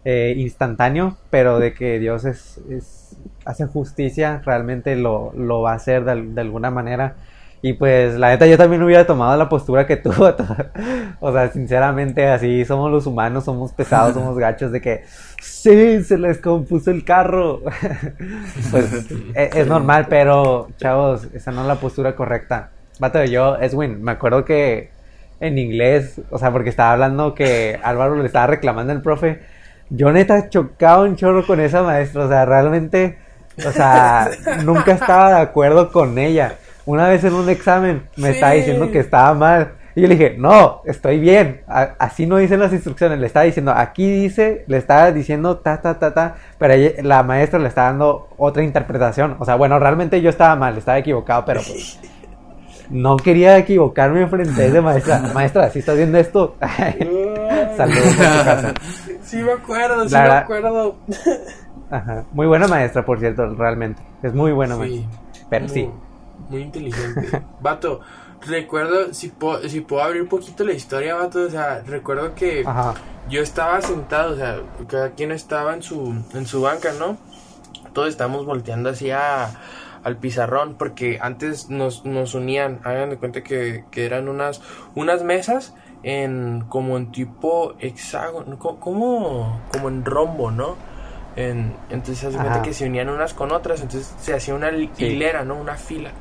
eh, 0.04 0.34
instantáneo, 0.36 1.16
pero 1.30 1.58
de 1.58 1.74
que 1.74 1.98
Dios 1.98 2.24
es, 2.24 2.58
es 2.70 3.16
hace 3.44 3.66
justicia, 3.66 4.40
realmente 4.44 4.96
lo, 4.96 5.32
lo 5.36 5.62
va 5.62 5.72
a 5.72 5.76
hacer 5.76 6.04
de, 6.04 6.22
de 6.22 6.40
alguna 6.40 6.70
manera. 6.70 7.16
Y 7.62 7.74
pues 7.74 8.14
la 8.14 8.30
neta 8.30 8.46
yo 8.46 8.56
también 8.56 8.82
hubiera 8.82 9.06
tomado 9.06 9.36
la 9.36 9.48
postura 9.48 9.86
que 9.86 9.96
tuvo. 9.98 10.34
o 11.20 11.32
sea, 11.32 11.52
sinceramente 11.52 12.26
así 12.28 12.64
somos 12.64 12.90
los 12.90 13.06
humanos, 13.06 13.44
somos 13.44 13.72
pesados, 13.72 14.14
somos 14.14 14.38
gachos 14.38 14.72
de 14.72 14.80
que 14.80 15.04
sí, 15.40 16.02
se 16.02 16.18
les 16.18 16.38
compuso 16.38 16.90
el 16.90 17.04
carro. 17.04 17.60
pues 18.70 18.92
es, 19.34 19.56
es, 19.56 19.66
normal, 19.66 20.06
pero 20.08 20.68
chavos, 20.78 21.28
esa 21.34 21.52
no 21.52 21.62
es 21.62 21.66
la 21.66 21.76
postura 21.76 22.16
correcta. 22.16 22.70
Vato, 22.98 23.22
yo, 23.24 23.56
Edwin, 23.58 24.02
me 24.02 24.12
acuerdo 24.12 24.44
que 24.44 24.90
en 25.40 25.58
inglés, 25.58 26.20
o 26.30 26.38
sea, 26.38 26.52
porque 26.52 26.68
estaba 26.68 26.92
hablando 26.92 27.34
que 27.34 27.78
Álvaro 27.82 28.16
le 28.16 28.26
estaba 28.26 28.46
reclamando 28.46 28.92
al 28.92 29.02
profe. 29.02 29.40
Yo 29.90 30.12
neta 30.12 30.48
chocaba 30.48 31.03
un 31.03 31.16
chorro 31.16 31.46
con 31.46 31.61
esa 31.61 31.83
maestra, 31.83 32.24
o 32.24 32.29
sea, 32.29 32.44
realmente, 32.44 33.18
o 33.66 33.70
sea, 33.72 34.31
nunca 34.64 34.92
estaba 34.92 35.35
de 35.35 35.40
acuerdo 35.40 35.92
con 35.92 36.18
ella 36.18 36.57
una 36.90 37.09
vez 37.09 37.22
en 37.24 37.35
un 37.35 37.48
examen 37.48 38.03
me 38.16 38.29
sí. 38.29 38.35
estaba 38.35 38.53
diciendo 38.53 38.90
que 38.90 38.98
estaba 38.98 39.33
mal. 39.35 39.72
Y 39.94 40.03
yo 40.03 40.09
le 40.09 40.16
dije, 40.16 40.37
no, 40.38 40.83
estoy 40.85 41.18
bien. 41.18 41.62
A 41.68 41.94
así 41.98 42.26
no 42.26 42.37
dicen 42.37 42.61
las 42.61 42.72
instrucciones. 42.72 43.18
Le 43.18 43.26
estaba 43.26 43.44
diciendo, 43.44 43.72
aquí 43.72 44.11
dice, 44.11 44.64
le 44.66 44.76
estaba 44.76 45.12
diciendo 45.12 45.59
ta, 45.59 45.81
ta, 45.81 45.98
ta, 45.98 46.14
ta. 46.14 46.37
Pero 46.59 46.74
ella, 46.74 47.03
la 47.03 47.22
maestra 47.22 47.59
le 47.59 47.68
está 47.68 47.85
dando 47.85 48.29
otra 48.37 48.62
interpretación. 48.62 49.37
O 49.38 49.44
sea, 49.44 49.57
bueno, 49.57 49.79
realmente 49.79 50.20
yo 50.20 50.31
estaba 50.31 50.57
mal, 50.57 50.79
estaba 50.79 50.98
equivocado, 50.98 51.44
pero 51.44 51.61
pues, 51.61 52.00
no 52.90 53.16
quería 53.16 53.57
equivocarme 53.59 54.26
frente 54.26 54.62
a 54.62 54.66
esa 54.66 54.81
maestra. 54.81 55.18
Maestra, 55.35 55.70
si 55.70 55.81
estás 55.81 55.96
viendo 55.96 56.18
esto, 56.18 56.57
saludos 57.76 58.06
a 58.06 58.38
tu 58.38 58.44
casa. 58.44 58.74
Sí, 59.22 59.37
me 59.37 59.52
acuerdo, 59.52 60.09
sí, 60.09 60.14
me 60.14 60.20
acuerdo. 60.20 60.96
Ajá. 61.90 62.24
Muy 62.33 62.46
buena 62.46 62.66
maestra, 62.66 63.04
por 63.04 63.20
cierto, 63.20 63.54
realmente. 63.54 64.02
Es 64.22 64.35
muy 64.35 64.50
buena 64.52 64.74
sí, 64.74 64.80
maestra. 64.80 65.20
Pero 65.48 65.66
muy... 65.66 65.74
sí 65.74 65.90
muy 66.48 66.62
inteligente. 66.62 67.42
Vato, 67.61 68.00
recuerdo, 68.46 69.12
si 69.14 69.28
puedo, 69.28 69.68
si 69.68 69.80
puedo 69.80 70.02
abrir 70.02 70.22
un 70.22 70.28
poquito 70.28 70.64
la 70.64 70.72
historia, 70.72 71.14
Vato, 71.14 71.42
o 71.42 71.50
sea, 71.50 71.83
recuerdo 71.87 72.35
que 72.35 72.64
Ajá. 72.66 72.94
yo 73.28 73.42
estaba 73.42 73.80
sentado, 73.80 74.35
o 74.35 74.37
sea, 74.37 74.61
cada 74.88 75.11
quien 75.11 75.33
estaba 75.33 75.74
en 75.74 75.83
su, 75.83 76.22
en 76.35 76.46
su 76.46 76.62
banca, 76.62 76.92
¿no? 76.98 77.16
Todos 77.92 78.09
estamos 78.09 78.46
volteando 78.46 78.90
hacia 78.90 79.50
al 80.02 80.16
pizarrón 80.16 80.76
porque 80.78 81.18
antes 81.20 81.68
nos, 81.68 82.06
nos 82.06 82.35
unían, 82.35 82.80
hagan 82.85 83.11
de 83.11 83.16
cuenta 83.18 83.42
que, 83.42 83.85
que 83.90 84.06
eran 84.06 84.28
unas, 84.28 84.62
unas 84.94 85.22
mesas 85.22 85.74
en 86.02 86.64
como 86.68 86.96
en 86.96 87.12
tipo 87.12 87.74
hexágono, 87.78 88.58
como, 88.58 89.60
como 89.72 89.88
en 89.88 90.04
rombo, 90.04 90.50
¿no? 90.50 90.76
En, 91.36 91.74
entonces 91.90 92.18
se 92.18 92.26
hace 92.26 92.36
cuenta 92.36 92.62
que 92.62 92.74
se 92.74 92.86
unían 92.86 93.08
unas 93.08 93.34
con 93.34 93.52
otras, 93.52 93.80
entonces 93.80 94.14
se 94.18 94.34
hacía 94.34 94.54
una 94.54 94.70
hilera, 94.70 95.44
¿no? 95.44 95.54
Una 95.56 95.76
fila. 95.76 96.12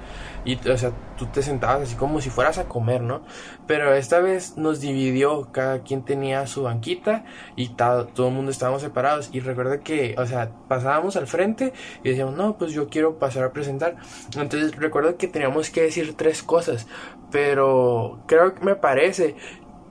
Y, 0.45 0.55
o 0.69 0.77
sea, 0.77 0.91
tú 1.17 1.25
te 1.25 1.43
sentabas 1.43 1.81
así 1.83 1.95
como 1.95 2.21
si 2.21 2.29
fueras 2.29 2.57
a 2.57 2.65
comer, 2.65 3.01
¿no? 3.01 3.21
Pero 3.67 3.93
esta 3.93 4.19
vez 4.19 4.55
nos 4.57 4.79
dividió, 4.79 5.51
cada 5.51 5.79
quien 5.83 6.03
tenía 6.03 6.47
su 6.47 6.63
banquita 6.63 7.25
y 7.55 7.69
todo, 7.69 8.07
todo 8.07 8.27
el 8.29 8.33
mundo 8.33 8.51
estábamos 8.51 8.81
separados. 8.81 9.29
Y 9.33 9.41
recuerda 9.41 9.79
que, 9.79 10.15
o 10.17 10.25
sea, 10.25 10.51
pasábamos 10.67 11.17
al 11.17 11.27
frente 11.27 11.73
y 12.03 12.09
decíamos, 12.09 12.35
no, 12.35 12.57
pues 12.57 12.71
yo 12.71 12.87
quiero 12.87 13.19
pasar 13.19 13.43
a 13.43 13.51
presentar. 13.51 13.97
Entonces 14.37 14.75
recuerdo 14.75 15.17
que 15.17 15.27
teníamos 15.27 15.69
que 15.69 15.81
decir 15.81 16.15
tres 16.15 16.41
cosas, 16.41 16.87
pero 17.31 18.19
creo 18.25 18.55
que 18.55 18.63
me 18.63 18.75
parece 18.75 19.35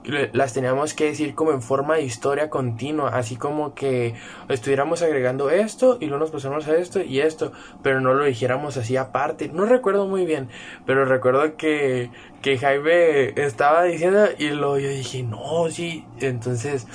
las 0.03 0.53
teníamos 0.53 0.93
que 0.93 1.05
decir 1.05 1.35
como 1.35 1.51
en 1.51 1.61
forma 1.61 1.95
de 1.95 2.03
historia 2.03 2.49
continua, 2.49 3.09
así 3.09 3.35
como 3.35 3.73
que 3.73 4.15
estuviéramos 4.47 5.01
agregando 5.01 5.49
esto 5.49 5.97
y 5.99 6.05
luego 6.05 6.19
nos 6.19 6.31
pasamos 6.31 6.67
a 6.67 6.77
esto 6.77 7.01
y 7.01 7.19
esto, 7.19 7.51
pero 7.83 8.01
no 8.01 8.13
lo 8.13 8.25
dijéramos 8.25 8.77
así 8.77 8.97
aparte. 8.97 9.49
No 9.49 9.65
recuerdo 9.65 10.07
muy 10.07 10.25
bien, 10.25 10.49
pero 10.85 11.05
recuerdo 11.05 11.57
que, 11.57 12.09
que 12.41 12.57
Jaime 12.57 13.33
estaba 13.41 13.83
diciendo 13.83 14.25
y 14.37 14.49
luego 14.49 14.79
yo 14.79 14.89
dije, 14.89 15.23
no, 15.23 15.69
sí, 15.69 16.05
entonces... 16.19 16.87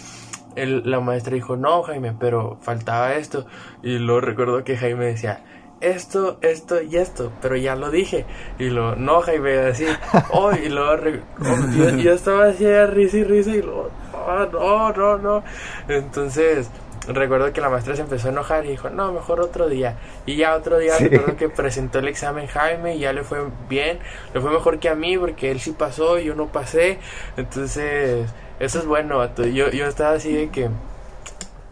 El, 0.56 0.88
la 0.88 1.00
maestra 1.00 1.34
dijo, 1.34 1.56
no, 1.56 1.82
Jaime, 1.82 2.14
pero 2.16 2.58
faltaba 2.60 3.14
esto. 3.16 3.44
Y 3.82 3.98
luego 3.98 4.20
recuerdo 4.20 4.62
que 4.62 4.76
Jaime 4.76 5.06
decía, 5.06 5.42
esto, 5.84 6.38
esto 6.40 6.82
y 6.82 6.96
esto, 6.96 7.32
pero 7.40 7.56
ya 7.56 7.76
lo 7.76 7.90
dije. 7.90 8.24
Y 8.58 8.70
lo, 8.70 8.96
no, 8.96 9.20
Jaime, 9.20 9.58
así, 9.58 9.86
oh, 10.32 10.52
y 10.52 10.68
luego, 10.68 11.20
oh, 11.40 11.76
yo, 11.76 11.90
yo, 11.90 12.12
estaba 12.12 12.46
así, 12.46 12.66
risa 12.86 13.18
y 13.18 13.24
risa, 13.24 13.50
y 13.50 13.62
luego, 13.62 13.90
oh, 14.12 14.46
no, 14.52 14.92
no, 14.92 15.18
no. 15.18 15.44
Entonces, 15.88 16.70
recuerdo 17.08 17.52
que 17.52 17.60
la 17.60 17.68
maestra 17.68 17.96
se 17.96 18.02
empezó 18.02 18.28
a 18.28 18.30
enojar 18.30 18.64
y 18.64 18.70
dijo, 18.70 18.90
no, 18.90 19.12
mejor 19.12 19.40
otro 19.40 19.68
día. 19.68 19.96
Y 20.26 20.36
ya 20.36 20.56
otro 20.56 20.78
día 20.78 20.94
sí. 20.94 21.08
recuerdo 21.08 21.36
que 21.36 21.48
presentó 21.48 21.98
el 21.98 22.08
examen 22.08 22.46
Jaime 22.46 22.96
y 22.96 23.00
ya 23.00 23.12
le 23.12 23.24
fue 23.24 23.40
bien, 23.68 23.98
le 24.32 24.40
fue 24.40 24.50
mejor 24.50 24.78
que 24.78 24.88
a 24.88 24.94
mí 24.94 25.18
porque 25.18 25.50
él 25.50 25.60
sí 25.60 25.72
pasó 25.72 26.18
y 26.18 26.24
yo 26.24 26.34
no 26.34 26.48
pasé. 26.48 26.98
Entonces, 27.36 28.30
eso 28.60 28.78
es 28.78 28.86
bueno, 28.86 29.24
yo, 29.36 29.70
yo 29.70 29.86
estaba 29.86 30.14
así 30.14 30.32
de 30.32 30.48
que 30.50 30.70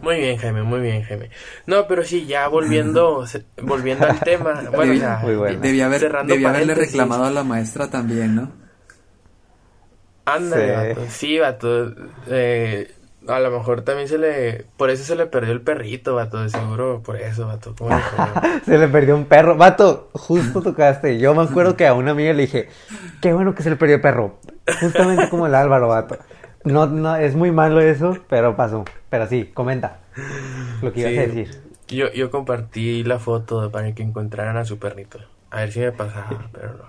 muy 0.02 0.16
bien, 0.16 0.36
Jaime, 0.36 0.62
muy 0.62 0.80
bien, 0.80 1.02
Jaime. 1.04 1.30
No, 1.66 1.86
pero 1.86 2.04
sí, 2.04 2.26
ya 2.26 2.48
volviendo, 2.48 3.24
volviendo 3.62 4.06
al 4.06 4.20
tema. 4.20 4.62
Bueno, 4.74 4.92
ya, 4.94 5.18
muy 5.22 5.36
bueno. 5.36 5.60
Debía, 5.60 5.86
haber, 5.86 6.26
debía 6.26 6.50
haberle 6.50 6.74
reclamado 6.74 7.24
a 7.24 7.30
la 7.30 7.44
maestra 7.44 7.88
también, 7.88 8.34
¿no? 8.34 8.52
Ándale, 10.24 10.66
sí. 10.66 11.00
vato. 11.00 11.06
Sí, 11.10 11.38
vato. 11.38 11.94
Eh, 12.28 12.94
A 13.28 13.38
lo 13.40 13.50
mejor 13.50 13.82
también 13.82 14.08
se 14.08 14.18
le. 14.18 14.66
Por 14.76 14.90
eso 14.90 15.04
se 15.04 15.14
le 15.16 15.26
perdió 15.26 15.52
el 15.52 15.60
perrito, 15.62 16.14
vato. 16.16 16.42
De 16.42 16.48
seguro, 16.48 17.02
por 17.02 17.16
eso, 17.16 17.46
vato. 17.46 17.74
Se 18.64 18.78
le 18.78 18.88
perdió 18.88 19.16
un 19.16 19.26
perro. 19.26 19.56
Vato, 19.56 20.10
justo 20.12 20.62
tocaste. 20.62 21.18
Yo 21.18 21.34
me 21.34 21.42
acuerdo 21.42 21.76
que 21.76 21.86
a 21.86 21.94
una 21.94 22.12
amiga 22.12 22.32
le 22.32 22.42
dije, 22.42 22.68
qué 23.20 23.32
bueno 23.32 23.54
que 23.54 23.62
se 23.62 23.70
le 23.70 23.76
perdió 23.76 23.96
el 23.96 24.00
perro. 24.02 24.38
Justamente 24.80 25.28
como 25.28 25.46
el 25.46 25.54
Álvaro, 25.54 25.88
vato. 25.88 26.18
No, 26.64 26.86
no, 26.86 27.16
es 27.16 27.34
muy 27.34 27.50
malo 27.50 27.80
eso, 27.80 28.16
pero 28.28 28.56
pasó. 28.56 28.84
Pero 29.10 29.26
sí, 29.26 29.46
comenta 29.52 30.00
lo 30.80 30.92
que 30.92 31.00
ibas 31.00 31.12
Sí. 31.12 31.18
a 31.18 31.22
decir. 31.22 31.62
Yo, 31.88 32.10
yo 32.12 32.30
compartí 32.30 33.04
la 33.04 33.18
foto 33.18 33.70
para 33.70 33.94
que 33.94 34.02
encontraran 34.02 34.56
a 34.56 34.64
su 34.64 34.78
perrito. 34.78 35.18
A 35.50 35.60
ver 35.60 35.72
si 35.72 35.80
me 35.80 35.92
pasaba, 35.92 36.48
pero 36.52 36.74
no. 36.74 36.84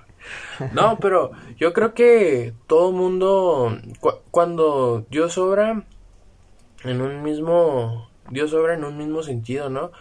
No, 0.71 0.99
pero 0.99 1.31
yo 1.57 1.73
creo 1.73 1.93
que 1.93 2.53
todo 2.67 2.91
mundo, 2.93 3.77
cu- 3.99 4.19
cuando 4.31 5.05
Dios 5.09 5.37
obra 5.37 5.83
en 6.83 7.01
un 7.01 7.23
mismo, 7.23 8.09
Dios 8.29 8.53
obra 8.53 8.73
en 8.73 8.83
un 8.83 8.97
mismo 8.97 9.23
sentido, 9.23 9.69
¿no? 9.69 9.91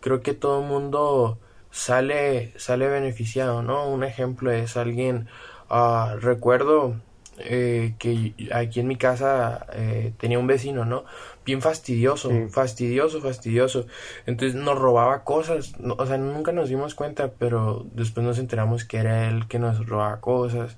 Creo 0.00 0.20
que 0.22 0.34
todo 0.34 0.62
mundo 0.62 1.38
sale, 1.70 2.52
sale 2.58 2.88
beneficiado, 2.88 3.62
¿no? 3.62 3.88
Un 3.88 4.04
ejemplo 4.04 4.50
es 4.50 4.76
alguien, 4.76 5.28
ah, 5.68 6.16
recuerdo 6.20 6.96
eh, 7.40 7.96
que 7.98 8.34
aquí 8.52 8.80
en 8.80 8.88
mi 8.88 8.96
casa 8.96 9.66
eh, 9.72 10.14
tenía 10.18 10.38
un 10.38 10.46
vecino, 10.46 10.84
¿no? 10.84 11.04
Bien 11.44 11.62
fastidioso, 11.62 12.44
Sí. 12.44 12.48
fastidioso, 12.48 13.20
fastidioso. 13.20 13.86
Entonces 14.26 14.54
nos 14.60 14.78
robaba 14.78 15.24
cosas, 15.24 15.78
no- 15.78 15.94
o 15.98 16.06
sea, 16.06 16.18
nunca 16.18 16.52
nos 16.52 16.68
dimos 16.68 16.94
cuenta, 16.94 17.34
pero 17.34 17.86
después 17.92 18.24
nos 18.26 18.38
enteramos 18.38 18.84
que 18.84 18.98
era 18.98 19.28
él 19.28 19.48
que 19.48 19.58
nos 19.58 19.86
robaba 19.86 20.20
cosas. 20.20 20.76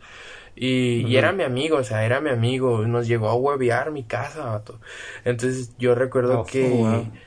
Y, 0.54 1.02
y 1.02 1.16
era 1.16 1.32
mi 1.32 1.44
amigo, 1.44 1.78
o 1.78 1.84
sea, 1.84 2.04
era 2.04 2.20
mi 2.20 2.30
amigo, 2.30 2.86
nos 2.86 3.06
llegó 3.08 3.28
a 3.28 3.34
huevear 3.36 3.90
mi 3.92 4.06
casa, 4.06 4.44
vato. 4.46 4.80
Entonces 5.24 5.76
yo 5.78 5.94
recuerdo 5.94 6.42
Oh, 6.42 6.44
que... 6.44 7.12
wow. 7.16 7.20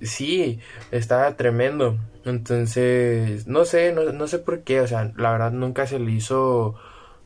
Sí, 0.00 0.60
estaba 0.90 1.36
tremendo. 1.36 1.98
Entonces, 2.24 3.46
no 3.48 3.64
sé, 3.64 3.92
no, 3.92 4.04
no 4.12 4.28
sé 4.28 4.38
por 4.38 4.62
qué, 4.62 4.80
o 4.80 4.86
sea, 4.86 5.12
la 5.16 5.32
verdad 5.32 5.50
nunca 5.52 5.86
se 5.86 5.98
le 5.98 6.12
hizo, 6.12 6.76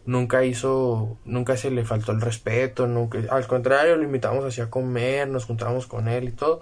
nunca 0.06 0.44
hizo, 0.44 1.18
nunca 1.24 1.56
se 1.56 1.70
le 1.70 1.84
faltó 1.84 2.12
el 2.12 2.20
respeto, 2.20 2.86
nunca, 2.86 3.18
al 3.30 3.46
contrario, 3.46 3.96
lo 3.96 4.04
invitamos 4.04 4.44
así 4.44 4.60
a 4.60 4.70
comer, 4.70 5.28
nos 5.28 5.44
juntábamos 5.44 5.86
con 5.86 6.08
él 6.08 6.24
y 6.28 6.32
todo. 6.32 6.60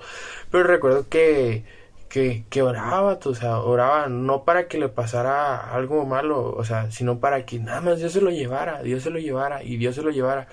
Pero 0.50 0.64
recuerdo 0.64 1.08
que, 1.08 1.64
que, 2.08 2.44
que 2.50 2.62
oraba, 2.62 3.18
o 3.24 3.34
sea, 3.34 3.60
oraba 3.60 4.08
no 4.08 4.44
para 4.44 4.68
que 4.68 4.78
le 4.78 4.88
pasara 4.88 5.72
algo 5.74 6.04
malo, 6.06 6.54
o 6.54 6.64
sea, 6.64 6.90
sino 6.90 7.20
para 7.20 7.44
que 7.46 7.58
nada 7.58 7.80
más 7.80 7.98
Dios 7.98 8.12
se 8.12 8.20
lo 8.20 8.30
llevara, 8.30 8.82
Dios 8.82 9.02
se 9.02 9.10
lo 9.10 9.18
llevara 9.18 9.62
y 9.62 9.76
Dios 9.76 9.94
se 9.94 10.02
lo 10.02 10.10
llevara. 10.10 10.48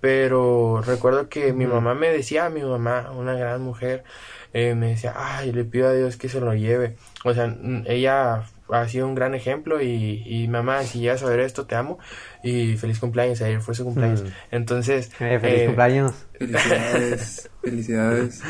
Pero 0.00 0.82
recuerdo 0.82 1.28
que 1.28 1.52
mi 1.52 1.66
mamá 1.66 1.94
me 1.94 2.08
decía, 2.10 2.48
mi 2.48 2.62
mamá, 2.62 3.10
una 3.12 3.34
gran 3.34 3.60
mujer, 3.62 4.04
eh, 4.52 4.74
me 4.74 4.88
decía, 4.90 5.14
ay, 5.16 5.52
le 5.52 5.64
pido 5.64 5.88
a 5.88 5.92
Dios 5.92 6.16
que 6.16 6.28
se 6.28 6.40
lo 6.40 6.54
lleve. 6.54 6.96
O 7.24 7.34
sea, 7.34 7.54
ella 7.86 8.44
ha 8.72 8.88
sido 8.88 9.06
un 9.06 9.14
gran 9.14 9.34
ejemplo 9.34 9.80
y, 9.80 10.22
y 10.26 10.48
mamá, 10.48 10.82
si 10.84 11.00
llegas 11.00 11.22
a 11.22 11.26
ver 11.28 11.40
esto, 11.40 11.66
te 11.66 11.74
amo 11.74 11.98
y 12.42 12.76
feliz 12.76 12.98
cumpleaños, 12.98 13.40
ayer 13.42 13.60
fue 13.60 13.74
su 13.74 13.84
cumpleaños. 13.84 14.22
Mm. 14.24 14.26
Entonces, 14.50 15.10
Eh, 15.20 15.38
feliz 15.40 15.62
eh, 15.62 15.66
cumpleaños. 15.66 16.14
Felicidades, 16.38 17.50
felicidades. 17.62 18.42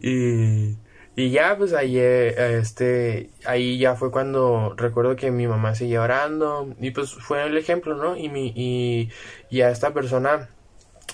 Y, 0.00 0.76
y 1.16 1.30
ya, 1.30 1.56
pues 1.56 1.72
ayer, 1.72 2.38
este, 2.38 3.30
ahí 3.46 3.78
ya 3.78 3.94
fue 3.94 4.10
cuando 4.10 4.74
recuerdo 4.76 5.16
que 5.16 5.30
mi 5.30 5.46
mamá 5.46 5.74
seguía 5.74 6.02
orando 6.02 6.74
y 6.80 6.90
pues 6.90 7.14
fue 7.14 7.44
el 7.46 7.56
ejemplo, 7.56 7.94
¿no? 7.96 8.16
Y 8.16 8.28
mi, 8.28 8.52
y, 8.54 9.10
y 9.50 9.60
a 9.62 9.70
esta 9.70 9.92
persona, 9.94 10.50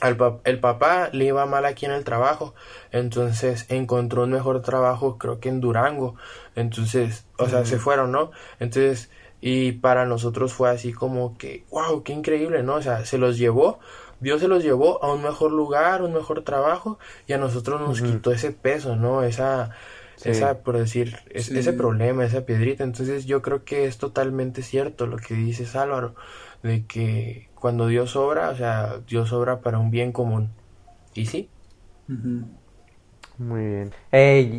al 0.01 0.17
el 0.45 0.61
papá 0.61 1.11
le 1.13 1.27
iba 1.27 1.45
mal 1.47 1.65
aquí 1.65 1.87
en 1.87 1.93
el 1.93 2.05
trabajo, 2.05 2.55
entonces 2.91 3.67
encontró 3.69 4.25
un 4.25 4.31
mejor 4.31 4.63
trabajo, 4.63 5.19
creo 5.19 5.41
que 5.41 5.49
en 5.49 5.61
Durango, 5.61 6.17
entonces, 6.55 7.27
o 7.39 7.49
sea, 7.49 7.65
se 7.65 7.79
fueron, 7.79 8.13
¿no? 8.13 8.31
Entonces, 8.59 9.11
y 9.41 9.73
para 9.73 10.05
nosotros 10.07 10.53
fue 10.53 10.71
así 10.71 10.93
como 10.93 11.39
que, 11.39 11.65
wow, 11.71 12.03
qué 12.03 12.13
increíble, 12.13 12.63
¿no? 12.63 12.75
O 12.75 12.83
sea, 12.83 13.05
se 13.05 13.19
los 13.19 13.39
llevó, 13.39 13.79
Dios 14.21 14.41
se 14.41 14.49
los 14.49 14.63
llevó 14.63 15.03
a 15.03 15.13
un 15.13 15.23
mejor 15.23 15.51
lugar, 15.53 16.03
un 16.03 16.13
mejor 16.13 16.43
trabajo, 16.45 16.99
y 17.27 17.33
a 17.33 17.39
nosotros 17.39 17.81
nos 17.81 18.03
quitó 18.03 18.33
ese 18.33 18.51
peso, 18.53 18.97
¿no? 18.97 19.23
Esa, 19.23 19.71
Sí. 20.17 20.29
esa, 20.29 20.59
por 20.59 20.77
decir, 20.77 21.17
es- 21.31 21.47
Sí. 21.47 21.59
ese 21.59 21.73
problema, 21.73 22.27
esa 22.27 22.45
piedrita. 22.45 22.85
Entonces 22.85 23.25
yo 23.25 23.41
creo 23.41 23.65
que 23.65 23.87
es 23.87 23.97
totalmente 23.97 24.61
cierto 24.63 25.07
lo 25.07 25.17
que 25.17 25.33
dices 25.33 25.75
Álvaro, 25.77 26.15
de 26.63 26.85
que 26.85 27.49
cuando 27.61 27.87
Dios 27.87 28.17
obra, 28.17 28.49
o 28.49 28.57
sea, 28.57 28.99
Dios 29.07 29.33
obra 29.33 29.61
para 29.61 29.79
un 29.79 29.91
bien 29.91 30.13
común. 30.13 30.51
Y 31.15 31.27
sí. 31.27 31.51
Muy 33.39 33.65
bien. 33.67 33.93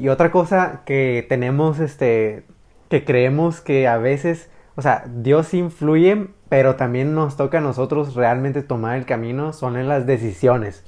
Y 0.02 0.08
otra 0.08 0.32
cosa 0.32 0.84
que 0.86 1.26
tenemos, 1.28 1.80
este, 1.80 2.46
que 2.90 3.04
creemos 3.04 3.60
que 3.60 3.88
a 3.88 3.98
veces, 3.98 4.50
o 4.76 4.82
sea, 4.82 5.06
Dios 5.08 5.54
influye, 5.54 6.28
pero 6.48 6.76
también 6.76 7.14
nos 7.14 7.38
toca 7.38 7.58
a 7.58 7.62
nosotros 7.62 8.16
realmente 8.16 8.62
tomar 8.62 8.98
el 8.98 9.06
camino, 9.06 9.52
son 9.52 9.78
en 9.78 9.88
las 9.88 10.06
decisiones. 10.06 10.84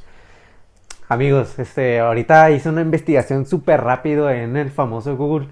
Amigos, 1.09 1.59
este, 1.59 1.99
ahorita 1.99 2.51
hice 2.51 2.70
una 2.70 2.82
investigación 2.82 3.45
súper 3.45 3.82
rápido 3.82 4.30
en 4.30 4.55
el 4.55 4.70
famoso 4.70 5.16
Google 5.18 5.47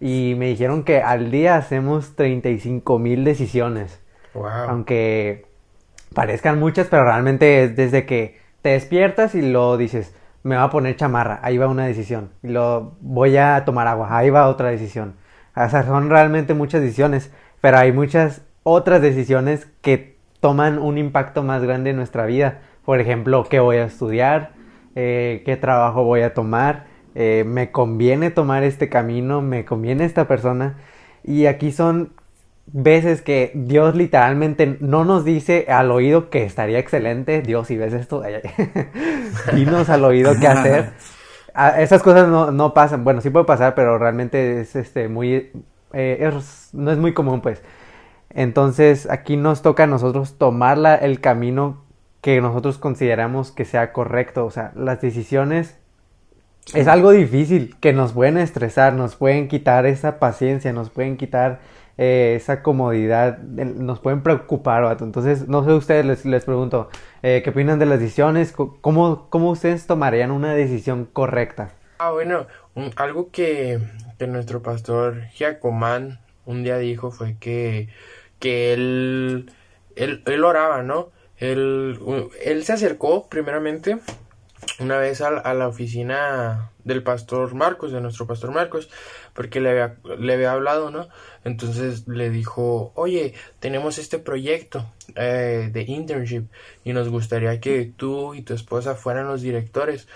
y 0.00 0.34
me 0.36 0.48
dijeron 0.48 0.82
que 0.82 1.00
al 1.00 1.30
día 1.30 1.56
hacemos 1.56 2.16
35 2.16 2.98
mil 2.98 3.24
decisiones. 3.24 4.00
wow. 4.34 4.46
Aunque 4.68 5.46
parezcan 6.14 6.58
muchas, 6.58 6.86
pero 6.88 7.04
realmente 7.04 7.64
es 7.64 7.76
desde 7.76 8.06
que 8.06 8.38
te 8.62 8.70
despiertas 8.70 9.34
y 9.34 9.42
lo 9.42 9.76
dices, 9.76 10.14
me 10.42 10.56
va 10.56 10.64
a 10.64 10.70
poner 10.70 10.96
chamarra, 10.96 11.40
ahí 11.42 11.58
va 11.58 11.66
una 11.66 11.86
decisión. 11.86 12.30
Y 12.42 12.48
lo 12.48 12.96
voy 13.00 13.36
a 13.36 13.64
tomar 13.64 13.86
agua, 13.88 14.16
ahí 14.16 14.30
va 14.30 14.48
otra 14.48 14.70
decisión. 14.70 15.16
O 15.56 15.68
sea, 15.68 15.82
son 15.84 16.10
realmente 16.10 16.54
muchas 16.54 16.82
decisiones, 16.82 17.32
pero 17.60 17.78
hay 17.78 17.92
muchas 17.92 18.42
otras 18.62 19.02
decisiones 19.02 19.66
que 19.80 20.16
toman 20.40 20.78
un 20.78 20.98
impacto 20.98 21.42
más 21.42 21.62
grande 21.62 21.90
en 21.90 21.96
nuestra 21.96 22.26
vida. 22.26 22.60
Por 22.84 23.00
ejemplo, 23.00 23.44
qué 23.48 23.58
voy 23.58 23.76
a 23.78 23.84
estudiar, 23.84 24.52
eh, 24.94 25.42
qué 25.44 25.56
trabajo 25.56 26.04
voy 26.04 26.22
a 26.22 26.34
tomar, 26.34 26.86
eh, 27.14 27.44
me 27.46 27.72
conviene 27.72 28.30
tomar 28.30 28.62
este 28.62 28.88
camino, 28.88 29.42
me 29.42 29.64
conviene 29.64 30.04
esta 30.04 30.28
persona. 30.28 30.76
Y 31.24 31.46
aquí 31.46 31.72
son 31.72 32.12
veces 32.66 33.22
que 33.22 33.52
Dios 33.54 33.94
literalmente 33.94 34.76
no 34.80 35.04
nos 35.04 35.24
dice 35.24 35.66
al 35.68 35.90
oído 35.90 36.30
que 36.30 36.44
estaría 36.44 36.78
excelente. 36.78 37.42
Dios, 37.42 37.68
si 37.68 37.76
ves 37.76 37.92
esto, 37.94 38.22
ay, 38.24 38.34
ay, 38.42 38.68
dinos 39.54 39.88
al 39.88 40.04
oído 40.04 40.34
qué 40.40 40.48
hacer. 40.48 40.90
Ah, 41.54 41.80
esas 41.80 42.02
cosas 42.02 42.28
no, 42.28 42.50
no 42.50 42.74
pasan. 42.74 43.04
Bueno, 43.04 43.20
sí 43.20 43.30
puede 43.30 43.46
pasar, 43.46 43.74
pero 43.74 43.98
realmente 43.98 44.60
es 44.60 44.76
este 44.76 45.08
muy 45.08 45.50
eh, 45.92 46.28
es- 46.30 46.70
no 46.72 46.90
es 46.90 46.98
muy 46.98 47.14
común, 47.14 47.40
pues. 47.40 47.62
Entonces, 48.30 49.08
aquí 49.08 49.36
nos 49.36 49.62
toca 49.62 49.84
a 49.84 49.86
nosotros 49.86 50.36
tomar 50.36 50.76
la- 50.78 50.96
el 50.96 51.20
camino 51.20 51.84
que 52.20 52.40
nosotros 52.40 52.76
consideramos 52.78 53.52
que 53.52 53.64
sea 53.64 53.92
correcto. 53.92 54.44
O 54.44 54.50
sea, 54.50 54.72
las 54.76 55.00
decisiones 55.00 55.78
es 56.74 56.88
algo 56.88 57.12
difícil, 57.12 57.76
que 57.80 57.92
nos 57.92 58.12
pueden 58.12 58.36
estresar, 58.38 58.92
nos 58.94 59.14
pueden 59.14 59.46
quitar 59.48 59.86
esa 59.86 60.18
paciencia, 60.18 60.72
nos 60.72 60.90
pueden 60.90 61.16
quitar 61.16 61.60
eh, 61.98 62.34
esa 62.36 62.62
comodidad, 62.62 63.38
nos 63.38 64.00
pueden 64.00 64.22
preocupar. 64.22 64.96
Entonces, 65.00 65.48
no 65.48 65.64
sé 65.64 65.72
ustedes, 65.72 66.04
les, 66.06 66.24
les 66.24 66.44
pregunto, 66.44 66.88
eh, 67.22 67.40
¿qué 67.42 67.50
opinan 67.50 67.78
de 67.78 67.86
las 67.86 68.00
decisiones? 68.00 68.52
¿Cómo, 68.52 69.28
¿Cómo 69.30 69.50
ustedes 69.50 69.86
tomarían 69.86 70.30
una 70.30 70.54
decisión 70.54 71.06
correcta? 71.12 71.70
Ah, 71.98 72.10
bueno, 72.10 72.46
un- 72.74 72.90
algo 72.96 73.30
que, 73.30 73.78
que 74.18 74.26
nuestro 74.26 74.62
pastor 74.62 75.22
Giacomán 75.32 76.20
un 76.44 76.62
día 76.62 76.78
dijo 76.78 77.10
fue 77.10 77.36
que, 77.40 77.88
que 78.38 78.72
él, 78.74 79.50
él, 79.96 80.22
él 80.26 80.44
oraba, 80.44 80.82
¿no? 80.82 81.08
Él, 81.38 81.98
él 82.44 82.64
se 82.64 82.72
acercó 82.74 83.28
primeramente 83.28 83.98
una 84.78 84.98
vez 84.98 85.20
a, 85.20 85.28
a 85.28 85.54
la 85.54 85.68
oficina 85.68 86.70
del 86.84 87.02
pastor 87.02 87.54
Marcos, 87.54 87.92
de 87.92 88.00
nuestro 88.00 88.26
pastor 88.26 88.52
Marcos, 88.52 88.88
porque 89.32 89.60
le 89.60 89.70
había, 89.70 89.96
le 90.18 90.34
había 90.34 90.52
hablado, 90.52 90.90
¿no? 90.90 91.08
Entonces 91.44 92.06
le 92.08 92.30
dijo, 92.30 92.92
oye, 92.94 93.34
tenemos 93.60 93.98
este 93.98 94.18
proyecto 94.18 94.86
eh, 95.14 95.70
de 95.72 95.82
internship 95.82 96.44
y 96.84 96.92
nos 96.92 97.08
gustaría 97.08 97.60
que 97.60 97.92
tú 97.96 98.34
y 98.34 98.42
tu 98.42 98.54
esposa 98.54 98.94
fueran 98.94 99.28
los 99.28 99.42
directores, 99.42 100.08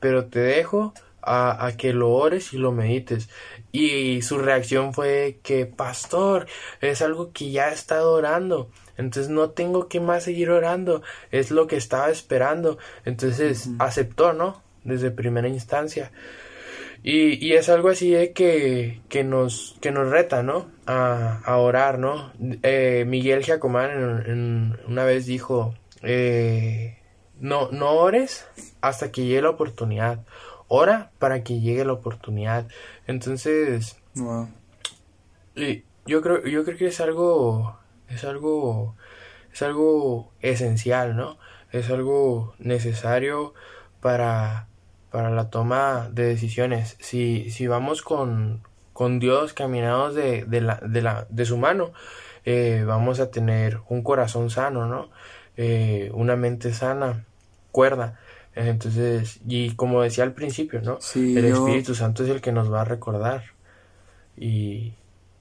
pero 0.00 0.26
te 0.26 0.40
dejo 0.40 0.94
a, 1.22 1.66
a 1.66 1.76
que 1.76 1.92
lo 1.92 2.10
ores 2.10 2.52
y 2.52 2.58
lo 2.58 2.72
medites. 2.72 3.28
Y 3.72 4.22
su 4.22 4.38
reacción 4.38 4.94
fue 4.94 5.40
que, 5.42 5.66
pastor, 5.66 6.46
es 6.80 7.02
algo 7.02 7.32
que 7.32 7.50
ya 7.50 7.70
he 7.70 7.74
estado 7.74 8.12
orando. 8.12 8.70
Entonces 8.98 9.30
no 9.30 9.50
tengo 9.50 9.88
que 9.88 10.00
más 10.00 10.24
seguir 10.24 10.50
orando. 10.50 11.00
Es 11.30 11.50
lo 11.50 11.66
que 11.66 11.76
estaba 11.76 12.10
esperando. 12.10 12.76
Entonces 13.06 13.70
aceptó, 13.78 14.34
¿no? 14.34 14.62
Desde 14.84 15.10
primera 15.10 15.48
instancia. 15.48 16.12
Y, 17.02 17.44
y 17.46 17.52
es 17.54 17.68
algo 17.68 17.90
así 17.90 18.10
de 18.10 18.32
que, 18.32 19.00
que, 19.08 19.22
nos, 19.24 19.76
que 19.80 19.92
nos 19.92 20.10
reta, 20.10 20.42
¿no? 20.42 20.66
A, 20.86 21.40
a 21.44 21.56
orar, 21.58 21.98
¿no? 21.98 22.32
Eh, 22.62 23.04
Miguel 23.06 23.44
Giacomán 23.44 23.90
en, 24.26 24.30
en- 24.30 24.76
una 24.88 25.04
vez 25.04 25.24
dijo, 25.26 25.74
eh, 26.02 26.98
no, 27.40 27.70
no 27.70 27.92
ores 27.92 28.46
hasta 28.80 29.12
que 29.12 29.24
llegue 29.24 29.42
la 29.42 29.50
oportunidad. 29.50 30.24
Ora 30.66 31.12
para 31.20 31.44
que 31.44 31.60
llegue 31.60 31.84
la 31.84 31.92
oportunidad. 31.92 32.66
Entonces, 33.06 33.96
Wow. 34.16 34.48
y 35.54 35.84
yo 36.04 36.20
creo, 36.20 36.44
yo 36.46 36.64
creo 36.64 36.76
que 36.76 36.88
es 36.88 37.00
algo, 37.00 37.78
es 38.08 38.24
algo, 38.24 38.94
es 39.52 39.62
algo 39.62 40.32
esencial, 40.40 41.16
¿no? 41.16 41.38
Es 41.72 41.90
algo 41.90 42.54
necesario 42.58 43.54
para, 44.00 44.68
para 45.10 45.30
la 45.30 45.50
toma 45.50 46.08
de 46.12 46.24
decisiones. 46.24 46.96
Si, 47.00 47.50
si 47.50 47.66
vamos 47.66 48.02
con, 48.02 48.62
con 48.92 49.18
Dios 49.18 49.52
caminados 49.52 50.14
de, 50.14 50.44
de, 50.44 50.60
la, 50.60 50.76
de, 50.76 51.02
la, 51.02 51.26
de 51.30 51.44
su 51.44 51.56
mano, 51.58 51.92
eh, 52.44 52.84
vamos 52.86 53.20
a 53.20 53.30
tener 53.30 53.80
un 53.88 54.02
corazón 54.02 54.48
sano, 54.50 54.86
¿no? 54.86 55.10
Eh, 55.56 56.10
una 56.14 56.36
mente 56.36 56.72
sana, 56.72 57.24
cuerda. 57.72 58.18
Entonces, 58.54 59.40
y 59.46 59.72
como 59.76 60.02
decía 60.02 60.24
al 60.24 60.32
principio, 60.32 60.80
¿no? 60.82 61.00
Sí, 61.00 61.36
el 61.36 61.48
yo- 61.48 61.54
Espíritu 61.54 61.94
Santo 61.94 62.24
es 62.24 62.30
el 62.30 62.40
que 62.40 62.52
nos 62.52 62.72
va 62.72 62.80
a 62.80 62.84
recordar. 62.84 63.42
Y, 64.36 64.94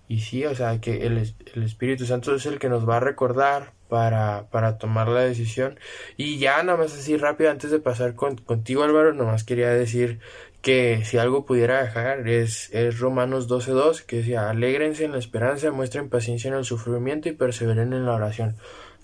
y 0.07 0.21
sí, 0.21 0.45
o 0.45 0.55
sea, 0.55 0.79
que 0.79 1.05
el, 1.05 1.17
el 1.53 1.63
Espíritu 1.63 2.05
Santo 2.05 2.33
es 2.35 2.45
el 2.45 2.59
que 2.59 2.69
nos 2.69 2.87
va 2.87 2.97
a 2.97 2.99
recordar 3.01 3.73
para, 3.89 4.45
para 4.51 4.77
tomar 4.77 5.07
la 5.09 5.21
decisión. 5.21 5.79
Y 6.17 6.39
ya 6.39 6.61
nada 6.63 6.77
más 6.77 6.93
así 6.93 7.17
rápido, 7.17 7.51
antes 7.51 7.71
de 7.71 7.79
pasar 7.79 8.15
con, 8.15 8.37
contigo 8.37 8.83
Álvaro, 8.83 9.13
nomás 9.13 9.43
quería 9.43 9.69
decir 9.69 10.19
que 10.61 11.03
si 11.05 11.17
algo 11.17 11.45
pudiera 11.45 11.81
dejar 11.81 12.27
es, 12.27 12.69
es 12.73 12.99
Romanos 12.99 13.47
12.2, 13.49 14.03
que 14.05 14.17
decía, 14.17 14.49
alégrense 14.49 15.05
en 15.05 15.11
la 15.13 15.19
esperanza, 15.19 15.71
muestren 15.71 16.09
paciencia 16.09 16.49
en 16.49 16.55
el 16.55 16.65
sufrimiento 16.65 17.29
y 17.29 17.33
perseveren 17.33 17.93
en 17.93 18.05
la 18.05 18.13
oración. 18.13 18.55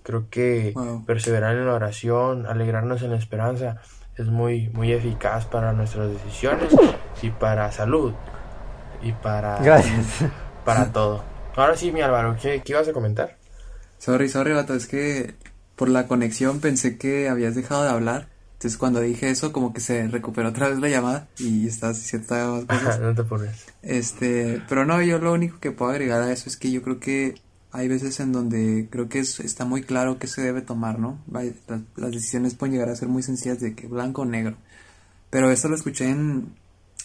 Creo 0.04 0.26
que 0.30 0.74
Wow. 0.76 1.06
perseverar 1.06 1.56
en 1.56 1.66
la 1.66 1.74
oración, 1.74 2.46
alegrarnos 2.46 3.02
en 3.04 3.12
la 3.12 3.18
esperanza, 3.18 3.78
es 4.18 4.28
muy, 4.28 4.70
muy 4.70 4.92
eficaz 4.92 5.46
para 5.46 5.72
nuestras 5.74 6.10
decisiones 6.12 6.74
y 7.22 7.30
para 7.30 7.72
salud 7.72 8.14
y 9.02 9.12
para, 9.14 9.60
Gracias. 9.60 10.26
Para 10.66 10.92
todo. 10.92 11.24
Ahora 11.56 11.76
sí, 11.78 11.92
mi 11.92 12.02
Álvaro, 12.02 12.36
¿qué, 12.42 12.62
qué 12.64 12.74
ibas 12.74 12.88
a 12.88 12.94
comentar? 12.94 13.38
Sorry, 14.00 14.28
sorry, 14.30 14.54
vato, 14.54 14.74
es 14.74 14.88
que 14.88 15.36
por 15.76 15.90
la 15.90 16.08
conexión 16.08 16.60
pensé 16.60 16.98
que 16.98 17.30
habías 17.30 17.56
dejado 17.56 17.84
de 17.84 17.90
hablar. 17.90 18.28
Entonces 18.54 18.78
cuando 18.78 19.02
dije 19.02 19.30
eso 19.30 19.52
como 19.52 19.74
que 19.74 19.82
se 19.82 20.08
recuperó 20.08 20.50
otra 20.50 20.70
vez 20.70 20.80
la 20.80 20.88
llamada 20.88 21.28
y 21.38 21.68
estás 21.68 21.98
diciendo 21.98 22.66
más 22.70 22.80
cosas. 22.80 23.00
no 23.02 23.14
te 23.14 23.24
pones. 23.24 23.66
Este, 23.82 24.62
pero 24.70 24.86
no, 24.86 25.02
yo 25.02 25.20
lo 25.20 25.34
único 25.34 25.60
que 25.60 25.72
puedo 25.72 25.92
agregar 25.92 26.22
a 26.22 26.32
eso 26.32 26.48
es 26.50 26.56
que 26.58 26.72
yo 26.72 26.82
creo 26.82 27.00
que 27.00 27.36
hay 27.72 27.88
veces 27.90 28.20
en 28.22 28.32
donde 28.32 28.88
creo 28.90 29.10
que 29.10 29.20
es- 29.20 29.40
está 29.42 29.66
muy 29.66 29.84
claro 29.84 30.18
qué 30.20 30.28
se 30.28 30.42
debe 30.42 30.62
tomar, 30.62 31.00
¿no? 31.00 31.20
Las 31.98 32.12
decisiones 32.12 32.54
pueden 32.54 32.74
llegar 32.74 32.90
a 32.90 32.96
ser 32.96 33.10
muy 33.10 33.22
sencillas 33.24 33.60
de 33.60 33.74
que 33.76 33.88
blanco 33.88 34.22
o 34.22 34.26
negro. 34.26 34.56
Pero 35.30 35.52
esto 35.52 35.68
lo 35.68 35.76
escuché 35.76 36.08
en, 36.10 36.54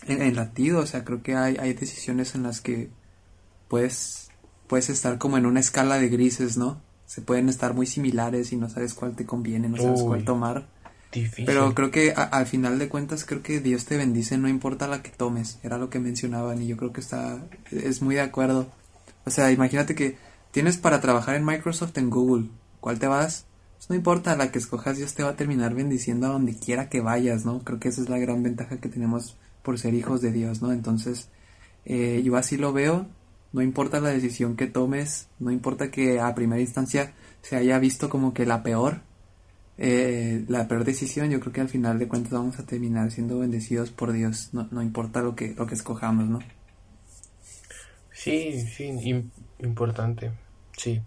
en, 0.06 0.22
en 0.22 0.36
latido, 0.36 0.80
o 0.80 0.86
sea, 0.86 1.04
creo 1.04 1.22
que 1.22 1.34
hay, 1.34 1.56
hay 1.56 1.72
decisiones 1.72 2.34
en 2.36 2.42
las 2.44 2.60
que 2.60 2.88
puedes, 3.68 4.28
puedes 4.66 4.90
estar 4.90 5.18
como 5.18 5.36
en 5.38 5.46
una 5.46 5.60
escala 5.60 5.98
de 5.98 6.08
grises, 6.08 6.56
¿no? 6.56 6.80
Se 7.06 7.22
pueden 7.22 7.48
estar 7.48 7.74
muy 7.74 7.86
similares 7.86 8.52
y 8.52 8.56
no 8.56 8.68
sabes 8.68 8.94
cuál 8.94 9.14
te 9.16 9.24
conviene, 9.26 9.68
no 9.68 9.76
sabes 9.78 10.02
cuál 10.02 10.24
tomar. 10.24 10.66
Difícil. 11.12 11.46
Pero 11.46 11.74
creo 11.74 11.90
que 11.90 12.12
a- 12.12 12.22
al 12.24 12.46
final 12.46 12.78
de 12.78 12.88
cuentas 12.90 13.24
creo 13.24 13.42
que 13.42 13.60
Dios 13.60 13.86
te 13.86 13.96
bendice 13.96 14.36
no 14.36 14.48
importa 14.48 14.86
la 14.88 15.02
que 15.02 15.10
tomes, 15.10 15.58
era 15.62 15.78
lo 15.78 15.88
que 15.88 15.98
mencionaban 16.00 16.60
y 16.60 16.66
yo 16.66 16.76
creo 16.76 16.92
que 16.92 17.00
está 17.00 17.42
es 17.70 18.02
muy 18.02 18.14
de 18.16 18.20
acuerdo. 18.20 18.66
O 19.24 19.30
sea, 19.30 19.50
imagínate 19.50 19.94
que 19.94 20.16
tienes 20.50 20.76
para 20.76 21.00
trabajar 21.00 21.34
en 21.36 21.46
Microsoft 21.46 21.96
en 21.96 22.10
Google, 22.10 22.48
¿cuál 22.80 22.98
te 22.98 23.06
vas? 23.06 23.46
Pues 23.78 23.88
no 23.90 23.96
importa 23.96 24.36
la 24.36 24.50
que 24.52 24.58
escojas, 24.58 24.96
Dios 24.98 25.14
te 25.14 25.22
va 25.22 25.30
a 25.30 25.36
terminar 25.36 25.74
bendiciendo 25.74 26.26
a 26.26 26.30
donde 26.30 26.54
quiera 26.58 26.88
que 26.90 27.00
vayas, 27.00 27.44
¿no? 27.46 27.60
Creo 27.60 27.78
que 27.78 27.88
esa 27.88 28.02
es 28.02 28.08
la 28.10 28.18
gran 28.18 28.42
ventaja 28.42 28.78
que 28.78 28.88
tenemos 28.88 29.36
por 29.62 29.78
ser 29.78 29.94
hijos 29.94 30.20
de 30.20 30.32
Dios, 30.32 30.60
¿no? 30.60 30.72
Entonces, 30.72 31.28
eh, 31.84 32.20
yo 32.24 32.36
así 32.36 32.56
lo 32.56 32.72
veo, 32.72 33.06
no 33.52 33.62
importa 33.62 34.00
la 34.00 34.10
decisión 34.10 34.56
que 34.56 34.66
tomes, 34.66 35.28
no 35.38 35.50
importa 35.50 35.90
que 35.90 36.20
a 36.20 36.34
primera 36.34 36.60
instancia 36.60 37.12
se 37.42 37.56
haya 37.56 37.78
visto 37.78 38.08
como 38.08 38.34
que 38.34 38.46
la 38.46 38.62
peor, 38.62 39.00
eh, 39.78 40.44
la 40.48 40.66
peor 40.68 40.84
decisión, 40.84 41.30
yo 41.30 41.40
creo 41.40 41.52
que 41.52 41.60
al 41.60 41.68
final 41.68 41.98
de 41.98 42.08
cuentas 42.08 42.32
vamos 42.32 42.58
a 42.58 42.66
terminar 42.66 43.10
siendo 43.10 43.38
bendecidos 43.38 43.90
por 43.90 44.12
Dios, 44.12 44.50
no, 44.52 44.68
no 44.70 44.82
importa 44.82 45.20
lo 45.22 45.34
que, 45.36 45.54
lo 45.56 45.66
que 45.66 45.74
escojamos, 45.74 46.28
¿no? 46.28 46.40
Sí, 48.12 48.60
sí, 48.62 48.84
im- 48.88 49.30
importante. 49.60 50.32
Sí. 50.76 51.00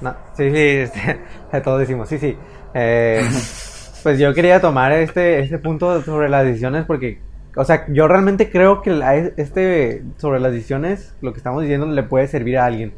No, 0.00 0.14
sí, 0.36 0.50
sí, 0.50 0.56
este, 0.56 1.20
todos 1.64 1.80
decimos, 1.80 2.08
sí, 2.08 2.18
sí. 2.18 2.36
Eh, 2.74 3.28
pues 4.02 4.18
yo 4.18 4.32
quería 4.32 4.60
tomar 4.60 4.92
este, 4.92 5.40
este 5.40 5.58
punto 5.58 6.00
sobre 6.02 6.28
las 6.28 6.44
decisiones 6.44 6.84
porque, 6.86 7.18
o 7.56 7.64
sea, 7.64 7.86
yo 7.88 8.06
realmente 8.06 8.50
creo 8.50 8.82
que 8.82 9.32
este 9.38 10.02
sobre 10.18 10.40
las 10.40 10.52
decisiones, 10.52 11.14
lo 11.22 11.32
que 11.32 11.38
estamos 11.38 11.62
diciendo 11.62 11.86
le 11.86 12.02
puede 12.02 12.26
servir 12.28 12.58
a 12.58 12.66
alguien. 12.66 12.92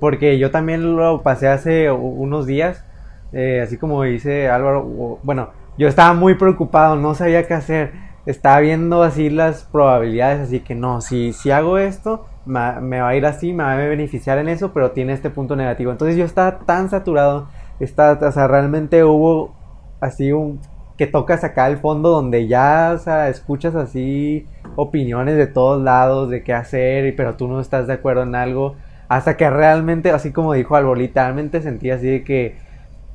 Porque 0.00 0.38
yo 0.38 0.50
también 0.50 0.96
lo 0.96 1.22
pasé 1.22 1.48
hace 1.48 1.90
unos 1.90 2.46
días, 2.46 2.84
eh, 3.32 3.60
así 3.62 3.76
como 3.76 4.02
dice 4.02 4.48
Álvaro, 4.48 5.18
bueno, 5.22 5.50
yo 5.76 5.88
estaba 5.88 6.14
muy 6.14 6.34
preocupado, 6.34 6.96
no 6.96 7.14
sabía 7.14 7.46
qué 7.46 7.52
hacer, 7.52 7.92
estaba 8.24 8.60
viendo 8.60 9.02
así 9.02 9.28
las 9.28 9.64
probabilidades, 9.64 10.40
así 10.40 10.60
que 10.60 10.74
no, 10.74 11.02
si, 11.02 11.34
si 11.34 11.50
hago 11.50 11.76
esto, 11.76 12.26
me 12.46 13.00
va 13.00 13.08
a 13.08 13.16
ir 13.16 13.26
así, 13.26 13.52
me 13.52 13.64
va 13.64 13.74
a 13.74 13.76
beneficiar 13.76 14.38
en 14.38 14.48
eso, 14.48 14.72
pero 14.72 14.92
tiene 14.92 15.12
este 15.12 15.28
punto 15.28 15.56
negativo. 15.56 15.92
Entonces 15.92 16.16
yo 16.16 16.24
estaba 16.24 16.60
tan 16.60 16.88
saturado, 16.88 17.48
está, 17.78 18.18
o 18.20 18.32
sea, 18.32 18.48
realmente 18.48 19.04
hubo 19.04 19.54
así 20.00 20.32
un 20.32 20.60
que 21.00 21.08
tocas 21.08 21.44
acá 21.44 21.64
al 21.64 21.78
fondo 21.78 22.10
donde 22.10 22.46
ya, 22.46 22.92
o 22.94 22.98
sea, 22.98 23.30
escuchas 23.30 23.74
así 23.74 24.46
opiniones 24.76 25.38
de 25.38 25.48
todos 25.48 25.82
lados 25.82 26.28
de 26.30 26.44
qué 26.44 26.52
hacer, 26.54 27.06
y- 27.06 27.12
pero 27.12 27.36
tú 27.36 27.48
no 27.48 27.60
estás 27.60 27.86
de 27.88 27.94
acuerdo 27.94 28.22
en 28.24 28.36
algo, 28.36 28.76
hasta 29.08 29.36
que 29.38 29.48
realmente, 29.50 30.10
así 30.12 30.32
como 30.32 30.52
dijo 30.54 30.76
Albo, 30.76 30.94
literalmente 30.94 31.62
sentí 31.62 31.90
así 31.90 32.06
de 32.08 32.24
que, 32.24 32.56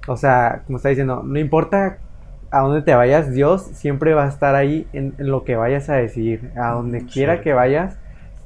o 0.08 0.18
sea, 0.18 0.64
como 0.66 0.78
está 0.78 0.90
diciendo, 0.90 1.24
no 1.26 1.40
importa 1.40 2.00
a 2.52 2.62
dónde 2.62 2.82
te 2.82 2.96
vayas, 2.96 3.32
Dios 3.34 3.64
siempre 3.74 4.14
va 4.14 4.26
a 4.26 4.30
estar 4.30 4.56
ahí 4.56 4.88
en, 4.94 5.16
en 5.20 5.30
lo 5.30 5.44
que 5.44 5.56
vayas 5.56 5.90
a 5.90 5.96
decidir, 5.96 6.52
a 6.58 6.72
donde 6.74 7.06
quiera 7.06 7.42
que 7.42 7.54
vayas, 7.54 7.98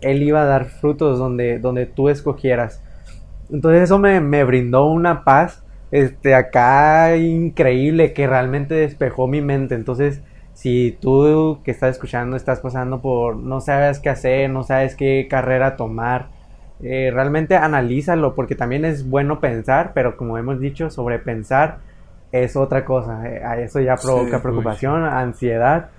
Él 0.02 0.24
iba 0.24 0.42
a 0.42 0.46
dar 0.46 0.66
frutos 0.66 1.20
donde, 1.20 1.60
donde 1.60 1.86
tú 1.86 2.10
escogieras. 2.10 2.82
Entonces 3.52 3.84
eso 3.84 4.00
me, 4.00 4.22
me 4.22 4.44
brindó 4.44 4.86
una 4.86 5.24
paz 5.24 5.64
este 5.92 6.36
acá 6.36 7.16
increíble 7.18 8.14
que 8.14 8.28
realmente 8.28 8.76
despejó 8.76 9.28
mi 9.28 9.42
mente. 9.42 9.76
Entonces, 9.76 10.24
si 10.54 10.98
tú 11.02 11.62
que 11.64 11.72
estás 11.72 11.92
escuchando 11.92 12.36
estás 12.38 12.60
pasando 12.62 13.02
por 13.02 13.38
no 13.38 13.62
sabes 13.62 14.00
qué 14.00 14.10
hacer, 14.10 14.50
no 14.50 14.64
sabes 14.64 14.96
qué 14.96 15.28
carrera 15.30 15.76
tomar, 15.78 16.32
eh, 16.80 17.12
realmente 17.14 17.56
analízalo 17.56 18.36
porque 18.36 18.56
también 18.56 18.86
es 18.86 19.08
bueno 19.10 19.40
pensar, 19.42 19.92
pero 19.94 20.18
como 20.18 20.38
hemos 20.38 20.60
dicho, 20.60 20.90
sobrepensar 20.90 21.80
es 22.32 22.56
otra 22.56 22.86
cosa. 22.86 23.28
eh, 23.28 23.44
a 23.44 23.60
eso 23.62 23.80
ya 23.82 24.02
Sí, 24.02 24.02
provoca 24.02 24.42
uy, 24.42 24.42
preocupación, 24.42 25.04
ansiedad 25.06 25.92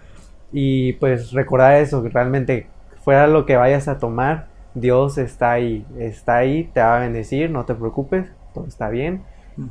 y 0.53 0.95
pues 0.95 1.33
recordar 1.33 1.75
eso, 1.77 2.03
realmente 2.09 2.73
fuera 3.05 3.27
lo 3.27 3.47
que 3.47 3.57
vayas 3.57 3.89
a 3.89 3.99
tomar, 3.99 4.49
Dios 4.75 5.19
está 5.19 5.53
ahí, 5.53 5.87
está 5.99 6.39
ahí, 6.39 6.65
te 6.73 6.81
va 6.81 6.97
a 6.99 7.01
bendecir, 7.01 7.51
no 7.51 7.65
te 7.65 7.75
preocupes, 7.75 8.29
todo 8.53 8.67
está 8.67 8.89
bien. 8.89 9.27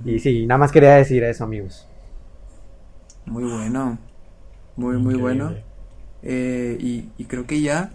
Y 0.05 0.19
sí, 0.19 0.45
nada 0.45 0.57
más 0.59 0.71
quería 0.71 0.95
decir 0.95 1.23
eso, 1.23 1.43
amigos. 1.43 1.87
Muy 3.25 3.43
bueno, 3.45 3.99
muy, 4.75 4.97
muy 4.97 5.15
Increíble. 5.15 5.15
bueno. 5.15 5.57
Eh, 6.23 6.77
y, 6.79 7.09
y 7.17 7.25
creo 7.25 7.47
que 7.47 7.61
ya, 7.61 7.91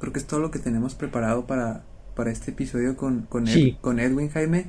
creo 0.00 0.12
que 0.12 0.20
es 0.20 0.26
todo 0.26 0.40
lo 0.40 0.50
que 0.50 0.58
tenemos 0.60 0.94
preparado 0.94 1.46
para, 1.46 1.84
para 2.16 2.30
este 2.32 2.52
episodio 2.52 2.96
con, 2.96 3.22
con, 3.26 3.48
Ed- 3.48 3.64
Sí. 3.64 3.78
con 3.80 4.00
Edwin 4.00 4.30
Jaime. 4.30 4.66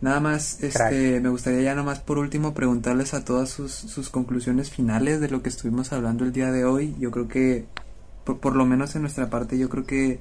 Nada 0.00 0.20
más, 0.20 0.62
este, 0.62 1.20
me 1.20 1.30
gustaría 1.30 1.62
ya 1.62 1.72
nada 1.74 1.84
más 1.86 2.00
por 2.00 2.18
último 2.18 2.54
preguntarles 2.54 3.14
a 3.14 3.24
todas 3.24 3.50
sus, 3.50 3.72
sus 3.72 4.10
conclusiones 4.10 4.70
finales 4.70 5.20
de 5.20 5.30
lo 5.30 5.42
que 5.42 5.50
estuvimos 5.50 5.92
hablando 5.92 6.24
el 6.24 6.32
día 6.32 6.52
de 6.52 6.64
hoy. 6.64 6.94
Yo 7.00 7.10
creo 7.10 7.28
que, 7.28 7.66
por, 8.24 8.40
por 8.40 8.56
lo 8.56 8.66
menos 8.66 8.94
en 8.96 9.02
nuestra 9.02 9.30
parte, 9.30 9.58
yo 9.58 9.68
creo 9.70 9.86
que 9.86 10.20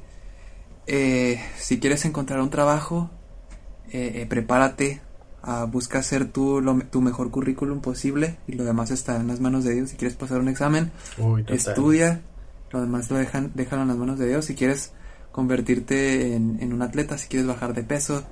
eh, 0.87 1.41
si 1.57 1.79
quieres 1.79 2.05
encontrar 2.05 2.41
un 2.41 2.49
trabajo, 2.49 3.09
eh, 3.91 4.21
eh, 4.21 4.25
prepárate, 4.27 5.01
ah, 5.43 5.65
busca 5.65 5.99
hacer 5.99 6.31
tu, 6.31 6.59
lo- 6.61 6.79
tu 6.89 7.01
mejor 7.01 7.29
currículum 7.29 7.79
posible 7.81 8.37
y 8.47 8.53
lo 8.53 8.63
demás 8.63 8.89
está 8.89 9.17
en 9.17 9.27
las 9.27 9.39
manos 9.39 9.63
de 9.63 9.75
Dios. 9.75 9.89
Si 9.91 9.95
quieres 9.97 10.17
pasar 10.17 10.39
un 10.39 10.47
examen, 10.49 10.91
Uy, 11.19 11.43
estudia, 11.71 12.21
lo 12.71 12.81
demás 12.81 13.11
lo 13.11 13.17
dejan, 13.17 13.51
déjalo 13.53 13.83
en 13.83 13.87
las 13.89 13.97
manos 13.97 14.17
de 14.19 14.27
Dios. 14.27 14.45
Si 14.45 14.55
quieres 14.55 14.91
convertirte 15.47 16.35
en, 16.35 16.57
en 16.61 16.73
un 16.73 16.81
atleta, 16.81 17.17
si 17.17 17.27
quieres 17.27 17.47
bajar 17.47 17.73
de 17.73 17.83
peso, 17.83 18.23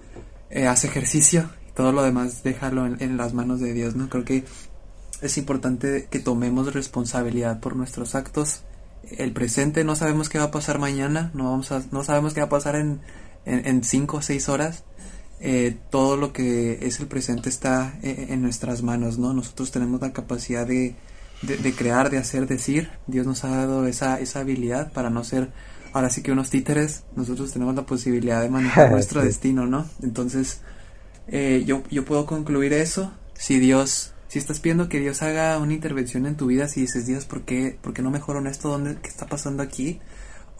eh, 0.49 0.67
haz 0.67 0.83
ejercicio 0.85 1.49
y 1.69 1.71
todo 1.73 1.91
lo 1.91 2.03
demás 2.03 2.41
déjalo 2.43 2.85
en, 2.85 2.97
en 3.01 3.17
las 3.17 3.33
manos 3.33 3.59
de 3.59 3.73
Dios, 3.73 3.95
¿no? 3.95 4.07
Creo 4.09 4.23
que 4.23 4.43
es 5.21 5.37
importante 5.37 6.07
que 6.09 6.19
tomemos 6.19 6.73
responsabilidad 6.73 7.59
por 7.59 7.75
nuestros 7.75 8.15
actos. 8.15 8.63
El 9.17 9.33
presente 9.33 9.83
no 9.83 9.95
sabemos 9.95 10.29
qué 10.29 10.37
va 10.39 10.45
a 10.45 10.51
pasar 10.51 10.79
mañana, 10.79 11.31
no 11.33 11.51
vamos 11.51 11.71
a, 11.71 11.81
no 11.91 12.03
sabemos 12.03 12.33
qué 12.33 12.39
va 12.39 12.45
a 12.47 12.49
pasar 12.49 12.75
en, 12.75 13.01
en, 13.45 13.65
en 13.67 13.83
cinco 13.83 14.17
o 14.17 14.21
seis 14.21 14.47
horas. 14.49 14.83
Eh, 15.43 15.75
todo 15.89 16.17
lo 16.17 16.33
que 16.33 16.77
es 16.83 16.99
el 16.99 17.07
presente 17.07 17.49
está 17.49 17.97
eh, 18.03 18.27
en 18.29 18.43
nuestras 18.43 18.83
manos, 18.83 19.17
¿no? 19.17 19.33
Nosotros 19.33 19.71
tenemos 19.71 19.99
la 19.99 20.13
capacidad 20.13 20.67
de, 20.67 20.95
de, 21.41 21.73
crear, 21.73 22.11
de 22.11 22.19
hacer, 22.19 22.45
decir. 22.45 22.91
Dios 23.07 23.25
nos 23.25 23.43
ha 23.43 23.49
dado 23.49 23.87
esa, 23.87 24.19
esa 24.19 24.41
habilidad 24.41 24.93
para 24.93 25.09
no 25.09 25.23
ser, 25.23 25.51
ahora 25.93 26.11
sí 26.11 26.21
que 26.21 26.31
unos 26.31 26.51
títeres, 26.51 27.05
nosotros 27.15 27.51
tenemos 27.51 27.73
la 27.73 27.87
posibilidad 27.87 28.39
de 28.39 28.51
manejar 28.51 28.91
nuestro 28.91 29.23
destino, 29.23 29.65
¿no? 29.65 29.89
Entonces, 30.03 30.61
eh, 31.27 31.63
yo, 31.65 31.81
yo 31.89 32.05
puedo 32.05 32.27
concluir 32.27 32.73
eso. 32.73 33.11
Si 33.33 33.57
Dios, 33.57 34.13
si 34.27 34.37
estás 34.37 34.59
pidiendo 34.59 34.89
que 34.89 34.99
Dios 34.99 35.23
haga 35.23 35.57
una 35.57 35.73
intervención 35.73 36.27
en 36.27 36.37
tu 36.37 36.45
vida, 36.45 36.67
si 36.67 36.81
dices, 36.81 37.07
Dios, 37.07 37.25
¿por 37.25 37.45
qué, 37.45 37.79
por 37.81 37.95
qué 37.95 38.03
no 38.03 38.11
mejoro 38.11 38.47
esto? 38.47 38.69
¿Dónde, 38.69 38.97
¿Qué 39.01 39.09
está 39.09 39.25
pasando 39.25 39.63
aquí? 39.63 39.99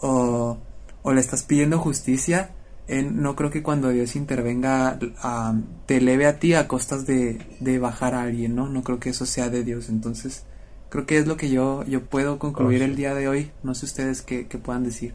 O, 0.00 0.58
o 1.02 1.12
le 1.12 1.20
estás 1.20 1.44
pidiendo 1.44 1.78
justicia, 1.78 2.50
no 2.88 3.36
creo 3.36 3.50
que 3.50 3.62
cuando 3.62 3.90
Dios 3.90 4.16
intervenga 4.16 4.98
te 5.86 5.96
eleve 5.96 6.26
a 6.26 6.38
ti 6.38 6.54
a 6.54 6.68
costas 6.68 7.06
de, 7.06 7.78
bajar 7.80 8.14
a 8.14 8.22
alguien, 8.22 8.54
¿no? 8.54 8.68
No 8.68 8.82
creo 8.82 8.98
que 9.00 9.10
eso 9.10 9.26
sea 9.26 9.48
de 9.48 9.64
Dios. 9.64 9.88
Entonces, 9.88 10.44
creo 10.88 11.06
que 11.06 11.18
es 11.18 11.26
lo 11.26 11.36
que 11.36 11.50
yo, 11.50 11.84
yo 11.84 12.04
puedo 12.04 12.38
concluir 12.38 12.82
el 12.82 12.96
día 12.96 13.14
de 13.14 13.28
hoy. 13.28 13.50
No 13.62 13.74
sé 13.74 13.86
ustedes 13.86 14.22
qué, 14.22 14.44
puedan 14.62 14.84
decir. 14.84 15.14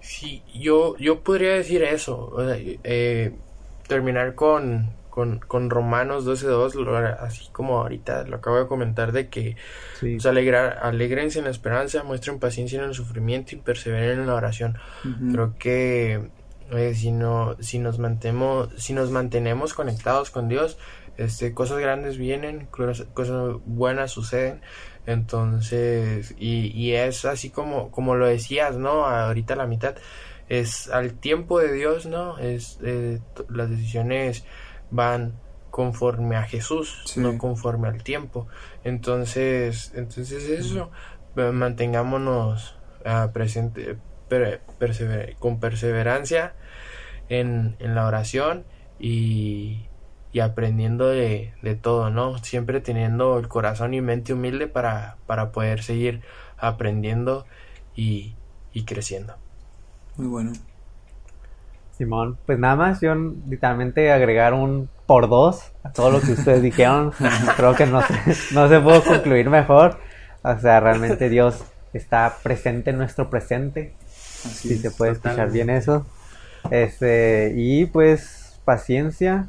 Sí, 0.00 0.42
yo, 0.54 0.96
yo 0.98 1.22
podría 1.22 1.54
decir 1.54 1.82
eso. 1.82 2.36
Eh, 2.54 3.32
terminar 3.86 4.34
con, 4.34 4.90
con, 5.18 5.40
con 5.40 5.68
Romanos 5.68 6.24
12.2, 6.24 7.16
así 7.18 7.48
como 7.50 7.80
ahorita 7.80 8.22
lo 8.28 8.36
acabo 8.36 8.56
de 8.56 8.68
comentar, 8.68 9.10
de 9.10 9.28
que 9.28 9.56
pues, 9.98 10.24
alegrar, 10.26 10.78
alegrense 10.80 11.40
en 11.40 11.46
la 11.46 11.50
esperanza, 11.50 12.04
muestren 12.04 12.38
paciencia 12.38 12.78
en 12.78 12.84
el 12.84 12.94
sufrimiento 12.94 13.56
y 13.56 13.58
perseveren 13.58 14.20
en 14.20 14.28
la 14.28 14.36
oración. 14.36 14.78
Creo 15.32 15.56
que 15.58 16.30
eh, 16.70 16.94
si, 16.94 17.10
no, 17.10 17.56
si, 17.58 17.80
nos 17.80 17.98
mantenemos, 17.98 18.68
si 18.76 18.92
nos 18.92 19.10
mantenemos 19.10 19.74
conectados 19.74 20.30
con 20.30 20.48
Dios, 20.48 20.78
este, 21.16 21.52
cosas 21.52 21.80
grandes 21.80 22.16
vienen, 22.16 22.66
cosas, 22.66 23.08
buenas 23.66 24.12
suceden. 24.12 24.60
Entonces, 25.04 26.36
y, 26.38 26.66
y 26.68 26.92
es 26.92 27.24
así 27.24 27.50
como, 27.50 27.90
como 27.90 28.14
lo 28.14 28.28
decías, 28.28 28.76
¿no? 28.76 29.04
Ahorita 29.04 29.56
la 29.56 29.66
mitad 29.66 29.96
es 30.48 30.88
al 30.90 31.14
tiempo 31.14 31.58
de 31.58 31.72
Dios, 31.72 32.06
¿no? 32.06 32.38
Es 32.38 32.78
eh, 32.84 33.18
las 33.48 33.68
decisiones 33.68 34.44
van 34.90 35.34
conforme 35.70 36.36
a 36.36 36.42
Jesús, 36.42 37.14
no 37.16 37.38
conforme 37.38 37.88
al 37.88 38.02
tiempo. 38.02 38.48
Entonces, 38.84 39.92
entonces 39.94 40.48
eso, 40.48 40.90
mantengámonos 41.34 42.76
uh, 43.04 43.30
presente, 43.32 43.96
con 45.38 45.60
perseverancia 45.60 46.54
en, 47.28 47.76
en, 47.78 47.94
la 47.94 48.06
oración 48.06 48.64
y, 48.98 49.86
y 50.32 50.40
aprendiendo 50.40 51.08
de, 51.08 51.52
de, 51.62 51.74
todo, 51.74 52.10
¿no? 52.10 52.38
Siempre 52.38 52.80
teniendo 52.80 53.38
el 53.38 53.48
corazón 53.48 53.94
y 53.94 54.00
mente 54.00 54.32
humilde 54.32 54.66
para, 54.66 55.16
para 55.26 55.52
poder 55.52 55.82
seguir 55.82 56.22
aprendiendo 56.58 57.46
y, 57.94 58.34
y 58.72 58.84
creciendo. 58.84 59.36
Muy 60.16 60.26
bueno. 60.26 60.52
Simón, 61.98 62.38
pues 62.46 62.60
nada 62.60 62.76
más, 62.76 63.00
yo 63.00 63.12
literalmente 63.14 64.12
agregar 64.12 64.54
un 64.54 64.88
por 65.04 65.28
dos 65.28 65.72
a 65.82 65.92
todo 65.92 66.12
lo 66.12 66.20
que 66.20 66.32
ustedes 66.32 66.62
dijeron. 66.62 67.12
Creo 67.56 67.74
que 67.74 67.86
no 67.86 68.00
se, 68.02 68.54
no 68.54 68.68
se 68.68 68.78
pudo 68.78 69.02
concluir 69.02 69.50
mejor. 69.50 69.98
O 70.42 70.58
sea, 70.58 70.78
realmente 70.78 71.28
Dios 71.28 71.64
está 71.92 72.36
presente 72.42 72.90
en 72.90 72.98
nuestro 72.98 73.28
presente. 73.28 73.94
si 74.00 74.78
se 74.78 74.92
puede 74.92 75.12
escuchar 75.12 75.50
bien 75.50 75.70
eso. 75.70 76.06
Este, 76.70 77.52
y 77.56 77.86
pues 77.86 78.60
paciencia, 78.64 79.48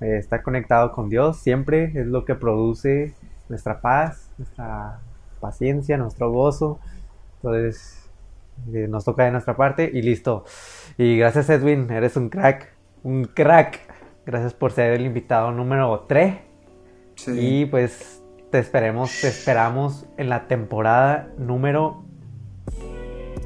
eh, 0.00 0.18
estar 0.18 0.42
conectado 0.42 0.92
con 0.92 1.08
Dios 1.08 1.38
siempre 1.38 1.92
es 1.94 2.06
lo 2.06 2.24
que 2.24 2.34
produce 2.34 3.14
nuestra 3.48 3.80
paz, 3.80 4.28
nuestra 4.38 5.00
paciencia, 5.40 5.96
nuestro 5.96 6.30
gozo. 6.30 6.78
Entonces, 7.36 8.02
eh, 8.72 8.86
nos 8.88 9.04
toca 9.04 9.24
de 9.24 9.32
nuestra 9.32 9.56
parte 9.56 9.90
y 9.92 10.02
listo. 10.02 10.44
Y 10.98 11.16
gracias 11.16 11.48
Edwin, 11.50 11.90
eres 11.90 12.16
un 12.16 12.28
crack, 12.28 12.72
un 13.02 13.24
crack. 13.24 13.80
Gracias 14.24 14.54
por 14.54 14.72
ser 14.72 14.92
el 14.92 15.04
invitado 15.04 15.50
número 15.50 16.04
3. 16.08 16.34
Y 17.28 17.66
pues 17.66 18.22
te 18.50 18.58
esperemos, 18.58 19.20
te 19.20 19.28
esperamos 19.28 20.06
en 20.16 20.28
la 20.28 20.46
temporada 20.46 21.28
número 21.38 22.04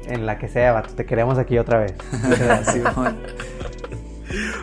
en 0.07 0.25
la 0.25 0.37
que 0.37 0.47
sea, 0.47 0.81
Te 0.83 1.05
queremos 1.05 1.37
aquí 1.37 1.57
otra 1.57 1.79
vez. 1.79 1.93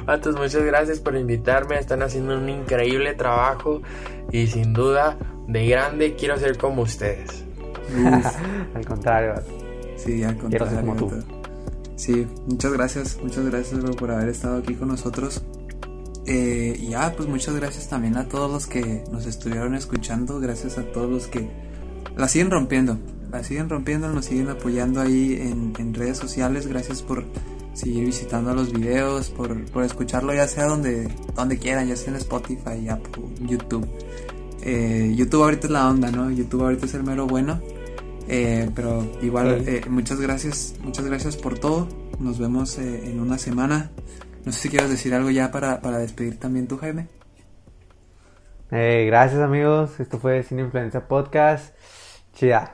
Vatos, 0.07 0.37
muchas 0.37 0.63
gracias 0.63 1.01
por 1.01 1.17
invitarme. 1.17 1.79
Están 1.79 2.03
haciendo 2.03 2.37
un 2.37 2.49
increíble 2.49 3.15
trabajo 3.15 3.83
y 4.31 4.47
sin 4.47 4.73
duda 4.73 5.17
de 5.47 5.67
grande 5.67 6.15
quiero 6.15 6.37
ser 6.39 6.59
como 6.59 6.83
ustedes. 6.83 7.45
Al 8.75 8.87
contrario, 8.87 9.35
Sí, 9.97 10.23
al 10.23 10.37
contrario. 10.37 11.34
Sí, 11.97 12.27
muchas 12.47 12.73
gracias, 12.73 13.19
muchas 13.23 13.45
gracias 13.45 13.81
por 13.97 14.11
haber 14.11 14.29
estado 14.29 14.59
aquí 14.59 14.75
con 14.75 14.89
nosotros. 14.89 15.43
Eh, 16.27 16.77
y 16.81 16.89
ya, 16.89 17.15
pues 17.15 17.29
muchas 17.29 17.55
gracias 17.55 17.89
también 17.89 18.17
a 18.17 18.29
todos 18.29 18.51
los 18.51 18.67
que 18.67 19.05
nos 19.13 19.27
estuvieron 19.27 19.75
escuchando, 19.75 20.41
gracias 20.41 20.79
a 20.79 20.83
todos 20.85 21.11
los 21.11 21.27
que 21.27 21.51
la 22.17 22.29
siguen 22.29 22.51
rompiendo, 22.51 22.99
la 23.31 23.45
siguen 23.45 23.69
rompiendo, 23.69 24.09
nos 24.09 24.25
siguen 24.25 24.49
apoyando 24.49 25.01
ahí 25.01 25.39
en, 25.41 25.95
redes 25.95 26.17
sociales, 26.17 26.67
gracias 26.67 27.03
por 27.03 27.25
seguir 27.75 28.07
visitando 28.07 28.55
los 28.55 28.73
videos, 28.73 29.31
por, 29.31 29.85
escucharlo 29.85 30.33
ya 30.33 30.49
sea 30.49 30.67
donde, 30.67 31.09
donde 31.35 31.59
quieran, 31.59 31.89
ya 31.89 31.97
sea 31.97 32.11
en 32.11 32.17
Spotify, 32.17 32.89
Apple, 32.89 33.25
YouTube. 33.43 33.87
Eh, 34.63 35.13
YouTube 35.15 35.43
ahorita 35.43 35.67
es 35.67 35.73
la 35.73 35.89
onda, 35.91 36.11
¿no? 36.11 36.31
YouTube 36.31 36.63
ahorita 36.63 36.87
es 36.87 36.95
el 36.95 37.03
mero 37.03 37.27
bueno. 37.27 37.61
Eh, 38.29 38.71
pero 38.75 39.07
igual, 39.23 39.65
eh, 39.67 39.83
muchas 39.89 40.21
gracias, 40.21 40.75
muchas 40.83 41.05
gracias 41.05 41.37
por 41.37 41.59
todo. 41.59 41.89
Nos 42.19 42.39
vemos 42.39 42.79
eh, 42.79 43.11
en 43.11 43.21
una 43.21 43.39
semana. 43.39 43.91
No 44.45 44.53
sé 44.53 44.61
si 44.61 44.69
quieres 44.69 44.91
decir 44.91 45.15
algo 45.15 45.31
ya 45.31 45.51
para, 45.51 45.81
para 45.81 45.99
despedir 45.99 46.39
también 46.39 46.67
tú, 46.67 46.77
Jaime. 46.79 47.09
gracias 48.71 49.41
amigos, 49.41 50.01
esto 50.01 50.19
fue 50.19 50.43
Sin 50.43 50.59
Influencia 50.59 51.07
Podcast. 51.07 51.75
Chida. 52.35 52.74